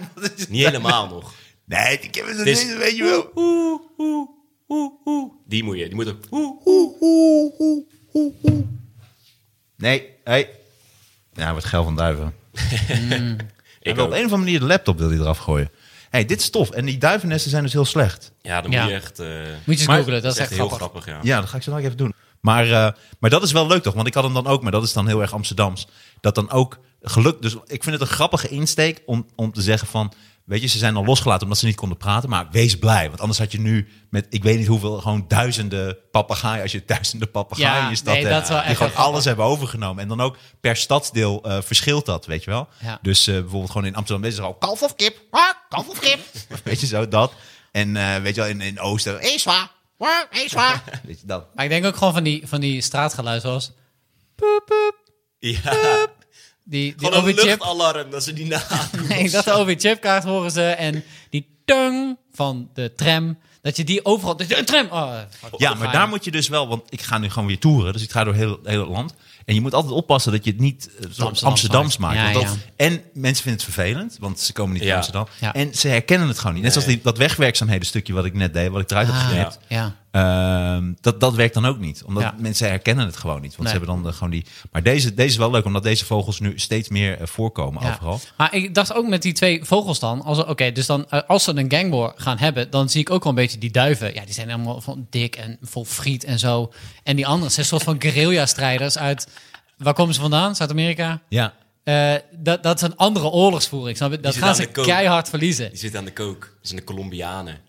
Niet 0.49 0.65
helemaal 0.65 1.07
nog. 1.07 1.33
Nee, 1.65 1.99
ik 1.99 2.15
heb 2.15 2.25
het 2.27 2.47
is- 2.47 2.63
niet, 2.65 2.77
weet 2.77 2.97
je 2.97 3.03
wel. 3.03 3.31
Die 5.45 5.63
moet 5.63 5.77
je, 5.77 5.85
die 5.85 5.95
moet 5.95 6.07
ook... 6.07 6.29
Nee, 9.77 10.09
hey. 10.23 10.49
Ja, 11.33 11.53
wat 11.53 11.65
geil 11.65 11.83
van 11.83 11.95
duiven. 11.95 12.33
Ik 13.81 13.91
Ik 13.93 13.97
op 13.97 14.05
een 14.11 14.11
of 14.11 14.11
andere 14.13 14.37
manier 14.37 14.59
de 14.59 14.65
laptop 14.65 14.97
wil 14.97 15.09
hij 15.09 15.17
eraf 15.19 15.37
gooien. 15.37 15.71
Hey, 16.11 16.25
dit 16.25 16.39
is 16.41 16.49
tof. 16.49 16.69
En 16.69 16.85
die 16.85 16.97
duivennesten 16.97 17.51
zijn 17.51 17.63
dus 17.63 17.73
heel 17.73 17.85
slecht. 17.85 18.31
Ja, 18.41 18.61
dan 18.61 18.71
Ja. 18.71 18.81
moet 18.81 18.89
je 18.89 18.95
echt... 18.95 19.19
eh, 19.19 19.27
Moet 19.27 19.79
je 19.79 19.87
eens 19.87 19.97
googlen, 19.97 20.21
dat 20.21 20.33
is 20.33 20.39
echt 20.39 20.49
heel 20.49 20.69
grappig. 20.69 21.03
grappig, 21.03 21.05
ja. 21.05 21.19
Ja, 21.35 21.39
dat 21.39 21.49
ga 21.49 21.57
ik 21.57 21.63
zo 21.63 21.71
nog 21.71 21.79
even 21.79 21.97
doen. 21.97 22.13
Maar, 22.41 22.65
eh, 22.71 22.91
maar 23.19 23.29
dat 23.29 23.43
is 23.43 23.51
wel 23.51 23.67
leuk 23.67 23.83
toch? 23.83 23.93
Want 23.93 24.07
ik 24.07 24.13
had 24.13 24.23
hem 24.23 24.33
dan 24.33 24.47
ook, 24.47 24.61
maar 24.61 24.71
dat 24.71 24.83
is 24.83 24.93
dan 24.93 25.07
heel 25.07 25.21
erg 25.21 25.33
Amsterdams. 25.33 25.87
Dat 26.21 26.35
dan 26.35 26.51
ook 26.51 26.79
geluk. 27.01 27.41
Dus 27.41 27.53
ik 27.53 27.83
vind 27.83 27.99
het 27.99 28.01
een 28.01 28.15
grappige 28.15 28.47
insteek 28.47 29.01
om, 29.05 29.25
om 29.35 29.51
te 29.53 29.61
zeggen 29.61 29.87
van. 29.87 30.13
Weet 30.45 30.61
je, 30.61 30.67
ze 30.67 30.77
zijn 30.77 30.95
al 30.95 31.05
losgelaten 31.05 31.43
omdat 31.43 31.57
ze 31.57 31.65
niet 31.65 31.75
konden 31.75 31.97
praten. 31.97 32.29
Maar 32.29 32.47
wees 32.51 32.77
blij. 32.77 33.07
Want 33.07 33.21
anders 33.21 33.39
had 33.39 33.51
je 33.51 33.59
nu 33.59 33.87
met, 34.09 34.25
ik 34.29 34.43
weet 34.43 34.57
niet 34.57 34.67
hoeveel, 34.67 34.97
gewoon 34.99 35.25
duizenden 35.27 35.97
papegaaien. 36.11 36.61
Als 36.61 36.71
je 36.71 36.83
duizenden 36.85 37.31
papegaaien 37.31 37.77
Ja, 37.77 37.83
in 37.83 37.89
je 37.89 37.95
stad 37.95 38.13
nee, 38.13 38.25
hebt. 38.25 38.33
dat 38.33 38.43
is 38.43 38.49
wel 38.49 38.59
die 38.59 38.67
echt 38.67 38.77
gewoon 38.77 38.95
alles 38.95 39.25
hebben 39.25 39.45
overgenomen. 39.45 40.03
En 40.03 40.07
dan 40.07 40.21
ook 40.21 40.37
per 40.61 40.75
stadsdeel 40.75 41.43
eh, 41.43 41.61
verschilt 41.61 42.05
dat, 42.05 42.25
weet 42.25 42.43
je 42.43 42.49
wel. 42.49 42.67
Ja. 42.79 42.99
Dus 43.01 43.27
eh, 43.27 43.33
bijvoorbeeld 43.33 43.71
gewoon 43.71 43.87
in 43.87 43.95
Amsterdam 43.95 44.25
is 44.25 44.37
er 44.37 44.43
al 44.43 44.53
kalf 44.53 44.81
of 44.81 44.95
kip. 44.95 45.17
Ah, 45.29 45.41
kalf 45.69 45.87
of 45.87 45.99
kip. 45.99 46.19
weet 46.63 46.79
je 46.79 46.87
zo, 46.87 47.07
dat. 47.07 47.33
En 47.71 47.95
eh, 47.95 48.21
weet 48.21 48.35
je 48.35 48.41
wel, 48.41 48.49
in, 48.49 48.61
in 48.61 48.79
Oosten, 48.79 49.19
Eeswa. 49.19 49.71
Waar, 49.97 50.27
Eeswa. 50.31 50.83
Weet 51.03 51.19
je 51.21 51.27
dat. 51.27 51.55
Maar 51.55 51.65
ik 51.65 51.71
denk 51.71 51.85
ook 51.85 51.95
gewoon 51.95 52.13
van 52.13 52.23
die, 52.23 52.47
van 52.47 52.61
die 52.61 52.81
straatgeluid 52.81 53.41
zoals... 53.41 53.71
Ja, 55.39 56.07
Die, 56.63 56.95
die 56.95 57.07
gewoon 57.07 57.13
een 57.13 57.33
OV-chip. 57.33 57.45
luchtalarm, 57.45 58.09
dat 58.09 58.23
ze 58.23 58.33
die 58.33 58.45
na. 58.51 58.61
Nee, 59.07 59.29
dat 59.29 59.45
de 59.45 59.51
OV-chipkaart 59.51 60.23
horen 60.23 60.51
ze. 60.51 60.63
En 60.63 61.03
die 61.29 61.47
tung 61.65 62.17
van 62.31 62.69
de 62.73 62.93
tram. 62.95 63.37
Dat 63.61 63.77
je 63.77 63.83
die 63.83 64.05
overal... 64.05 64.39
Een 64.39 64.65
tram! 64.65 64.87
Oh. 64.91 65.17
Ja, 65.57 65.73
maar 65.73 65.91
daar 65.91 66.07
moet 66.07 66.25
je 66.25 66.31
dus 66.31 66.47
wel, 66.47 66.67
want 66.67 66.83
ik 66.89 67.01
ga 67.01 67.17
nu 67.17 67.29
gewoon 67.29 67.47
weer 67.47 67.59
toeren, 67.59 67.93
dus 67.93 68.03
ik 68.03 68.11
ga 68.11 68.23
door 68.23 68.33
heel, 68.33 68.59
heel 68.63 68.79
het 68.79 68.89
land. 68.89 69.13
En 69.45 69.53
je 69.53 69.61
moet 69.61 69.73
altijd 69.73 69.93
oppassen 69.93 70.31
dat 70.31 70.43
je 70.45 70.51
het 70.51 70.59
niet 70.59 70.85
eh, 70.87 70.91
zo 70.93 71.01
Amsterdams 71.05 71.43
Amsterdams 71.43 71.97
maakt. 71.97 72.15
maakt. 72.15 72.27
Ja, 72.27 72.33
want 72.33 72.47
dat, 72.47 72.57
ja. 72.77 72.85
En 72.85 73.01
mensen 73.13 73.43
vinden 73.43 73.61
het 73.65 73.73
vervelend, 73.73 74.17
want 74.19 74.39
ze 74.39 74.53
komen 74.53 74.73
niet 74.73 74.81
Ja. 74.83 74.87
uit 74.87 74.95
Amsterdam. 74.97 75.27
Ja. 75.39 75.53
En 75.53 75.73
ze 75.73 75.87
herkennen 75.87 76.27
het 76.27 76.39
gewoon 76.39 76.53
niet. 76.53 76.63
Net 76.63 76.71
zoals 76.71 76.87
die, 76.87 76.99
dat 77.03 77.17
wegwerkzaamheden 77.17 77.85
stukje 77.85 78.13
wat 78.13 78.25
ik 78.25 78.33
net 78.33 78.53
deed, 78.53 78.69
wat 78.69 78.81
ik 78.81 78.91
eruit 78.91 79.07
heb 79.07 79.15
Ah, 79.15 79.27
geknipt. 79.27 79.59
ja. 79.67 79.95
Ehm, 80.11 80.93
dat, 81.01 81.19
dat 81.19 81.33
werkt 81.35 81.53
dan 81.53 81.65
ook 81.65 81.79
niet. 81.79 82.03
Omdat 82.05 82.23
Ja. 82.23 82.35
mensen 82.37 82.67
herkennen 82.69 83.05
het 83.05 83.17
gewoon 83.17 83.41
niet. 83.41 83.55
Want 83.55 83.63
Nee. 83.63 83.67
ze 83.71 83.77
hebben 83.77 83.95
dan 83.95 84.07
eh, 84.07 84.13
gewoon 84.13 84.29
die. 84.31 84.45
Maar 84.71 84.83
deze, 84.83 85.13
deze 85.13 85.29
is 85.29 85.37
wel 85.37 85.51
leuk, 85.51 85.65
omdat 85.65 85.83
deze 85.83 86.05
vogels 86.05 86.39
nu 86.39 86.53
steeds 86.59 86.89
meer 86.89 87.17
eh, 87.19 87.27
voorkomen 87.27 87.83
Ja. 87.83 87.89
overal. 87.93 88.19
Maar 88.37 88.55
ik 88.55 88.75
dacht 88.75 88.93
ook 88.93 89.07
met 89.07 89.21
die 89.21 89.33
twee 89.33 89.65
vogels 89.65 89.99
dan. 89.99 90.21
Als, 90.21 90.37
Oké, 90.45 90.71
dus 90.71 90.85
dan 90.85 91.09
als 91.27 91.43
ze 91.43 91.51
een 91.55 91.71
gangwar 91.71 92.13
gaan 92.15 92.37
hebben, 92.37 92.69
dan 92.69 92.89
zie 92.89 93.01
ik 93.01 93.09
ook 93.09 93.23
wel 93.23 93.31
een 93.33 93.39
beetje 93.39 93.57
die 93.57 93.71
duiven. 93.71 94.13
Ja, 94.13 94.25
die 94.25 94.33
zijn 94.33 94.49
helemaal 94.49 94.81
van 94.81 95.07
dik 95.09 95.35
en 95.35 95.57
vol 95.61 95.85
friet 95.85 96.23
en 96.23 96.39
zo. 96.39 96.73
En 97.03 97.15
die 97.15 97.27
anderen 97.27 97.51
zijn 97.51 97.61
een 97.65 97.71
soort 97.71 97.83
van 97.83 98.01
guerrilla-strijders 98.01 98.97
uit. 98.97 99.27
Waar 99.83 99.93
komen 99.93 100.13
ze 100.13 100.21
vandaan? 100.21 100.55
Zuid-Amerika? 100.55 101.21
Ja. 101.29 101.53
Eh, 101.83 102.13
dat, 102.31 102.63
dat 102.63 102.75
is 102.75 102.81
een 102.81 102.95
andere 102.95 103.27
oorlogsvoering. 103.29 103.97
Snap 103.97 104.11
je? 104.11 104.19
Dat 104.19 104.35
gaan 104.35 104.49
aan 104.49 104.55
ze 104.55 104.65
keihard 104.65 105.29
verliezen. 105.29 105.69
Die 105.69 105.77
zitten 105.79 105.99
aan 105.99 106.05
de 106.05 106.13
kook. 106.13 106.39
Dat 106.39 106.49
zijn 106.61 106.79
de 106.79 106.85
Colombianen. 106.85 107.59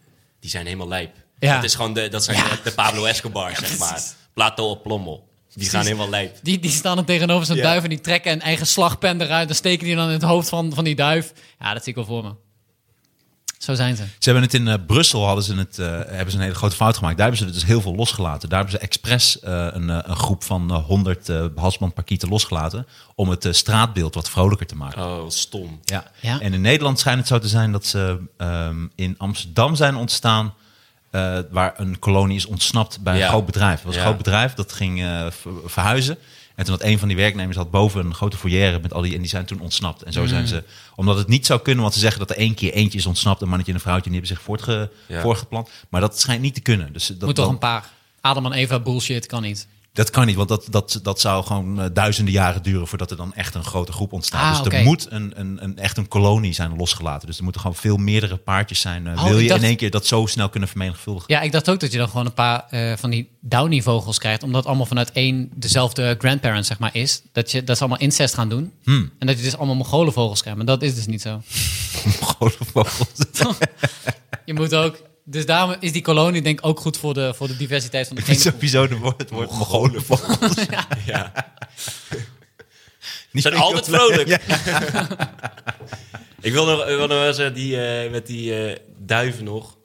Die 0.40 0.50
zijn 0.50 0.64
helemaal 0.66 0.88
lijp. 0.88 1.16
Ja. 1.38 1.54
Dat, 1.54 1.64
is 1.64 1.74
gewoon 1.74 1.92
de, 1.94 2.08
dat 2.08 2.24
zijn 2.24 2.36
de, 2.36 2.58
de 2.64 2.72
Pablo 2.72 3.04
Escobar, 3.04 3.56
zeg 3.56 3.78
maar. 3.78 4.02
Plato 4.34 4.70
op 4.70 4.82
plommel. 4.82 5.30
Die 5.54 5.68
gaan 5.68 5.84
helemaal 5.84 6.08
lijp. 6.08 6.36
Die, 6.42 6.58
die 6.58 6.70
staan 6.70 6.98
er 6.98 7.04
tegenover 7.04 7.46
zo'n 7.46 7.56
Ja. 7.56 7.62
duif 7.62 7.82
en 7.82 7.88
die 7.88 8.00
trekken 8.00 8.32
een 8.32 8.40
eigen 8.40 8.66
slagpen 8.66 9.20
eruit. 9.20 9.46
Dan 9.48 9.56
steken 9.56 9.86
die 9.86 9.96
dan 9.96 10.06
in 10.06 10.12
het 10.12 10.22
hoofd 10.22 10.48
van, 10.48 10.74
van 10.74 10.84
die 10.84 10.94
duif. 10.94 11.32
Ja, 11.60 11.72
dat 11.72 11.82
zie 11.82 11.88
ik 11.90 11.94
wel 11.96 12.04
voor 12.04 12.22
me. 12.22 12.32
Zo 13.62 13.74
zijn 13.74 13.96
ze. 13.96 14.02
Ze 14.02 14.30
hebben 14.30 14.42
het 14.42 14.54
in 14.54 14.68
eh, 14.68 14.74
Brussel 14.86 15.26
hadden 15.26 15.44
ze 15.44 15.54
het, 15.54 15.78
eh, 15.78 15.86
hebben 15.86 16.30
ze 16.30 16.36
een 16.36 16.42
hele 16.42 16.54
grote 16.54 16.76
fout 16.76 16.96
gemaakt. 16.96 17.16
Daar 17.16 17.28
hebben 17.28 17.46
ze 17.46 17.52
dus 17.52 17.64
heel 17.64 17.80
veel 17.80 17.94
losgelaten. 17.94 18.48
Daar 18.48 18.58
hebben 18.58 18.78
ze 18.78 18.84
expres 18.84 19.40
eh, 19.40 19.66
een, 19.70 19.88
een 19.88 20.16
groep 20.16 20.44
van 20.44 20.70
eh, 20.70 20.84
100 20.84 21.28
eh 21.28 21.44
halsbandparkieten 21.56 22.28
losgelaten. 22.28 22.86
Om 23.14 23.28
het 23.28 23.48
straatbeeld 23.50 24.14
wat 24.14 24.30
vrolijker 24.30 24.66
te 24.66 24.76
maken. 24.76 25.04
Oh, 25.04 25.28
stom. 25.28 25.80
Ja. 25.84 26.04
Ja. 26.20 26.40
En 26.40 26.52
in 26.54 26.60
Nederland 26.60 26.98
schijnt 26.98 27.18
het 27.18 27.28
zo 27.28 27.38
te 27.38 27.48
zijn 27.48 27.72
dat 27.72 27.86
ze 27.86 28.18
ehm, 28.36 28.86
in 28.94 29.14
Amsterdam 29.18 29.74
zijn 29.74 29.96
ontstaan. 29.96 30.54
eh, 31.10 31.38
waar 31.50 31.72
een 31.76 31.98
kolonie 31.98 32.36
is 32.36 32.46
ontsnapt 32.46 33.00
bij 33.02 33.22
een 33.22 33.28
groot 33.28 33.46
bedrijf. 33.46 33.74
Het 33.76 33.84
was 33.84 33.94
een 33.94 34.00
groot 34.02 34.16
bedrijf 34.16 34.54
dat 34.54 34.72
ging 34.72 34.98
ver- 35.30 35.52
verhuizen. 35.64 36.18
En 36.54 36.64
toen 36.64 36.74
had 36.74 36.82
een 36.82 36.98
van 36.98 37.08
die 37.08 37.16
werknemers 37.16 37.56
had 37.56 37.70
boven 37.70 38.06
een 38.06 38.14
grote 38.14 38.36
foyer 38.36 38.80
met 38.80 38.92
al 38.92 39.02
die. 39.02 39.14
En 39.14 39.18
die 39.20 39.28
zijn 39.28 39.44
toen 39.44 39.60
ontsnapt. 39.60 40.02
En 40.02 40.12
zo 40.12 40.20
Mm. 40.20 40.28
zijn 40.28 40.46
ze. 40.46 40.62
Omdat 40.94 41.16
het 41.16 41.28
niet 41.28 41.46
zou 41.46 41.60
kunnen, 41.60 41.82
want 41.82 41.94
ze 41.94 42.00
zeggen 42.00 42.18
dat 42.18 42.30
er 42.30 42.36
één 42.36 42.54
keer 42.54 42.72
eentje 42.72 42.98
is 42.98 43.06
ontsnapt. 43.06 43.42
Een 43.42 43.48
mannetje 43.48 43.72
en 43.72 43.78
een 43.78 43.84
vrouwtje. 43.84 44.10
En 44.10 44.16
die 44.18 44.20
hebben 44.20 44.36
zich 44.36 44.46
voortge, 44.46 44.90
Ja. 45.08 45.64
Maar 45.88 46.00
dat 46.00 46.20
schijnt 46.20 46.42
niet 46.42 46.54
te 46.54 46.60
kunnen. 46.60 46.92
Dus 46.92 47.06
dat, 47.06 47.20
Moet 47.20 47.34
toch 47.34 47.48
een 47.48 47.58
paar 47.58 47.88
Adam 48.20 48.46
en 48.46 48.52
Eva 48.52 48.80
bullshit, 48.80 49.26
kan 49.26 49.42
niet. 49.42 49.66
Dat 49.92 50.10
kan 50.10 50.26
niet, 50.26 50.36
want 50.36 50.48
dat, 50.48 50.66
dat, 50.70 51.00
dat 51.02 51.20
zou 51.20 51.44
gewoon 51.44 51.80
eh, 51.80 51.86
duizenden 51.92 52.32
jaren 52.32 52.62
duren 52.62 52.86
voordat 52.88 53.10
er 53.10 53.16
dan 53.16 53.34
echt 53.34 53.54
een 53.54 53.64
grote 53.64 53.92
groep 53.92 54.12
ontstaat. 54.12 54.56
Ah, 54.56 54.64
dus 54.64 54.72
er 54.72 54.84
moet 54.84 55.06
een, 55.10 55.32
een, 55.40 55.62
een, 55.62 55.78
echt 55.78 55.96
een 55.96 56.08
kolonie 56.08 56.52
zijn 56.52 56.76
losgelaten. 56.76 57.26
Dus 57.26 57.36
er 57.36 57.42
moeten 57.42 57.60
gewoon 57.60 57.76
veel 57.76 57.96
meerdere 57.96 58.36
paardjes 58.36 58.80
zijn. 58.80 59.06
eh, 59.06 59.12
Oh, 59.12 59.28
wil 59.28 59.38
je 59.38 59.48
dacht- 59.48 59.60
in 59.60 59.66
één 59.66 59.76
keer 59.76 59.90
dat 59.90 60.06
zo 60.06 60.26
snel 60.26 60.48
kunnen 60.48 60.68
vermenigvuldigen? 60.68 61.34
Ja, 61.34 61.40
ik 61.40 61.52
dacht 61.52 61.70
ook 61.70 61.80
dat 61.80 61.92
je 61.92 61.98
dan 61.98 62.08
gewoon 62.08 62.26
een 62.26 62.34
paar 62.34 62.64
eh, 62.70 62.96
van 62.96 63.10
die 63.10 63.28
Downy-vogels 63.40 64.18
krijgt. 64.18 64.42
Omdat 64.42 64.66
allemaal 64.66 64.86
vanuit 64.86 65.12
één 65.12 65.50
dezelfde 65.54 66.14
grandparent, 66.18 66.66
zeg 66.66 66.78
maar, 66.78 66.94
is. 66.94 67.22
Dat, 67.32 67.50
je, 67.50 67.64
dat 67.64 67.76
ze 67.76 67.82
allemaal 67.84 68.02
incest 68.02 68.34
gaan 68.34 68.48
doen. 68.48 68.72
Hmm. 68.82 69.10
En 69.18 69.26
dat 69.26 69.36
je 69.38 69.42
dus 69.42 69.56
allemaal 69.56 69.74
Mongolenvogels 69.76 70.40
krijgt. 70.40 70.58
Maar 70.58 70.66
dat 70.68 70.82
is 70.82 70.94
dus 70.94 71.06
niet 71.06 71.22
zo. 71.22 71.42
Gewoon 72.36 72.52
vogels. 72.72 73.08
Je 74.44 74.54
moet 74.54 74.74
ook... 74.74 74.96
Dus 75.24 75.46
daarom 75.46 75.76
is 75.80 75.92
die 75.92 76.02
kolonie 76.02 76.42
denk 76.42 76.58
ik 76.58 76.66
ook 76.66 76.80
goed 76.80 76.96
voor 76.96 77.14
de, 77.14 77.34
voor 77.34 77.46
de 77.46 77.56
diversiteit 77.56 78.06
van 78.06 78.16
de 78.16 78.22
Het 78.22 78.36
is 78.36 78.42
sowieso 78.42 78.88
de 78.88 78.96
woord, 78.96 79.20
het 79.20 79.30
woord 79.30 79.50
Mongolenvogels. 79.50 80.54
Ja. 81.06 81.32
Niet 83.32 83.42
zijn 83.42 83.54
altijd 83.54 83.84
vrolijk. 83.84 84.28
Ja. 84.28 84.38
Ik 86.40 86.52
wil 86.52 86.66
nog, 86.66 86.80
ik 86.80 86.96
wil 86.96 87.06
nog 87.06 87.18
wel 87.18 87.32
zeggen, 87.32 87.54
die, 87.54 87.86
eh, 87.86 88.10
met 88.10 88.26
die 88.26 88.66
eh, 88.66 88.78
duiven 88.98 89.44
nog. 89.44 89.76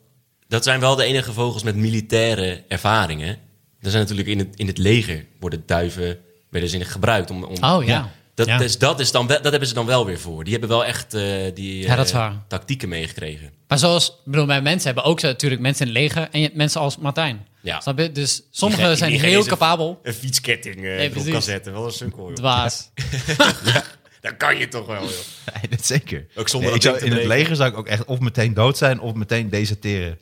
Dat 0.48 0.64
zijn 0.64 0.80
wel 0.80 0.96
de 0.96 1.04
enige 1.04 1.34
vogels 1.34 1.64
met 1.64 1.76
militaire 1.76 2.64
ervaringen. 2.68 3.38
Er 3.82 3.90
zijn 3.90 4.02
natuurlijk 4.02 4.28
in 4.28 4.40
het, 4.40 4.56
in 4.56 4.68
het 4.68 4.78
leger 4.78 5.26
worden 5.40 5.64
duiven 5.66 6.20
werden 6.50 6.70
ze 6.70 6.78
in 6.78 6.86
gebruikt. 6.86 7.30
Om, 7.30 7.44
om, 7.44 7.64
Oh 7.64 7.86
ja. 7.86 8.12
Dat, 8.38 8.48
Ja. 8.48 8.58
dus 8.58 8.78
dat, 8.78 9.00
is 9.00 9.12
dan 9.12 9.28
wel, 9.28 9.42
dat 9.42 9.52
hebben 9.52 9.68
ze 9.70 9.74
dan 9.76 9.86
wel 9.86 10.06
weer 10.06 10.20
voor. 10.20 10.44
Die 10.44 10.52
hebben 10.52 10.70
wel 10.70 10.86
echt 10.86 11.14
eh, 11.14 11.24
die 11.54 11.84
Ja, 11.84 11.96
dat 11.96 12.06
is 12.06 12.12
eh, 12.12 12.32
tactieken 12.48 12.90
meegekregen. 12.90 13.52
Maar 13.68 13.78
zoals, 13.78 14.08
ik 14.10 14.14
bedoel, 14.32 14.46
mijn 14.46 14.64
mensen 14.64 14.86
hebben 14.86 15.04
ook 15.04 15.20
zo, 15.20 15.28
natuurlijk 15.28 15.62
mensen 15.62 15.88
in 15.88 15.94
het 15.94 16.02
leger 16.02 16.28
en 16.32 16.40
je 16.42 16.52
mensen 16.54 16.82
als 16.82 16.98
Martijn. 16.98 17.48
Ja. 17.62 17.80
Snap 17.82 18.00
je? 18.00 18.12
Dus 18.12 18.36
Die 18.36 18.46
sommigen 18.52 18.90
ge- 18.90 18.96
zijn 18.96 19.12
die 19.12 19.20
heel 19.20 19.44
capabel. 19.46 20.00
Een 20.04 20.14
fietsketting 20.14 20.84
erop 20.84 21.12
precies. 21.12 21.32
kan 21.32 21.42
zetten. 21.42 21.74
Wel 21.74 21.86
een 21.86 21.92
sukkel. 21.92 22.32
Dwaas. 22.34 22.90
Dat 24.22 24.38
kan 24.38 24.58
je 24.58 24.68
toch 24.68 24.86
wel, 24.86 25.02
joh. 25.02 25.12
Nee, 25.62 25.70
dat 25.70 25.86
zeker. 25.86 26.26
Ook 26.36 26.50
zonder 26.50 26.70
Nee, 26.72 26.80
dat 26.80 26.86
ik 26.94 27.00
zou, 27.00 27.00
ding 27.00 27.14
te 27.14 27.20
in 27.22 27.28
het 27.30 27.38
leger 27.38 27.56
zou 27.56 27.70
ik 27.72 27.78
ook 27.78 27.88
echt 27.88 28.06
of 28.06 28.20
meteen 28.20 28.54
dood 28.54 28.78
zijn 28.78 29.00
of 29.00 29.14
meteen 29.14 29.50
deserteren. 29.50 30.20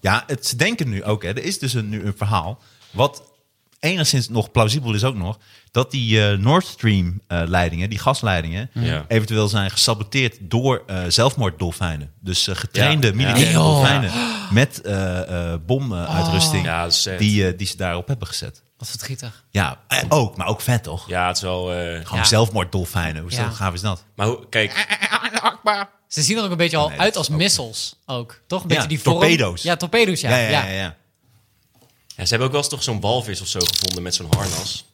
Ja, 0.00 0.24
het, 0.26 0.46
ze 0.46 0.56
denken 0.56 0.88
nu 0.88 1.04
ook, 1.04 1.22
hè, 1.22 1.28
er 1.28 1.44
is 1.44 1.58
dus 1.58 1.74
een, 1.74 1.88
nu 1.88 2.04
een 2.04 2.14
verhaal. 2.16 2.62
Wat 2.90 3.22
enigszins 3.86 4.28
nog 4.28 4.50
plausibel 4.50 4.94
is 4.94 5.04
ook 5.04 5.14
nog. 5.16 5.38
Dat 5.70 5.90
die 5.90 6.26
eh 6.30 6.38
Nord 6.38 6.66
Stream 6.66 7.20
eh, 7.26 7.42
leidingen, 7.46 7.90
die 7.90 7.98
gasleidingen, 7.98 8.70
Ja. 8.72 9.04
eventueel 9.08 9.48
zijn 9.48 9.70
gesaboteerd 9.70 10.36
door 10.40 10.82
eh, 10.86 10.98
zelfmoorddolfijnen. 11.08 12.12
Dus 12.20 12.48
getrainde 12.52 13.06
Ja. 13.06 13.12
militaire 13.14 13.50
Ja. 13.50 13.56
dolfijnen 13.56 14.10
met 14.50 14.80
eh, 14.80 15.52
eh, 15.52 15.60
bomuitrusting 15.66 16.66
sad. 16.88 17.18
die, 17.18 17.56
die 17.56 17.66
ze 17.66 17.76
daarop 17.76 18.08
hebben 18.08 18.26
gezet. 18.28 18.62
Wat 18.78 18.88
verdrietig. 18.88 19.44
Ja, 19.50 19.80
eh, 19.88 20.02
ook, 20.08 20.36
maar 20.36 20.46
ook 20.46 20.60
vet 20.60 20.82
toch? 20.82 21.08
Ja, 21.08 21.26
het 21.26 21.36
is 21.36 21.42
wel... 21.42 21.72
eh, 21.72 21.78
Gewoon 22.04 22.18
Ja. 22.18 22.24
zelfmoorddolfijnen. 22.24 23.22
Hoe 23.22 23.30
Ja. 23.30 23.50
gaaf 23.50 23.74
is 23.74 23.80
dat? 23.80 24.04
maar 24.16 24.26
hoe, 24.26 24.48
kijk, 24.48 24.86
Ze 26.08 26.22
zien 26.22 26.36
er 26.38 26.44
ook 26.44 26.50
een 26.50 26.56
beetje 26.56 26.76
al 26.76 26.90
uit 26.90 27.16
als 27.16 27.30
ook- 27.30 27.36
missiles 27.36 27.94
ook. 28.06 28.40
Toch? 28.46 28.62
Een 28.62 28.68
Ja, 28.68 28.74
beetje 28.74 28.88
die 28.88 29.00
vorm. 29.00 29.18
torpedo's. 29.18 29.62
Ja, 29.62 29.76
torpedo's, 29.76 30.20
ja. 30.20 30.36
Ja, 30.36 30.86
ja, 32.16 32.22
ja. 32.22 32.22
ja. 32.22 32.22
ja, 32.22 32.22
ze 32.24 32.28
hebben 32.28 32.46
ook 32.46 32.52
wel 32.52 32.60
eens 32.62 32.70
toch 32.70 32.82
zo'n 32.82 33.00
walvis 33.00 33.40
of 33.40 33.46
zo 33.46 33.58
gevonden 33.60 34.02
met 34.02 34.14
zo'n 34.14 34.26
harnas. 34.36 34.84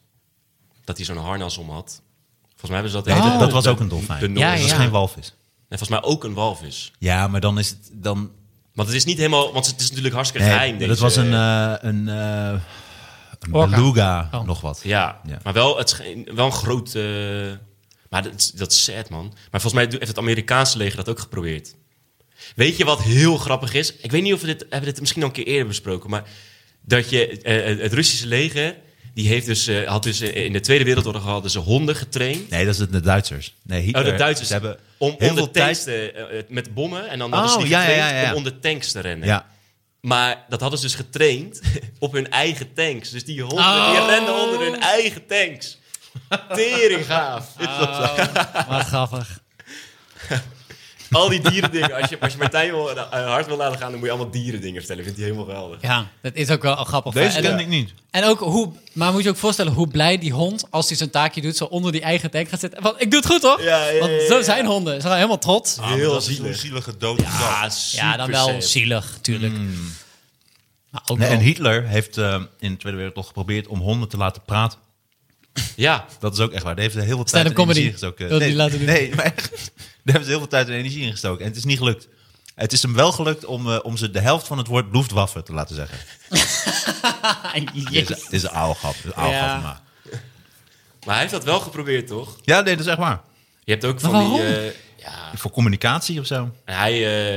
Dat 0.83 0.97
hij 0.97 1.05
zo'n 1.05 1.17
harnas 1.17 1.57
om 1.57 1.69
had. 1.69 2.01
Volgens 2.49 2.71
mij 2.71 2.73
hebben 2.73 2.91
ze 2.91 2.97
dat... 2.97 3.05
Nee, 3.05 3.31
de- 3.31 3.37
dat, 3.37 3.51
was 3.51 3.63
de- 3.63 3.69
ook 3.69 3.79
een 3.79 3.87
dolfijn. 3.87 4.33
de 4.33 4.39
Ja, 4.39 4.51
dat 4.55 4.63
is 4.63 4.69
ja. 4.69 4.75
geen 4.77 4.89
walvis. 4.89 5.27
En 5.69 5.77
volgens 5.79 5.89
mij 5.89 6.01
ook 6.11 6.23
een 6.23 6.33
walvis. 6.33 6.91
Ja, 6.99 7.27
maar 7.27 7.41
dan 7.41 7.59
is 7.59 7.69
het 7.69 7.89
dan. 7.93 8.31
Want 8.73 8.87
het 8.87 8.97
is 8.97 9.05
niet 9.05 9.17
helemaal... 9.17 9.53
Want 9.53 9.65
het 9.65 9.81
is 9.81 9.87
natuurlijk 9.87 10.15
hartstikke 10.15 10.47
Nee, 10.47 10.55
geheim, 10.57 10.87
dat 10.87 10.99
was 10.99 11.15
een, 11.15 11.33
eh 11.33 11.73
een, 11.79 12.07
eh 12.09 12.61
een 13.39 13.53
Orca. 13.53 13.75
beluga, 13.75 14.29
Oh. 14.31 14.43
nog 14.45 14.61
wat. 14.61 14.79
Ja, 14.83 15.19
Ja. 15.25 15.39
maar 15.43 15.53
wel, 15.53 15.77
het 15.77 16.01
wel 16.25 16.45
een 16.45 16.51
groot... 16.51 16.95
eh, 16.95 17.03
maar 18.09 18.23
dat, 18.23 18.33
is- 18.37 18.51
dat 18.51 18.71
is 18.71 18.83
sad, 18.83 19.09
man. 19.09 19.25
Maar 19.51 19.61
volgens 19.61 19.73
mij 19.73 19.83
heeft 19.89 20.07
het 20.07 20.17
Amerikaanse 20.17 20.77
leger 20.77 20.95
dat 20.95 21.09
ook 21.09 21.19
geprobeerd. 21.19 21.75
Weet 22.55 22.77
je 22.77 22.85
wat 22.85 23.01
heel 23.01 23.37
grappig 23.37 23.73
is? 23.73 23.93
Ik 23.95 24.11
weet 24.11 24.21
niet 24.23 24.33
of 24.33 24.41
we 24.41 24.45
dit... 24.47 24.59
Hebben 24.61 24.79
we 24.79 24.85
dit 24.85 24.99
misschien 24.99 25.21
al 25.21 25.27
een 25.27 25.33
keer 25.33 25.45
eerder 25.47 25.67
besproken, 25.67 26.09
maar... 26.09 26.23
Dat 26.85 27.09
je... 27.09 27.41
eh, 27.41 27.79
het 27.81 27.93
Russische 27.93 28.27
leger... 28.27 28.75
Die 29.13 29.27
heeft 29.27 29.45
dus, 29.45 29.67
eh, 29.67 29.87
had 29.87 30.03
dus 30.03 30.19
eh, 30.21 30.35
in 30.45 30.53
de 30.53 30.59
Tweede 30.59 30.83
Wereldoorlog 30.83 31.23
hadden 31.23 31.51
ze 31.51 31.59
honden 31.59 31.95
getraind. 31.95 32.49
Nee, 32.49 32.65
dat 32.65 32.73
is 32.73 32.79
het 32.79 32.91
de 32.91 33.01
Duitsers. 33.01 33.53
Nee, 33.63 33.81
Hitler, 33.81 34.05
Oh, 34.05 34.11
de 34.11 34.17
Duitsers 34.17 34.47
Ze 34.47 34.53
hebben 34.53 34.77
om 34.97 35.15
heel 35.19 35.29
onder 35.29 35.43
veel 35.43 35.51
tanks 35.53 35.83
tijd. 35.83 35.83
te, 35.83 36.11
eh, 36.11 36.37
eh, 36.39 36.43
met 36.47 36.73
bommen. 36.73 37.09
En 37.09 37.19
dan 37.19 37.33
Oh, 37.33 37.39
hadden 37.39 37.53
ze 37.53 37.59
die 37.59 37.67
ja, 37.69 37.81
ja, 37.81 37.85
getraind 37.87 38.15
ja, 38.15 38.21
ja. 38.21 38.29
om 38.31 38.35
onder 38.37 38.59
tanks 38.59 38.91
te 38.91 38.99
rennen. 38.99 39.27
Ja, 39.27 39.45
Maar 40.01 40.45
dat 40.49 40.61
hadden 40.61 40.79
ze 40.79 40.85
dus 40.85 40.95
getraind 40.95 41.61
op 41.99 42.13
hun 42.13 42.29
eigen 42.31 42.73
tanks. 42.73 43.09
Dus 43.09 43.25
die 43.25 43.41
honden 43.41 43.59
Oh. 43.65 43.91
die 43.91 44.05
renden 44.15 44.33
onder 44.35 44.59
hun 44.59 44.81
eigen 44.81 45.25
tanks. 45.25 45.77
Tering 46.55 47.05
gaaf. 47.05 47.47
Wat 48.67 48.85
grappig. 48.85 49.39
Al 51.13 51.29
die 51.29 51.41
dierendingen. 51.49 51.93
Als 52.01 52.09
je, 52.09 52.19
als 52.19 52.31
je 52.31 52.37
Martijn 52.37 52.71
wil, 52.71 52.91
eh, 52.97 53.25
hard 53.27 53.45
wil 53.47 53.57
laten 53.57 53.79
gaan, 53.79 53.89
dan 53.89 53.99
moet 53.99 54.07
je 54.07 54.13
allemaal 54.13 54.31
dierendingen 54.31 54.79
vertellen. 54.79 55.03
Vindt 55.03 55.17
hij 55.19 55.27
helemaal 55.27 55.47
geweldig. 55.47 55.81
Ja, 55.81 56.07
dat 56.21 56.33
is 56.35 56.49
ook 56.49 56.61
wel 56.61 56.75
grappig. 56.75 57.13
deze 57.13 57.37
en, 57.37 57.43
kende 57.43 57.61
ik 57.61 57.67
niet. 57.67 57.93
en 58.11 58.23
ook 58.23 58.39
hoe, 58.39 58.71
maar 58.93 59.11
moet 59.11 59.23
je 59.23 59.29
ook 59.29 59.37
voorstellen 59.37 59.73
hoe 59.73 59.87
blij 59.87 60.17
die 60.17 60.31
hond, 60.31 60.65
als 60.69 60.87
hij 60.87 60.97
zijn 60.97 61.09
taakje 61.09 61.41
doet, 61.41 61.57
zo 61.57 61.65
onder 61.65 61.91
die 61.91 62.01
eigen 62.01 62.31
tank 62.31 62.49
gaat 62.49 62.59
zitten. 62.59 62.81
Want 62.81 63.01
ik 63.01 63.11
doe 63.11 63.19
het 63.19 63.29
goed, 63.29 63.41
toch? 63.41 63.61
Ja, 63.63 63.87
ja, 63.89 63.99
Want 63.99 64.21
zo 64.27 64.37
ja. 64.37 64.43
zijn 64.43 64.65
honden. 64.65 64.93
Ze 64.95 65.01
zijn 65.01 65.13
helemaal 65.13 65.37
trots. 65.39 65.77
Ah, 65.77 65.91
Heel 65.91 66.11
dat 66.11 66.21
is 66.27 66.35
zielig. 66.35 66.57
zielige 66.59 66.97
dood. 66.97 67.19
Ja, 67.21 67.69
ja, 67.91 68.17
dan 68.17 68.31
wel 68.31 68.61
zielig, 68.61 69.17
tuurlijk. 69.21 69.53
Ook 71.05 71.17
Nee, 71.17 71.27
wel. 71.29 71.37
en 71.37 71.43
Hitler 71.43 71.87
heeft 71.87 72.17
eh, 72.17 72.41
in 72.59 72.71
de 72.71 72.77
Tweede 72.77 72.97
Wereldoorlog 72.97 73.27
geprobeerd 73.27 73.67
om 73.67 73.79
honden 73.79 74.09
te 74.09 74.17
laten 74.17 74.41
praten. 74.45 74.79
Ja, 75.75 76.05
Dat 76.19 76.33
is 76.33 76.39
ook 76.39 76.51
echt 76.51 76.63
waar. 76.63 76.75
Daar 76.75 76.83
heeft 76.83 76.95
heel 76.95 77.05
veel 77.15 77.23
tijd 77.23 77.45
en 77.45 77.53
comedy. 77.53 77.93
die 78.17 78.27
nee, 78.27 78.55
laten 78.55 78.77
doen. 78.77 78.87
nee, 78.87 79.15
maar 79.15 79.25
echt. 79.25 79.71
Daar 80.03 80.13
hebben 80.15 80.23
ze 80.23 80.29
heel 80.29 80.39
veel 80.39 80.47
tijd 80.47 80.67
en 80.67 80.73
energie 80.73 81.05
ingestoken. 81.05 81.41
En 81.43 81.47
het 81.47 81.57
is 81.57 81.63
niet 81.63 81.77
gelukt. 81.77 82.07
Het 82.55 82.71
is 82.73 82.81
hem 82.81 82.93
wel 82.93 83.11
gelukt 83.11 83.45
om, 83.45 83.71
eh, 83.71 83.79
om 83.83 83.97
ze 83.97 84.11
de 84.11 84.19
helft 84.19 84.47
van 84.47 84.57
het 84.57 84.67
woord 84.67 84.85
Luftwaffe 84.95 85.43
te 85.43 85.53
laten 85.53 85.75
zeggen. 85.75 85.97
Dit 87.91 88.09
is, 88.09 88.19
dit 88.19 88.27
is 88.29 88.43
een 88.43 88.49
oude 88.49 88.79
grap. 88.79 88.93
dit 88.93 89.03
is 89.05 89.09
een 89.11 89.15
oude 89.21 89.35
Ja. 89.35 89.47
grap, 89.49 89.61
maar. 89.63 89.81
maar 91.05 91.13
hij 91.13 91.17
heeft 91.19 91.31
dat 91.31 91.43
wel 91.43 91.59
geprobeerd, 91.59 92.07
toch? 92.07 92.37
Ja, 92.41 92.61
nee, 92.61 92.75
dat 92.75 92.85
is 92.85 92.91
echt 92.91 92.99
waar. 93.01 93.21
Je 93.63 93.71
hebt 93.71 93.85
ook 93.85 94.01
Maar 94.01 94.11
van 94.11 94.33
die... 94.33 94.41
eh, 94.43 94.65
ja, 94.97 95.31
Voor 95.35 95.51
communicatie 95.51 96.19
of 96.19 96.25
zo. 96.25 96.51
hij, 96.65 96.93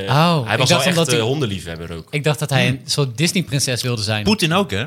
eh, 0.07 0.11
Oh, 0.15 0.47
hij 0.47 0.59
was 0.59 0.69
wel 0.69 0.83
echt 0.83 1.07
hij- 1.07 1.21
hondenliefhebber 1.21 1.93
ook. 1.93 2.07
Ik 2.11 2.25
dacht 2.25 2.39
dat 2.39 2.51
hij 2.51 2.69
een 2.69 2.81
soort 2.85 3.17
Disney-prinses 3.19 3.83
wilde 3.83 4.03
zijn. 4.03 4.25
Poetin 4.25 4.53
ook, 4.53 4.71
hè? 4.71 4.85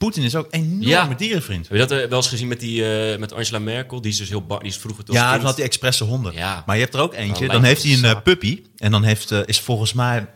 Poetin 0.00 0.22
is 0.22 0.34
ook 0.34 0.46
een 0.50 0.60
enorme 0.60 0.86
Ja. 0.86 1.14
dierenvriend. 1.16 1.68
Heb 1.68 1.78
je 1.78 1.86
dat 1.86 1.90
eh, 1.90 2.08
wel 2.08 2.16
eens 2.18 2.28
gezien 2.28 2.48
met, 2.48 2.60
die, 2.60 2.84
eh, 3.12 3.18
met 3.18 3.32
Angela 3.32 3.58
Merkel? 3.58 4.00
Die 4.00 4.10
is 4.10 4.16
dus 4.16 4.28
heel 4.28 4.46
bang. 4.46 4.60
Die 4.60 4.70
is 4.70 4.76
vroeger 4.76 5.04
toch 5.04 5.14
Ja, 5.14 5.36
dan 5.36 5.44
had 5.44 5.56
hij 5.56 5.64
expresse 5.64 6.04
honden. 6.04 6.32
Ja. 6.32 6.62
Maar 6.66 6.76
je 6.76 6.82
hebt 6.82 6.94
er 6.94 7.00
ook 7.00 7.14
eentje. 7.14 7.48
Dan 7.48 7.64
heeft 7.64 7.82
hij 7.82 7.92
een 7.92 8.04
eh, 8.04 8.22
puppy. 8.22 8.62
En 8.76 8.90
dan 8.90 9.02
heeft, 9.02 9.30
is 9.30 9.60
volgens 9.60 9.92
mij 9.92 10.26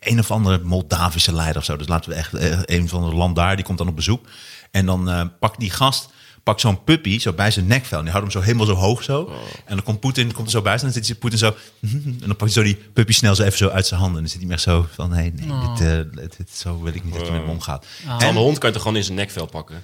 een 0.00 0.18
of 0.18 0.30
andere 0.30 0.58
Moldavische 0.58 1.32
leider 1.32 1.56
of 1.56 1.64
zo. 1.64 1.76
Dus 1.76 1.88
laten 1.88 2.10
we 2.10 2.16
echt 2.16 2.32
een 2.70 2.88
van 2.88 3.04
het 3.04 3.12
land 3.12 3.36
daar. 3.36 3.56
Die 3.56 3.64
komt 3.64 3.78
dan 3.78 3.88
op 3.88 3.96
bezoek. 3.96 4.26
En 4.70 4.86
dan 4.86 5.32
pakt 5.40 5.60
die 5.60 5.70
gast 5.70 6.08
pakt 6.46 6.60
zo'n 6.60 6.84
puppy 6.84 7.18
zo 7.18 7.32
bij 7.32 7.50
zijn 7.50 7.66
nekvel. 7.66 7.98
En 7.98 8.04
die 8.04 8.12
houdt 8.12 8.26
hem 8.32 8.40
zo 8.42 8.46
helemaal 8.46 8.66
zo 8.66 8.74
hoog 8.74 9.02
zo. 9.02 9.20
Oh. 9.20 9.32
En 9.64 9.74
dan 9.76 9.82
komt 9.84 10.00
Poetin 10.00 10.32
komt 10.32 10.46
er 10.46 10.52
zo 10.52 10.62
bij 10.62 10.76
staan. 10.78 10.88
En 10.88 10.94
dan 10.94 11.04
zit 11.04 11.18
Poetin 11.18 11.38
zo... 11.38 11.46
En 11.82 12.16
dan 12.18 12.28
pakt 12.36 12.40
hij 12.40 12.50
zo 12.50 12.62
die 12.62 12.76
puppy 12.92 13.12
snel 13.12 13.34
zo 13.34 13.42
even 13.42 13.58
zo 13.58 13.68
uit 13.68 13.86
zijn 13.86 14.00
handen. 14.00 14.16
En 14.16 14.22
dan 14.22 14.30
zit 14.32 14.40
hij 14.40 14.48
meer 14.48 14.58
zo 14.58 14.86
van... 14.94 15.10
Nee, 15.10 15.32
nee, 15.32 15.46
dit, 15.76 15.80
eh, 15.86 16.20
dit, 16.22 16.36
dit- 16.36 16.50
zo 16.50 16.82
wil 16.82 16.94
ik 16.94 17.04
niet 17.04 17.14
dat 17.14 17.26
je 17.26 17.32
met 17.32 17.44
me 17.44 17.50
omgaat. 17.50 17.86
Van 18.06 18.20
En 18.20 18.34
de 18.34 18.40
hond 18.40 18.58
kan 18.58 18.68
je 18.68 18.74
toch 18.74 18.82
gewoon 18.84 18.98
in 18.98 19.04
zijn 19.04 19.16
nekvel 19.16 19.46
pakken? 19.46 19.82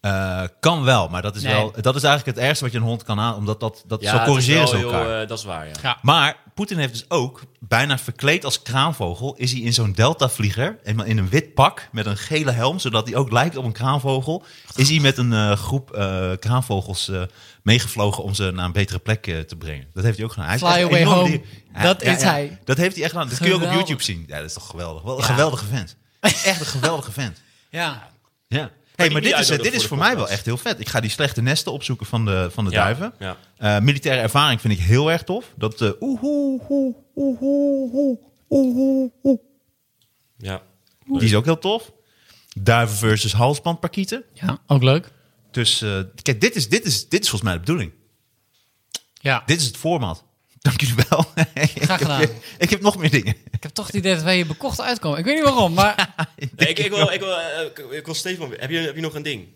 eh, 0.00 0.42
kan 0.60 0.82
wel, 0.84 1.08
maar 1.08 1.22
dat 1.22 1.36
is, 1.36 1.42
Nee. 1.42 1.52
wel, 1.54 1.72
dat 1.80 1.96
is 1.96 2.02
eigenlijk 2.02 2.36
het 2.36 2.46
ergste 2.46 2.64
wat 2.64 2.72
je 2.72 2.78
een 2.78 2.84
hond 2.84 3.02
kan 3.02 3.20
aan. 3.20 3.34
Omdat 3.34 3.60
dat, 3.60 3.84
dat 3.86 4.00
Ja, 4.00 4.10
zo 4.10 4.12
het 4.16 4.22
is 4.26 4.28
corrigeren 4.32 4.68
ze 4.68 4.76
heel, 4.76 4.92
elkaar. 4.92 5.22
eh, 5.22 5.28
dat 5.28 5.38
is 5.38 5.44
waar, 5.44 5.66
ja. 5.66 5.72
Ja. 5.82 5.98
Maar 6.02 6.36
Poetin 6.56 6.78
heeft 6.78 6.92
dus 6.92 7.10
ook, 7.10 7.42
bijna 7.60 7.98
verkleed 7.98 8.44
als 8.44 8.62
kraanvogel, 8.62 9.34
is 9.34 9.52
hij 9.52 9.60
in 9.60 9.72
zo'n 9.72 9.92
Delta-vlieger, 9.92 10.78
in 10.84 11.18
een 11.18 11.28
wit 11.28 11.54
pak 11.54 11.88
met 11.92 12.06
een 12.06 12.16
gele 12.16 12.50
helm, 12.50 12.78
zodat 12.78 13.06
hij 13.06 13.16
ook 13.16 13.32
lijkt 13.32 13.56
op 13.56 13.64
een 13.64 13.72
kraanvogel, 13.72 14.44
is 14.74 14.88
hij 14.88 15.00
met 15.00 15.18
een 15.18 15.32
eh, 15.32 15.52
groep 15.52 15.90
eh, 15.90 16.30
kraanvogels 16.38 17.08
eh, 17.08 17.22
meegevlogen 17.62 18.22
om 18.22 18.34
ze 18.34 18.50
naar 18.50 18.64
een 18.64 18.72
betere 18.72 18.98
plek 18.98 19.22
te 19.22 19.56
brengen. 19.58 19.86
Dat 19.92 20.04
heeft 20.04 20.16
hij 20.16 20.26
ook 20.26 20.32
gedaan. 20.32 20.58
Fly 20.58 20.68
away 20.68 21.04
home. 21.04 21.40
Dat 21.82 22.02
is 22.02 22.22
hij. 22.22 22.58
Dat 22.64 22.76
heeft 22.76 22.94
hij 22.94 23.04
echt 23.04 23.12
gedaan. 23.12 23.28
Dat 23.28 23.38
kun 23.38 23.46
je 23.46 23.54
ook 23.54 23.62
op. 23.62 23.72
YouTube 23.72 24.02
zien. 24.02 24.24
Ja, 24.26 24.36
dat 24.36 24.46
is 24.46 24.52
toch 24.52 24.66
geweldig. 24.66 25.02
Wel 25.02 25.16
een 25.16 25.24
geweldige 25.24 25.66
vent. 25.66 25.96
Echt 26.20 26.60
een 26.60 26.66
geweldige 26.66 27.12
vent. 27.12 27.40
Ja. 27.70 28.08
Ja 28.46 28.70
hey, 28.96 29.10
maar 29.10 29.20
dit 29.20 29.38
is, 29.38 29.46
dit 29.46 29.72
is 29.72 29.86
voor, 29.86 29.98
mij 29.98 30.16
wel 30.16 30.28
echt 30.28 30.44
heel 30.44 30.56
vet. 30.56 30.80
Ik 30.80 30.88
ga 30.88 31.00
die 31.00 31.10
slechte 31.10 31.42
nesten 31.42 31.72
opzoeken 31.72 32.06
van 32.06 32.24
de, 32.24 32.48
van 32.52 32.64
de 32.64 32.70
duiven. 32.70 33.12
Eh, 33.56 33.78
militaire 33.78 34.22
ervaring 34.22 34.60
vind 34.60 34.72
ik 34.72 34.80
heel 34.80 35.10
erg 35.10 35.22
tof. 35.22 35.52
Dat 35.56 35.80
uh, 35.80 35.90
oehoe, 36.00 36.60
oehoe, 37.14 38.18
oehoe. 38.48 39.40
Ja. 40.36 40.62
Die 41.04 41.22
is 41.22 41.34
ook 41.34 41.44
heel 41.44 41.58
tof. 41.58 41.92
Duiven 42.58 42.96
versus 42.96 43.32
halsbandparkieten. 43.32 44.24
Ja, 44.32 44.58
ook 44.66 44.82
leuk. 44.82 45.10
Dus 45.50 45.82
eh, 45.82 46.00
kijk, 46.22 46.40
dit 46.40 46.56
is, 46.56 46.68
dit, 46.68 46.84
is, 46.84 47.08
dit 47.08 47.22
is 47.22 47.28
volgens 47.28 47.42
mij 47.42 47.52
de 47.52 47.60
bedoeling. 47.60 47.92
Ja. 49.12 49.42
Dit 49.46 49.60
is 49.60 49.66
het 49.66 49.76
format. 49.76 50.24
Dank 50.66 50.80
jullie 50.80 51.04
wel. 51.08 51.24
Graag 51.86 51.98
gedaan. 51.98 52.20
ik, 52.20 52.28
heb, 52.28 52.42
ik 52.58 52.70
heb 52.70 52.80
nog 52.80 52.96
meer 52.96 53.10
dingen. 53.10 53.34
Ik 53.50 53.62
heb 53.62 53.72
toch 53.72 53.86
het 53.86 53.94
idee 53.96 54.14
dat 54.14 54.22
wij 54.22 54.34
hier 54.34 54.46
bekocht 54.46 54.80
uitkomen. 54.80 55.18
Ik 55.18 55.24
weet 55.24 55.34
niet 55.34 55.44
waarom, 55.44 55.72
maar... 55.74 56.14
Nee, 56.56 56.68
ik, 56.68 56.78
ik, 56.78 56.90
wil, 56.90 57.10
ik, 57.10 57.20
wil, 57.20 57.38
eh, 57.40 57.64
ik, 57.64 57.78
ik 57.90 58.04
wil 58.04 58.14
Stefan... 58.14 58.54
Heb 58.58 58.70
je, 58.70 58.78
heb 58.78 58.94
je 58.94 59.00
nog 59.00 59.14
een 59.14 59.22
ding? 59.22 59.46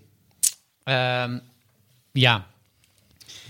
ehm, 0.85 1.39
ja. 2.13 2.47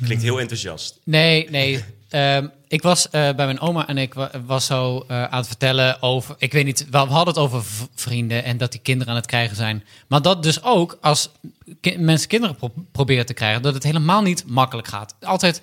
Klinkt 0.05 0.22
heel 0.22 0.41
enthousiast. 0.41 0.99
Nee, 1.05 1.47
nee. 1.51 1.84
Ehm, 2.09 2.47
ik 2.68 2.82
was 2.82 3.05
eh, 3.11 3.11
bij 3.11 3.34
mijn 3.47 3.61
oma 3.61 3.89
en 3.89 3.99
ik 3.99 4.14
wa- 4.14 4.30
was 4.47 4.66
zo 4.66 5.05
eh, 5.09 5.24
aan 5.24 5.39
het 5.39 5.47
vertellen 5.47 6.03
over... 6.03 6.34
Ik 6.39 6.53
weet 6.53 6.64
niet, 6.64 6.87
we 6.91 6.97
hadden 6.97 7.26
het 7.26 7.39
over 7.39 7.62
vrienden 7.95 8.45
en 8.45 8.57
dat 8.59 8.72
die 8.72 8.80
kinderen 8.80 9.12
aan 9.12 9.18
het 9.18 9.26
krijgen 9.28 9.57
zijn. 9.57 9.84
Maar 10.07 10.22
dat 10.22 10.43
dus 10.43 10.62
ook 10.62 10.99
als 11.01 11.30
ki- 11.80 11.99
mensen 11.99 12.28
kinderen 12.28 12.57
pro- 12.57 12.72
proberen 12.93 13.26
te 13.26 13.34
krijgen... 13.34 13.62
dat 13.62 13.74
het 13.74 13.82
helemaal 13.82 14.22
niet 14.22 14.45
makkelijk 14.47 14.89
gaat. 14.89 15.14
Altijd... 15.20 15.62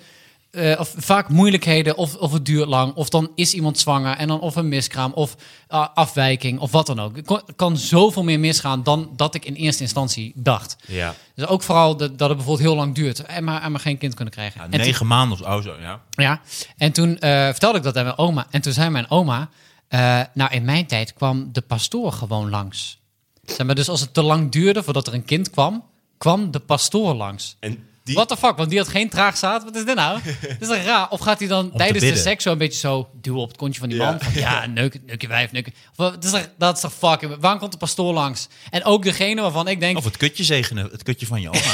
eh, 0.50 0.80
of 0.80 0.94
vaak 0.96 1.28
moeilijkheden, 1.28 1.96
of, 1.96 2.14
of 2.14 2.32
het 2.32 2.44
duurt 2.46 2.68
lang, 2.68 2.94
of 2.94 3.08
dan 3.08 3.30
is 3.34 3.54
iemand 3.54 3.78
zwanger 3.78 4.16
en 4.16 4.28
dan 4.28 4.40
of 4.40 4.56
een 4.56 4.68
miskraam, 4.68 5.12
of 5.12 5.36
eh, 5.68 5.86
afwijking, 5.94 6.58
of 6.60 6.70
wat 6.70 6.86
dan 6.86 7.00
ook. 7.00 7.16
Er 7.16 7.22
kon- 7.24 7.42
er 7.46 7.54
kan 7.54 7.76
zoveel 7.76 8.22
meer 8.24 8.40
misgaan 8.40 8.82
dan 8.82 9.10
dat 9.16 9.34
ik 9.34 9.44
in 9.44 9.54
eerste 9.54 9.82
instantie 9.82 10.32
dacht. 10.34 10.76
Ja. 10.86 11.14
Dus 11.34 11.46
ook 11.46 11.62
vooral 11.62 11.96
dat, 11.96 12.18
dat 12.18 12.28
het 12.28 12.36
bijvoorbeeld 12.38 12.68
heel 12.68 12.76
lang 12.76 12.94
duurt 12.94 13.24
en 13.24 13.44
maar, 13.44 13.62
en 13.62 13.70
maar 13.70 13.80
geen 13.80 13.98
kind 13.98 14.14
kunnen 14.14 14.34
krijgen. 14.34 14.58
Ja, 14.60 14.64
En 14.66 14.70
toen- 14.70 14.80
negen 14.80 15.06
maanden 15.06 15.38
of 15.40 15.46
oh, 15.46 15.62
zo, 15.62 15.74
ja. 15.80 16.00
ja, 16.10 16.40
en 16.76 16.92
toen 16.92 17.18
eh, 17.18 17.30
vertelde 17.44 17.78
ik 17.78 17.84
dat 17.84 17.96
aan 17.96 18.04
mijn 18.04 18.18
oma. 18.18 18.46
En 18.50 18.60
toen 18.60 18.72
zei 18.72 18.90
mijn 18.90 19.10
oma, 19.10 19.48
eh, 19.88 20.20
nou 20.34 20.52
in 20.52 20.64
mijn 20.64 20.86
tijd 20.86 21.12
kwam 21.14 21.48
de 21.52 21.60
pastoor 21.60 22.12
gewoon 22.12 22.50
langs. 22.50 22.98
Zeg 23.44 23.66
maar, 23.66 23.74
dus 23.74 23.88
als 23.88 24.00
het 24.00 24.14
te 24.14 24.22
lang 24.22 24.50
duurde 24.52 24.82
voordat 24.82 25.06
er 25.06 25.14
een 25.14 25.24
kind 25.24 25.50
kwam, 25.50 25.84
kwam 26.18 26.50
de 26.50 26.58
pastoor 26.58 27.14
langs. 27.14 27.56
En 27.60 27.87
die, 28.08 28.16
What 28.16 28.28
the 28.28 28.36
fuck? 28.36 28.56
Want 28.56 28.70
die 28.70 28.78
had 28.78 28.88
geen 28.88 29.08
traagzaad. 29.08 29.64
Wat 29.64 29.76
is 29.76 29.84
dit 29.84 29.94
nou? 29.94 30.18
Dit 30.58 30.70
is 30.70 30.84
raar? 30.84 31.10
Of 31.10 31.20
gaat 31.20 31.38
hij 31.38 31.48
dan 31.48 31.70
tijdens 31.76 32.04
de 32.04 32.16
seks 32.16 32.42
zo 32.42 32.52
een 32.52 32.58
beetje 32.58 32.78
zo 32.78 33.10
duwen 33.20 33.40
op 33.40 33.48
het 33.48 33.56
kontje 33.56 33.80
van 33.80 33.88
die 33.88 33.98
Ja. 33.98 34.04
man? 34.10 34.20
Van, 34.20 34.32
ja, 34.40 34.66
neuk, 34.66 34.98
neuk 35.06 35.20
je 35.20 35.28
wijf, 35.28 35.52
neuk 35.52 35.68
Dat 35.96 36.24
is, 36.24 36.30
toch, 36.30 36.48
dat 36.58 36.74
is 36.74 36.80
toch 36.80 36.92
fucking... 36.94 37.36
Waarom 37.40 37.58
komt 37.60 37.72
de 37.72 37.78
pastoor 37.78 38.12
langs? 38.12 38.48
En 38.70 38.84
ook 38.84 39.02
degene 39.04 39.40
waarvan 39.42 39.68
ik 39.68 39.80
denk... 39.80 39.96
Of 39.96 40.04
het 40.04 40.16
kutje 40.16 40.44
zegenen, 40.44 40.88
het 40.90 41.02
kutje 41.02 41.26
van 41.26 41.40
je 41.40 41.48
oma. 41.48 41.60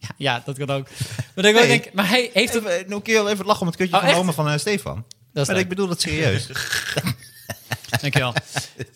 Ja, 0.00 0.08
ja, 0.16 0.42
dat 0.44 0.58
kan 0.58 0.70
ook. 0.70 0.86
Maar, 1.34 1.52
Nee. 1.52 1.66
denk, 1.66 1.92
maar 1.92 2.08
hij 2.08 2.30
heeft 2.32 2.54
het... 2.54 2.64
Even, 2.64 2.84
nog 2.88 2.98
een 2.98 3.02
keer 3.04 3.26
even 3.26 3.44
lachen 3.44 3.60
om 3.60 3.66
het 3.66 3.76
kutje 3.76 3.94
Oh, 3.96 4.00
van 4.02 4.10
de 4.10 4.16
oma 4.16 4.32
van 4.32 4.48
eh, 4.48 4.58
Stefan. 4.58 5.04
Dat 5.32 5.46
maar 5.46 5.54
leuk. 5.54 5.64
ik 5.64 5.68
bedoel 5.70 5.86
dat 5.86 6.00
serieus. 6.00 6.46
Dankjewel. 8.00 8.34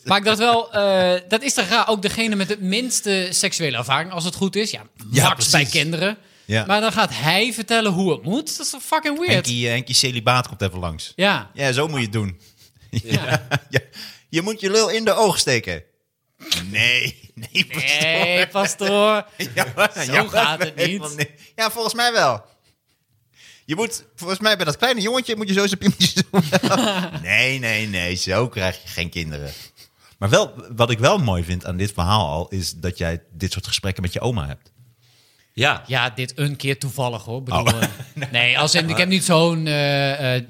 Maar 0.05 0.19
ik 0.19 0.25
dacht 0.25 0.39
wel, 0.39 0.73
eh, 0.73 1.21
dat 1.29 1.43
is 1.43 1.55
toch 1.55 1.69
raar? 1.69 1.89
Ook 1.89 2.03
degene 2.03 2.35
met 2.37 2.49
de 2.49 2.57
minste 2.61 3.29
seksuele 3.31 3.77
ervaring, 3.77 4.13
als 4.13 4.25
het 4.25 4.35
goed 4.35 4.57
is. 4.57 4.71
Ja, 4.71 4.83
Ja, 5.11 5.29
max 5.29 5.51
bij 5.51 5.65
kinderen. 5.65 6.17
Ja. 6.45 6.65
Maar 6.67 6.81
dan 6.81 6.93
gaat 6.93 7.11
hij 7.13 7.53
vertellen 7.53 7.93
hoe 7.93 8.13
het 8.13 8.23
moet. 8.23 8.57
Dat 8.57 8.67
is 8.67 8.75
fucking 8.81 9.19
weird? 9.19 9.33
Henkie, 9.33 9.67
eh, 9.67 9.73
Henkie 9.73 9.95
celibaat 9.95 10.49
komt 10.49 10.63
even 10.63 10.79
langs. 10.79 11.13
Ja. 11.17 11.51
Ja, 11.55 11.73
zo 11.73 11.89
moet 11.89 11.99
je 11.99 12.05
het 12.05 12.13
doen. 12.13 12.41
Ja. 12.91 13.47
ja. 13.71 13.81
Je 14.29 14.43
moet 14.43 14.61
je 14.61 14.71
lul 14.71 14.89
in 14.89 15.05
de 15.05 15.13
oog 15.13 15.39
steken. 15.39 15.83
Nee, 16.71 17.31
nee, 17.35 17.67
pastoor. 17.67 18.01
Nee, 18.03 18.47
pastoor. 18.47 19.27
Ja, 19.55 20.05
Zo 20.05 20.13
ja, 20.13 20.29
gaat 20.29 20.63
het 20.63 20.77
niet. 20.77 21.31
Ja, 21.57 21.71
volgens 21.71 21.95
mij 21.95 22.13
wel. 22.13 22.45
Je 23.65 23.75
moet, 23.75 24.05
volgens 24.15 24.41
mij 24.41 24.57
bij 24.57 24.65
dat 24.65 24.77
kleine 24.77 25.01
jongetje 25.01 25.37
moet 25.37 25.49
je 25.49 25.55
zo 25.55 25.67
zijn 25.67 25.79
piemeltjes 25.79 26.15
doen. 26.15 26.43
nee, 27.23 27.59
nee, 27.59 27.87
nee, 27.87 28.15
zo 28.15 28.49
krijg 28.49 28.83
je 28.83 28.89
geen 28.89 29.11
kinderen. 29.11 29.53
Maar 30.19 30.29
wel, 30.29 30.55
wat 30.77 30.91
ik 30.91 30.99
wel 30.99 31.19
mooi 31.19 31.45
vind 31.45 31.65
aan 31.65 31.77
dit 31.77 31.93
verhaal 31.93 32.29
al, 32.29 32.49
is 32.49 32.75
dat 32.75 32.99
jij 32.99 33.23
dit 33.33 33.53
soort 33.53 33.67
gesprekken 33.67 34.03
met 34.03 34.13
je 34.13 34.21
oma 34.21 34.47
hebt. 34.47 34.73
Ja, 35.55 35.83
Ja, 35.87 36.11
dit 36.11 36.33
een 36.39 36.57
keer 36.57 36.79
toevallig 36.79 37.23
hoor. 37.25 37.43
Bedoel, 37.43 37.61
Oh. 37.61 37.83
eh, 37.83 37.89
nee, 38.31 38.59
als 38.59 38.75
in, 38.75 38.89
ik 38.91 38.97
heb 38.97 39.09
niet 39.09 39.25
zo'n 39.25 39.67
eh, 39.67 40.37
eh, 40.37 40.43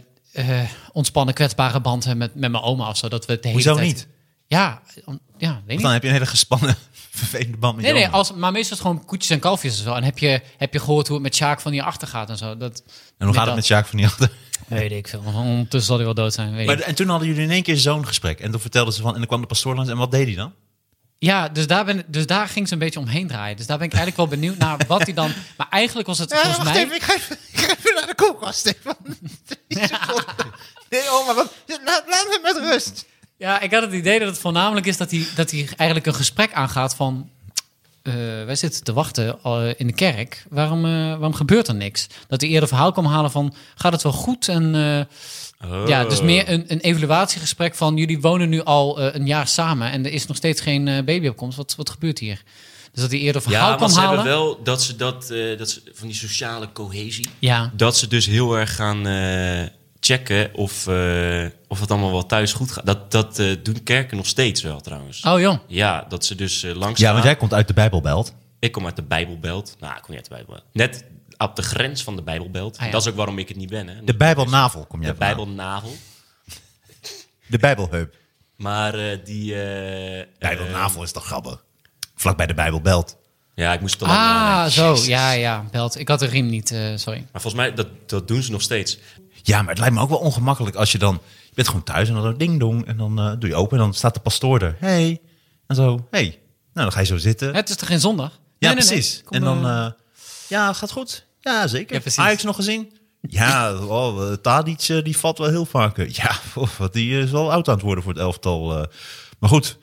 ontspannen, 0.92 1.34
kwetsbare 1.34 1.80
band 1.80 2.04
met, 2.06 2.34
met 2.34 2.50
mijn 2.50 2.62
oma 2.62 2.88
of 2.88 2.96
zo. 2.96 3.08
Dat 3.08 3.26
we 3.26 3.32
het 3.32 3.42
de 3.42 3.48
hele 3.48 3.62
Hoezo 3.62 3.74
tijd... 3.76 3.86
niet? 3.94 4.08
Ja, 4.46 4.82
ja, 5.38 5.62
weet 5.66 5.80
Dan 5.80 5.84
niet. 5.84 5.92
heb 5.92 6.02
je 6.02 6.08
een 6.08 6.14
hele 6.14 6.26
gespannen, 6.26 6.76
vervelende 7.10 7.56
band 7.56 7.74
met 7.76 7.84
Nee, 7.84 7.92
je 7.94 7.98
nee, 7.98 8.08
oma. 8.08 8.16
als, 8.18 8.32
maar 8.32 8.52
meestal 8.52 8.76
is 8.76 8.82
het 8.82 8.88
gewoon 8.88 9.04
koetjes 9.04 9.30
en 9.30 9.38
kalfjes 9.38 9.78
en 9.78 9.84
zo. 9.84 9.94
En 9.94 10.02
heb 10.04 10.18
je, 10.18 10.40
heb 10.56 10.72
je 10.72 10.78
gehoord 10.80 11.06
hoe 11.06 11.16
het 11.16 11.24
met 11.24 11.34
Sjaak 11.36 11.60
van 11.60 11.72
hierachter 11.72 12.08
gaat 12.08 12.30
en 12.30 12.36
zo. 12.36 12.56
Dat, 12.56 12.82
En 13.18 13.26
hoe 13.26 13.34
gaat 13.36 13.46
het 13.46 13.54
met 13.54 13.64
Sjaak 13.64 13.86
van 13.86 13.96
die 13.98 14.06
achter? 14.06 14.30
Weet 14.68 14.92
ik 14.92 15.08
veel. 15.08 15.22
Ondertussen 15.34 15.82
zal 15.88 15.96
hij 15.96 16.04
wel 16.04 16.14
dood 16.14 16.32
zijn. 16.34 16.54
Weet 16.54 16.66
Maar, 16.66 16.78
ik. 16.78 16.84
en 16.84 16.94
toen 16.94 17.08
hadden 17.08 17.28
jullie 17.28 17.42
in 17.42 17.50
één 17.50 17.62
keer 17.62 17.76
zo'n 17.76 18.06
gesprek. 18.06 18.40
En 18.40 18.50
toen 18.50 18.60
vertelden 18.60 18.94
ze 18.94 19.02
van, 19.02 19.12
en 19.12 19.18
dan 19.18 19.26
kwam 19.26 19.40
de 19.40 19.46
pastoor 19.46 19.74
langs. 19.74 19.90
En 19.90 19.96
wat 19.96 20.10
deed 20.10 20.26
hij 20.26 20.34
dan? 20.36 20.52
Ja, 21.24 21.48
dus 21.48 21.66
daar, 21.66 21.84
ben, 21.84 22.04
dus 22.06 22.26
daar 22.26 22.48
ging 22.48 22.66
ze 22.66 22.72
een 22.72 22.78
beetje 22.78 23.00
omheen 23.00 23.26
draaien. 23.26 23.56
Dus 23.56 23.66
daar 23.66 23.78
ben 23.78 23.86
ik 23.86 23.92
eigenlijk 23.92 24.30
wel 24.30 24.38
benieuwd 24.38 24.58
naar 24.58 24.78
wat 24.88 25.02
hij 25.02 25.12
dan... 25.14 25.32
Maar 25.56 25.66
eigenlijk 25.70 26.08
was 26.08 26.18
het 26.18 26.34
volgens 26.34 26.64
mij... 26.64 26.82
ik 26.82 27.02
ga, 27.02 27.14
even, 27.14 27.36
ik 27.52 27.58
ga 27.58 27.76
even 27.78 27.94
naar 27.94 28.06
de 28.06 28.14
koelkast, 28.14 28.58
Stefan. 28.58 28.96
nee, 30.90 31.10
oma, 31.10 31.34
wat, 31.34 31.52
laat, 31.66 32.04
laat 32.06 32.26
me 32.28 32.38
met 32.42 32.56
rust. 32.56 33.04
Ja, 33.36 33.60
ik 33.60 33.72
had 33.72 33.82
het 33.82 33.92
idee 33.92 34.18
dat 34.18 34.28
het 34.28 34.38
voornamelijk 34.38 34.86
is 34.86 34.96
dat 34.96 35.10
hij, 35.10 35.26
dat 35.34 35.50
hij 35.50 35.68
eigenlijk 35.76 36.06
een 36.06 36.14
gesprek 36.14 36.52
aangaat 36.52 36.94
van... 36.94 37.30
eh, 38.02 38.14
wij 38.44 38.56
zitten 38.56 38.84
te 38.84 38.92
wachten 38.92 39.38
eh, 39.42 39.68
in 39.76 39.86
de 39.86 39.94
kerk. 39.94 40.44
Waarom, 40.50 40.84
eh, 40.84 40.90
waarom 40.92 41.34
gebeurt 41.34 41.68
er 41.68 41.74
niks? 41.74 42.06
Dat 42.28 42.40
hij 42.40 42.50
eerder 42.50 42.68
verhaal 42.68 42.92
kwam 42.92 43.06
halen 43.06 43.30
van... 43.30 43.54
Gaat 43.74 43.92
het 43.92 44.02
wel 44.02 44.12
goed? 44.12 44.48
En 44.48 44.74
eh, 44.74 45.16
Oh. 45.64 45.88
ja, 45.88 46.04
dus 46.04 46.22
meer 46.22 46.48
een, 46.48 46.64
een 46.68 46.80
evaluatiegesprek 46.80 47.74
van... 47.74 47.96
Jullie 47.96 48.20
wonen 48.20 48.48
nu 48.48 48.62
al 48.62 49.00
eh, 49.00 49.14
een 49.14 49.26
jaar 49.26 49.48
samen 49.48 49.90
en 49.90 50.04
er 50.04 50.12
is 50.12 50.26
nog 50.26 50.36
steeds 50.36 50.60
geen 50.60 50.88
eh, 50.88 51.04
babyopkomst. 51.04 51.56
Wat, 51.56 51.74
wat 51.76 51.90
gebeurt 51.90 52.18
hier? 52.18 52.42
Dus 52.92 53.02
dat 53.02 53.10
hij 53.12 53.20
eerder 53.20 53.42
verhaal 53.42 53.60
Ja, 53.62 53.68
maar 53.68 53.76
kwam 53.76 53.88
ze 53.88 54.00
halen. 54.00 54.14
hebben 54.14 54.32
wel 54.34 54.62
dat 54.62 54.82
ze 54.82 54.96
dat, 54.96 55.30
eh, 55.30 55.58
dat 55.58 55.70
ze, 55.70 55.82
van 55.92 56.06
die 56.06 56.16
sociale 56.16 56.72
cohesie, 56.72 57.28
Ja, 57.38 57.70
dat 57.76 57.96
ze 57.96 58.08
dus 58.08 58.26
heel 58.26 58.54
erg 58.58 58.74
gaan 58.74 59.06
eh, 59.06 59.62
checken 60.00 60.54
of, 60.54 60.86
eh, 60.86 61.46
of 61.68 61.80
het 61.80 61.90
allemaal 61.90 62.10
wel 62.10 62.26
thuis 62.26 62.52
goed 62.52 62.70
gaat. 62.72 62.86
Dat, 62.86 63.10
dat 63.10 63.38
eh, 63.38 63.46
doen 63.62 63.82
kerken 63.82 64.16
nog 64.16 64.26
steeds 64.26 64.62
wel 64.62 64.80
trouwens. 64.80 65.22
oh 65.22 65.40
jong. 65.40 65.58
Ja, 65.66 66.06
dat 66.08 66.24
ze 66.24 66.34
dus 66.34 66.66
langs 66.74 67.00
Ja, 67.00 67.12
want 67.12 67.24
jij 67.24 67.36
komt 67.36 67.54
uit 67.54 67.68
de 67.68 67.74
Bijbelbelt. 67.74 68.32
Ik 68.58 68.72
kom 68.72 68.84
uit 68.84 68.96
de 68.96 69.02
Bijbelbelt. 69.02 69.76
Nou, 69.80 69.94
ik 69.96 70.02
kom 70.02 70.14
niet 70.14 70.18
uit 70.18 70.28
de 70.28 70.34
Bijbelbelt. 70.34 70.64
Net 70.72 71.04
op 71.36 71.56
de 71.56 71.62
grens 71.62 72.02
van 72.02 72.16
de 72.16 72.22
Bijbelbelt. 72.22 72.78
Ah, 72.78 72.84
ja. 72.86 72.90
Dat 72.90 73.00
is 73.00 73.08
ook 73.08 73.16
waarom 73.16 73.38
ik 73.38 73.48
het 73.48 73.56
niet 73.56 73.70
ben. 73.70 73.88
Hè. 73.88 74.04
De 74.04 74.16
Bijbelnavel 74.16 74.86
kom 74.86 75.02
jij 75.02 75.10
de 75.10 75.16
vandaan. 75.16 75.36
Bijbelnavel. 75.36 75.96
De 77.46 77.58
Bijbelheup. 77.58 78.14
Maar 78.56 78.94
eh, 78.94 79.18
die... 79.24 79.54
eh, 79.62 80.26
Bijbelnavel 80.38 81.02
is 81.02 81.12
toch 81.12 81.24
grappig? 81.26 81.64
Vlak 82.14 82.36
bij 82.36 82.46
de 82.46 82.54
Bijbelbelt. 82.54 83.16
ja, 83.54 83.72
ik 83.72 83.80
moest 83.80 84.00
het. 84.00 84.08
Ah, 84.08 84.66
zo. 84.66 84.96
Ja, 85.04 85.32
ja. 85.32 85.64
Belt. 85.70 85.98
Ik 85.98 86.08
had 86.08 86.18
de 86.18 86.26
riem 86.26 86.46
niet, 86.46 86.70
eh, 86.70 86.96
sorry. 86.96 87.18
Maar 87.32 87.40
volgens 87.40 87.54
mij, 87.54 87.74
dat, 87.74 87.88
dat 88.06 88.28
doen 88.28 88.42
ze 88.42 88.50
nog 88.50 88.62
steeds. 88.62 88.98
Ja, 89.42 89.58
maar 89.60 89.70
het 89.70 89.78
lijkt 89.78 89.94
me 89.94 90.00
ook 90.00 90.08
wel 90.08 90.18
ongemakkelijk 90.18 90.76
als 90.76 90.92
je 90.92 90.98
dan... 90.98 91.20
Je 91.44 91.54
bent 91.54 91.68
gewoon 91.68 91.82
thuis 91.84 92.08
en 92.08 92.14
dan 92.14 92.36
ding 92.36 92.60
dong. 92.60 92.86
En 92.86 92.96
dan 92.96 93.18
eh, 93.18 93.32
doe 93.38 93.48
je 93.48 93.54
open 93.54 93.78
en 93.78 93.84
dan 93.84 93.94
staat 93.94 94.14
de 94.14 94.20
pastoor 94.20 94.60
er. 94.62 94.76
Hey. 94.78 95.20
En 95.66 95.76
zo, 95.76 96.06
hey. 96.10 96.22
Nou, 96.72 96.86
dan 96.86 96.92
ga 96.92 97.00
je 97.00 97.06
zo 97.06 97.16
zitten. 97.16 97.54
Het 97.54 97.68
is 97.68 97.76
toch 97.76 97.88
geen 97.88 98.00
zondag? 98.00 98.30
Ja, 98.30 98.38
Nee, 98.72 98.74
nee, 98.74 98.84
nee. 98.84 98.84
precies. 98.98 99.22
En 99.30 99.40
dan, 99.40 99.94
ja, 100.48 100.72
gaat 100.72 100.90
goed. 100.90 101.23
Ja, 101.44 101.66
zeker. 101.66 102.02
Ja. 102.04 102.22
Ajax 102.22 102.42
nog 102.42 102.56
gezien? 102.56 102.92
Ja, 103.20 103.74
oh, 103.74 104.28
eh, 104.30 104.36
Tadic 104.36 104.80
eh, 104.88 105.02
die 105.04 105.16
valt 105.18 105.38
wel 105.38 105.48
heel 105.48 105.64
vaak. 105.66 105.96
Ja, 106.08 106.36
oh, 106.54 106.68
wat 106.78 106.92
die 106.92 107.18
is 107.18 107.30
wel 107.30 107.52
oud 107.52 107.68
aan 107.68 107.74
het 107.74 107.82
worden 107.82 108.04
voor 108.04 108.12
het 108.12 108.22
elftal. 108.22 108.78
eh. 108.78 108.86
Maar 109.38 109.50
goed, 109.50 109.78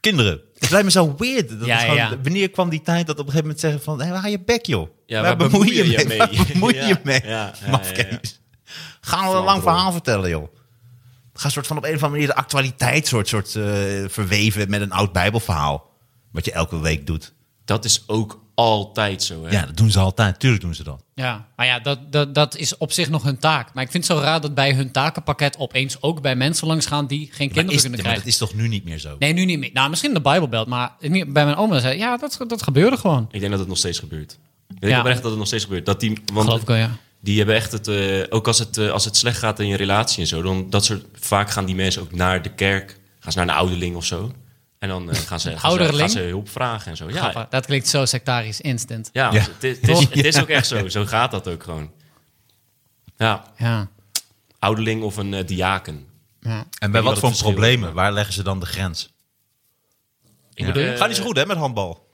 kinderen. 0.00 0.40
Het 0.58 0.70
lijkt 0.70 0.84
me 0.84 0.90
zo 0.92 1.14
weird. 1.18 1.48
Dat 1.58 1.66
Ja, 1.66 1.78
gewoon- 1.78 1.96
ja. 1.96 2.18
Wanneer 2.22 2.50
kwam 2.50 2.68
die 2.68 2.82
tijd 2.82 3.06
dat 3.06 3.18
op 3.18 3.26
een 3.26 3.32
gegeven 3.32 3.42
moment 3.46 3.60
zeggen 3.60 3.82
van... 3.82 4.00
Hey, 4.00 4.10
waar 4.10 4.20
ga 4.20 4.28
je 4.28 4.40
bek, 4.44 4.66
joh? 4.66 4.88
Ja, 5.06 5.22
waar 5.22 5.36
waar 5.36 5.48
bemoei 5.48 5.74
je 5.74 6.04
mee? 6.06 6.18
Waar 6.18 6.30
bemoei 6.52 6.74
je 6.76 6.86
Ja, 6.86 7.00
mee? 7.04 7.20
ja, 7.24 7.28
ja, 7.28 7.54
ja, 7.64 7.70
Mafkees. 7.70 8.40
Gaan 9.00 9.30
we 9.30 9.36
een 9.36 9.44
lang 9.44 9.62
verhaal 9.62 9.92
vertellen, 9.92 10.30
joh. 10.30 10.54
Ga 11.32 11.48
soort 11.48 11.66
van 11.66 11.76
op 11.76 11.84
een 11.84 11.88
of 11.94 12.02
andere 12.02 12.10
manier 12.20 12.26
de 12.26 12.34
actualiteit 12.40 13.06
soort, 13.06 13.28
soort 13.28 13.54
eh, 13.56 13.64
verweven 14.08 14.70
met 14.70 14.80
een 14.80 14.92
oud 14.92 15.12
bijbelverhaal. 15.12 15.90
Wat 16.32 16.44
je 16.44 16.52
elke 16.52 16.80
week 16.80 17.06
doet. 17.06 17.34
Dat 17.64 17.84
is 17.84 18.04
ook 18.06 18.46
altijd 18.58 19.22
zo. 19.22 19.44
Hè? 19.44 19.50
Ja, 19.50 19.66
dat 19.66 19.76
doen 19.76 19.90
ze 19.90 19.98
altijd. 19.98 20.40
Tuurlijk 20.40 20.62
doen 20.62 20.74
ze 20.74 20.82
dat. 20.84 21.02
Ja, 21.14 21.46
maar 21.56 21.66
ja, 21.66 21.78
dat, 21.80 22.12
dat, 22.12 22.34
dat 22.34 22.56
is 22.56 22.76
op 22.76 22.92
zich 22.92 23.08
nog 23.10 23.22
hun 23.22 23.38
taak. 23.38 23.74
Maar 23.74 23.84
ik 23.84 23.90
vind 23.90 24.06
het 24.08 24.16
zo 24.16 24.22
raar 24.22 24.40
dat 24.40 24.54
bij 24.54 24.72
hun 24.74 24.90
takenpakket 24.90 25.58
opeens 25.58 26.02
ook 26.02 26.20
bij 26.22 26.36
mensen 26.36 26.66
langs 26.66 26.86
gaan 26.86 27.06
die 27.06 27.18
geen 27.26 27.36
kinderen 27.36 27.64
Maar, 27.64 27.74
is, 27.74 27.80
kunnen 27.80 27.98
krijgen. 28.00 28.20
dat 28.22 28.32
is 28.32 28.38
toch 28.38 28.54
nu 28.54 28.68
niet 28.68 28.84
meer 28.84 28.98
zo? 28.98 29.16
Nee, 29.18 29.32
nu 29.32 29.44
niet 29.44 29.58
meer. 29.58 29.70
Nou, 29.72 29.90
misschien 29.90 30.14
de 30.14 30.20
Bijbelbelt, 30.20 30.66
maar 30.66 30.92
niet- 31.00 31.32
bij 31.32 31.44
mijn 31.44 31.56
oma 31.56 31.78
zei 31.78 31.98
ja, 31.98 32.16
dat, 32.16 32.38
dat 32.46 32.62
gebeurde 32.62 32.96
gewoon. 32.96 33.28
Ik 33.30 33.38
denk 33.40 33.50
dat 33.50 33.60
het 33.60 33.68
nog 33.68 33.78
steeds 33.78 33.98
gebeurt. 33.98 34.38
Ik 34.68 34.80
denk 34.80 34.92
Ja. 34.92 34.98
oprecht 34.98 35.20
dat 35.22 35.30
het 35.30 35.38
nog 35.38 35.46
steeds 35.48 35.64
gebeurt. 35.64 35.86
Dat 35.86 36.00
die, 36.00 36.18
want 36.32 36.44
Geloof 36.46 36.60
ik 36.60 36.66
wel, 36.66 36.76
ja. 36.76 36.90
die 37.20 37.36
hebben 37.36 37.54
echt 37.54 37.72
het... 37.72 37.88
eh, 37.88 38.24
ook 38.28 38.46
als 38.46 38.58
het, 38.58 38.76
eh, 38.78 38.90
als 38.90 39.04
het 39.04 39.16
slecht 39.16 39.38
gaat 39.38 39.60
in 39.60 39.66
je 39.66 39.76
relatie 39.76 40.20
en 40.20 40.26
zo... 40.26 40.42
Dan, 40.42 40.70
dat 40.70 40.84
soort, 40.84 41.04
vaak 41.14 41.50
gaan 41.50 41.64
die 41.64 41.74
mensen 41.74 42.02
ook 42.02 42.12
naar 42.12 42.42
de 42.42 42.54
kerk. 42.54 42.98
Gaan 43.20 43.32
ze 43.32 43.38
naar 43.38 43.48
een 43.48 43.54
ouderling 43.54 43.96
of 43.96 44.04
zo. 44.04 44.32
En 44.78 44.88
dan 44.88 45.10
eh, 45.10 45.16
gaan, 45.26 45.40
ze, 45.40 45.48
gaan, 45.50 45.58
ze, 45.60 45.66
Ouderling? 45.66 45.98
gaan 46.00 46.08
ze 46.10 46.20
hulp 46.20 46.48
vragen 46.48 46.90
en 46.90 46.96
zo. 46.96 47.10
Ja. 47.10 47.46
Dat 47.50 47.66
klinkt 47.66 47.88
zo 47.88 48.04
sectarisch, 48.04 48.60
instant. 48.60 49.10
ja, 49.12 49.32
Ja. 49.32 49.40
Het, 49.40 49.64
is, 49.64 49.76
het, 49.80 49.88
is, 49.88 50.00
het 50.10 50.24
is 50.24 50.40
ook 50.40 50.48
echt 50.48 50.66
zo. 50.66 50.88
Zo 50.88 51.04
gaat 51.06 51.30
dat 51.30 51.48
ook 51.48 51.62
gewoon. 51.62 51.90
Ja, 53.16 53.52
Ja. 53.56 53.88
ouderling 54.58 55.02
of 55.02 55.16
een 55.16 55.34
eh, 55.34 55.46
diaken. 55.46 56.06
ja. 56.40 56.66
En 56.78 56.90
bij 56.90 57.02
wat 57.02 57.10
wat 57.12 57.20
voor 57.20 57.30
is, 57.30 57.40
problemen? 57.40 57.94
Waar 57.94 58.12
leggen 58.12 58.34
ze 58.34 58.42
dan 58.42 58.60
de 58.60 58.66
grens? 58.66 59.12
Ik 60.54 60.66
bedoel 60.66 60.96
Gaat 60.96 61.08
niet 61.08 61.16
zo 61.16 61.22
goed, 61.24 61.36
hè, 61.36 61.46
met 61.46 61.56
handbal? 61.56 62.06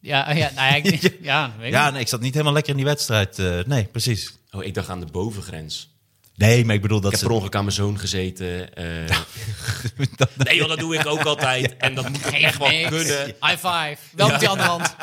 Ja, 0.00 0.30
ja, 0.32 0.50
nou 0.54 0.68
ja, 0.68 0.74
ik, 0.74 0.84
ja, 1.22 1.52
weet 1.58 1.66
ik 1.66 1.72
Ja, 1.72 1.90
nee, 1.90 2.00
ik 2.00 2.08
zat 2.08 2.20
niet 2.20 2.32
helemaal 2.32 2.52
lekker 2.52 2.70
in 2.70 2.76
die 2.76 2.86
wedstrijd. 2.86 3.38
eh, 3.38 3.58
nee, 3.64 3.84
precies. 3.84 4.34
Oh, 4.50 4.64
ik 4.64 4.74
dacht 4.74 4.88
aan 4.88 5.00
de 5.00 5.06
bovengrens. 5.06 5.91
Nee, 6.36 6.64
maar 6.64 6.74
ik 6.74 6.82
bedoel 6.82 7.00
dat 7.00 7.12
Ik 7.12 7.18
heb 7.18 7.20
ze... 7.20 7.26
per 7.26 7.34
ongeluk 7.34 7.54
aan 7.54 7.64
mijn 7.64 7.76
zoon 7.76 7.98
gezeten. 7.98 8.74
eh. 8.74 8.84
nee 10.36 10.56
joh, 10.56 10.68
dat 10.68 10.78
doe 10.78 10.94
ik 10.96 11.06
ook 11.06 11.22
altijd. 11.24 11.76
En 11.76 11.94
dat 11.94 12.08
moet 12.08 12.26
ik 12.26 12.32
echt 12.32 12.58
wel 12.58 12.68
Niks. 12.68 12.88
kunnen. 12.88 13.24
High 13.40 13.50
five. 13.66 13.96
Wel 14.12 14.28
met 14.28 14.40
die 14.40 14.48
andere 14.48 14.68
hand. 14.68 14.94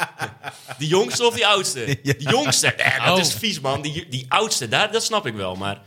Die 0.78 0.88
jongste 0.88 1.26
of 1.26 1.34
die 1.36 1.48
oudste? 1.48 1.86
Die 2.04 2.30
jongste. 2.30 2.76
Dat 3.06 3.14
Oh. 3.14 3.20
is 3.20 3.34
vies, 3.34 3.60
man. 3.60 3.82
Die, 3.82 4.08
die 4.10 4.26
oudste, 4.28 4.68
daar, 4.68 4.92
dat 4.92 5.04
snap 5.04 5.26
ik 5.26 5.34
wel. 5.34 5.56
Maar 5.56 5.82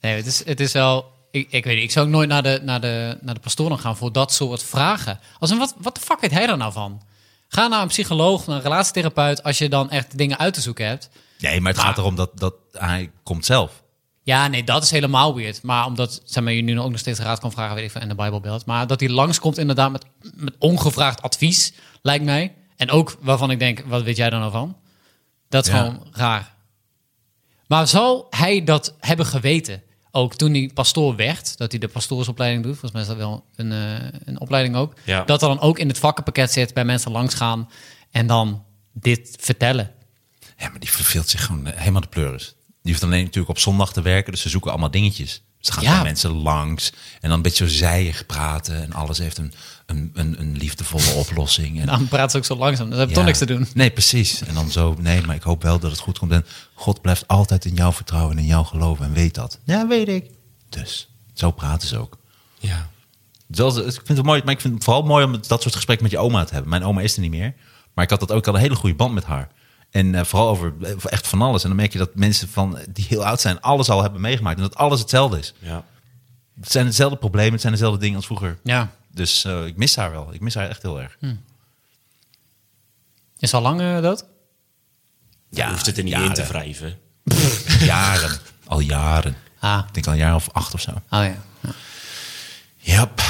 Nee, 0.00 0.16
het 0.16 0.26
is, 0.26 0.44
het 0.44 0.60
is 0.60 0.72
wel... 0.72 1.16
Ik, 1.30 1.46
ik 1.50 1.64
weet 1.64 1.74
niet, 1.74 1.84
ik 1.84 1.90
zou 1.90 2.06
ook 2.06 2.12
nooit 2.12 2.28
naar 2.28 2.42
de, 2.42 2.60
naar, 2.62 2.80
de, 2.80 3.18
naar 3.20 3.34
de 3.34 3.40
pastoor 3.40 3.68
dan 3.68 3.78
gaan 3.78 3.96
voor 3.96 4.12
dat 4.12 4.32
soort 4.32 4.62
vragen. 4.62 5.20
Als 5.38 5.50
een, 5.50 5.58
wat, 5.58 5.74
wat 5.78 5.94
de 5.94 6.00
fuck 6.00 6.20
weet 6.20 6.30
hij 6.30 6.48
er 6.48 6.56
nou 6.56 6.72
van? 6.72 7.02
Ga 7.48 7.66
naar 7.66 7.82
een 7.82 7.88
psycholoog, 7.88 8.46
naar 8.46 8.56
een 8.56 8.62
relatietherapeut... 8.62 9.42
als 9.42 9.58
je 9.58 9.68
dan 9.68 9.90
echt 9.90 10.18
dingen 10.18 10.38
uit 10.38 10.54
te 10.54 10.60
zoeken 10.60 10.86
hebt. 10.86 11.08
Nee, 11.38 11.60
maar 11.60 11.72
het 11.72 11.80
gaat 11.80 11.98
erom 11.98 12.14
dat, 12.16 12.30
dat 12.34 12.54
hij 12.72 13.10
komt 13.22 13.44
zelf. 13.46 13.82
Ja, 14.28 14.48
nee, 14.48 14.64
dat 14.64 14.82
is 14.82 14.90
helemaal 14.90 15.34
weird. 15.34 15.62
Maar 15.62 15.86
omdat 15.86 16.20
zeg 16.24 16.44
maar, 16.44 16.52
je 16.52 16.62
nu 16.62 16.80
ook 16.80 16.90
nog 16.90 16.98
steeds 16.98 17.18
raad 17.20 17.38
kan 17.40 17.52
vragen, 17.52 17.74
weet 17.74 17.84
ik 17.84 17.90
van, 17.90 18.00
en 18.00 18.08
de 18.08 18.14
Bijbelbeeld. 18.14 18.66
Maar 18.66 18.86
dat 18.86 19.00
hij 19.00 19.08
langskomt 19.08 19.58
inderdaad 19.58 19.90
met, 19.92 20.04
met 20.34 20.54
ongevraagd 20.58 21.22
advies, 21.22 21.72
lijkt 22.02 22.24
mij. 22.24 22.54
En 22.76 22.90
ook 22.90 23.16
waarvan 23.20 23.50
ik 23.50 23.58
denk, 23.58 23.82
wat 23.86 24.02
weet 24.02 24.16
jij 24.16 24.30
er 24.30 24.38
nou 24.38 24.50
van? 24.50 24.76
Dat 25.48 25.66
is 25.66 25.72
Ja. 25.72 25.78
gewoon 25.78 26.06
raar. 26.12 26.54
Maar 27.66 27.86
zou 27.88 28.24
hij 28.30 28.64
dat 28.64 28.94
hebben 29.00 29.26
geweten? 29.26 29.82
Ook 30.10 30.34
toen 30.34 30.52
hij 30.52 30.70
pastoor 30.74 31.16
werd, 31.16 31.58
dat 31.58 31.70
hij 31.70 31.80
de 31.80 31.88
pastoorsopleiding 31.88 32.62
doet. 32.62 32.72
Volgens 32.78 32.92
mij 32.92 33.02
is 33.02 33.08
dat 33.08 33.16
wel 33.16 33.44
een, 33.56 33.72
eh, 33.72 34.08
een 34.24 34.40
opleiding 34.40 34.76
ook. 34.76 34.94
Ja. 35.04 35.24
Dat 35.24 35.42
er 35.42 35.48
dan 35.48 35.60
ook 35.60 35.78
in 35.78 35.88
het 35.88 35.98
vakkenpakket 35.98 36.52
zit 36.52 36.74
bij 36.74 36.84
mensen 36.84 37.10
langs 37.10 37.34
gaan. 37.34 37.68
En 38.10 38.26
dan 38.26 38.64
dit 38.92 39.36
vertellen. 39.40 39.90
Ja, 40.56 40.68
maar 40.68 40.80
die 40.80 40.90
verveelt 40.90 41.28
zich 41.28 41.44
gewoon 41.44 41.66
eh, 41.66 41.78
helemaal 41.78 42.00
de 42.00 42.08
pleuris. 42.08 42.54
Die 42.88 42.96
hoeft 42.96 43.06
alleen 43.08 43.24
natuurlijk 43.24 43.48
op 43.56 43.58
zondag 43.58 43.92
te 43.92 44.02
werken, 44.02 44.32
dus 44.32 44.40
ze 44.40 44.48
zoeken 44.48 44.70
allemaal 44.70 44.90
dingetjes. 44.90 45.42
Ze 45.60 45.72
gaan 45.72 45.82
Ja. 45.82 46.02
mensen 46.02 46.30
langs 46.30 46.92
en 47.20 47.28
dan 47.28 47.32
een 47.32 47.42
beetje 47.42 47.68
zo 47.68 47.74
zijig 47.76 48.26
praten 48.26 48.82
en 48.82 48.92
alles 48.92 49.18
heeft 49.18 49.38
een, 49.38 49.52
een, 49.86 50.10
een, 50.14 50.40
een 50.40 50.56
liefdevolle 50.56 51.12
oplossing. 51.22 51.80
En, 51.80 51.86
Dan 51.86 52.08
praat 52.08 52.30
ze 52.30 52.36
ook 52.36 52.44
zo 52.44 52.56
langzaam. 52.56 52.90
Dan 52.90 52.98
heb 52.98 53.08
je 53.08 53.14
toch 53.14 53.22
Ja. 53.22 53.28
niks 53.28 53.38
te 53.38 53.46
doen. 53.46 53.68
Nee, 53.74 53.90
precies. 53.90 54.42
En 54.42 54.54
dan 54.54 54.70
zo, 54.70 54.96
nee, 54.98 55.22
maar 55.22 55.36
ik 55.36 55.42
hoop 55.42 55.62
wel 55.62 55.78
dat 55.78 55.90
het 55.90 56.00
goed 56.00 56.18
komt. 56.18 56.32
En 56.32 56.46
God 56.74 57.00
blijft 57.00 57.28
altijd 57.28 57.64
in 57.64 57.74
jou 57.74 57.92
vertrouwen 57.94 58.32
en 58.36 58.42
in 58.42 58.48
jou 58.48 58.64
geloven 58.66 59.04
en 59.04 59.12
weet 59.12 59.34
dat. 59.34 59.58
Ja, 59.64 59.86
weet 59.86 60.08
ik. 60.08 60.30
Dus, 60.68 61.08
zo 61.34 61.50
praten 61.50 61.88
ze 61.88 61.98
ook. 61.98 62.18
Ja. 62.58 62.88
Zelfs, 63.50 63.76
ik 63.76 63.92
vind 64.04 64.18
het 64.18 64.26
mooi, 64.26 64.42
maar 64.44 64.54
ik 64.54 64.60
vind 64.60 64.74
het 64.74 64.84
vooral 64.84 65.02
mooi 65.02 65.24
om 65.24 65.32
dat 65.46 65.62
soort 65.62 65.74
gesprekken 65.74 66.06
met 66.06 66.14
je 66.14 66.20
oma 66.22 66.44
te 66.44 66.52
hebben. 66.52 66.70
Mijn 66.70 66.84
oma 66.84 67.00
is 67.00 67.14
er 67.14 67.20
niet 67.20 67.30
meer, 67.30 67.54
maar 67.94 68.04
ik 68.04 68.10
had 68.10 68.20
dat 68.20 68.32
ook 68.32 68.46
al 68.46 68.54
een 68.54 68.60
hele 68.60 68.74
goede 68.74 68.96
band 68.96 69.14
met 69.14 69.24
haar. 69.24 69.48
En 69.90 70.14
eh, 70.14 70.24
vooral 70.24 70.48
over 70.48 70.72
eh, 70.82 70.92
echt 71.04 71.26
van 71.26 71.42
alles. 71.42 71.62
En 71.62 71.68
dan 71.68 71.78
merk 71.78 71.92
je 71.92 71.98
dat 71.98 72.14
mensen 72.14 72.48
van, 72.48 72.78
die 72.90 73.04
heel 73.08 73.24
oud 73.24 73.40
zijn, 73.40 73.60
alles 73.60 73.88
al 73.88 74.02
hebben 74.02 74.20
meegemaakt. 74.20 74.56
En 74.56 74.62
dat 74.62 74.76
alles 74.76 75.00
hetzelfde 75.00 75.38
is. 75.38 75.54
Ja. 75.58 75.84
Het 76.60 76.70
zijn 76.72 76.86
dezelfde 76.86 77.16
problemen, 77.18 77.52
het 77.52 77.60
zijn 77.60 77.72
dezelfde 77.72 78.00
dingen 78.00 78.16
als 78.16 78.26
vroeger. 78.26 78.58
Ja. 78.62 78.90
Dus 79.10 79.44
eh, 79.44 79.66
ik 79.66 79.76
mis 79.76 79.96
haar 79.96 80.10
wel. 80.10 80.32
Ik 80.34 80.40
mis 80.40 80.54
haar 80.54 80.68
echt 80.68 80.82
heel 80.82 81.00
erg. 81.00 81.18
Is 83.38 83.54
al 83.54 83.60
lang 83.62 83.80
eh, 83.80 84.00
dood? 84.02 84.24
Je 85.50 85.66
hoeft 85.68 85.86
het 85.86 85.96
er 85.96 86.02
niet 86.04 86.12
in 86.12 86.18
jaren. 86.20 86.34
te 86.34 86.44
wrijven. 86.46 86.98
Jaren. 87.80 88.38
Al 88.66 88.80
jaren. 88.80 89.36
Ah, 89.58 89.84
Ik 89.88 89.94
denk 89.94 90.06
al 90.06 90.12
een 90.12 90.18
jaar 90.18 90.34
of 90.34 90.48
acht 90.52 90.74
of 90.74 90.80
zo. 90.80 90.90
oh 90.90 90.96
ja. 91.10 91.36
ja. 91.60 91.70
Yep. 92.76 93.20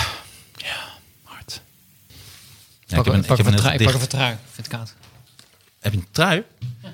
Ja, 0.57 0.77
hard. 1.25 1.61
Ja, 2.87 2.97
Pak, 2.97 3.07
ik 3.07 3.13
heb 3.13 3.15
een, 3.15 3.21
pak, 3.27 3.39
ik 3.39 3.45
heb 3.45 3.47
een 3.47 3.53
Ik 3.81 3.91
pak 3.91 4.03
trui. 4.03 4.33
Ik 4.33 4.39
vind 4.53 4.67
het 4.67 4.69
koud. 4.77 4.95
Heb 5.89 5.97
je 5.97 6.07
een 6.07 6.13
trui? 6.13 6.45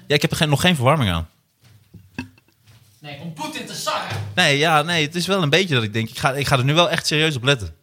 Ja, 0.07 0.15
ik 0.15 0.23
heb 0.23 0.31
er 0.31 0.37
geen, 0.37 0.49
nog 0.49 0.61
geen 0.61 0.75
verwarming 0.75 1.11
aan. 1.11 1.29
Nee, 3.01 3.21
om 3.21 3.33
Poetin 3.33 3.67
te 3.67 3.75
sarren. 3.75 4.17
Nee, 4.35 4.59
ja, 4.59 4.83
nee, 4.83 5.07
het 5.07 5.15
is 5.15 5.27
wel 5.27 5.43
een 5.43 5.51
beetje 5.51 5.75
dat 5.75 5.83
ik 5.83 5.93
denk, 5.93 6.09
ik 6.09 6.19
ga, 6.19 6.33
ik 6.33 6.47
ga 6.47 6.59
er 6.59 6.65
nu 6.65 6.75
wel 6.75 6.91
echt 6.91 7.07
serieus 7.07 7.37
op 7.37 7.43
letten. 7.43 7.75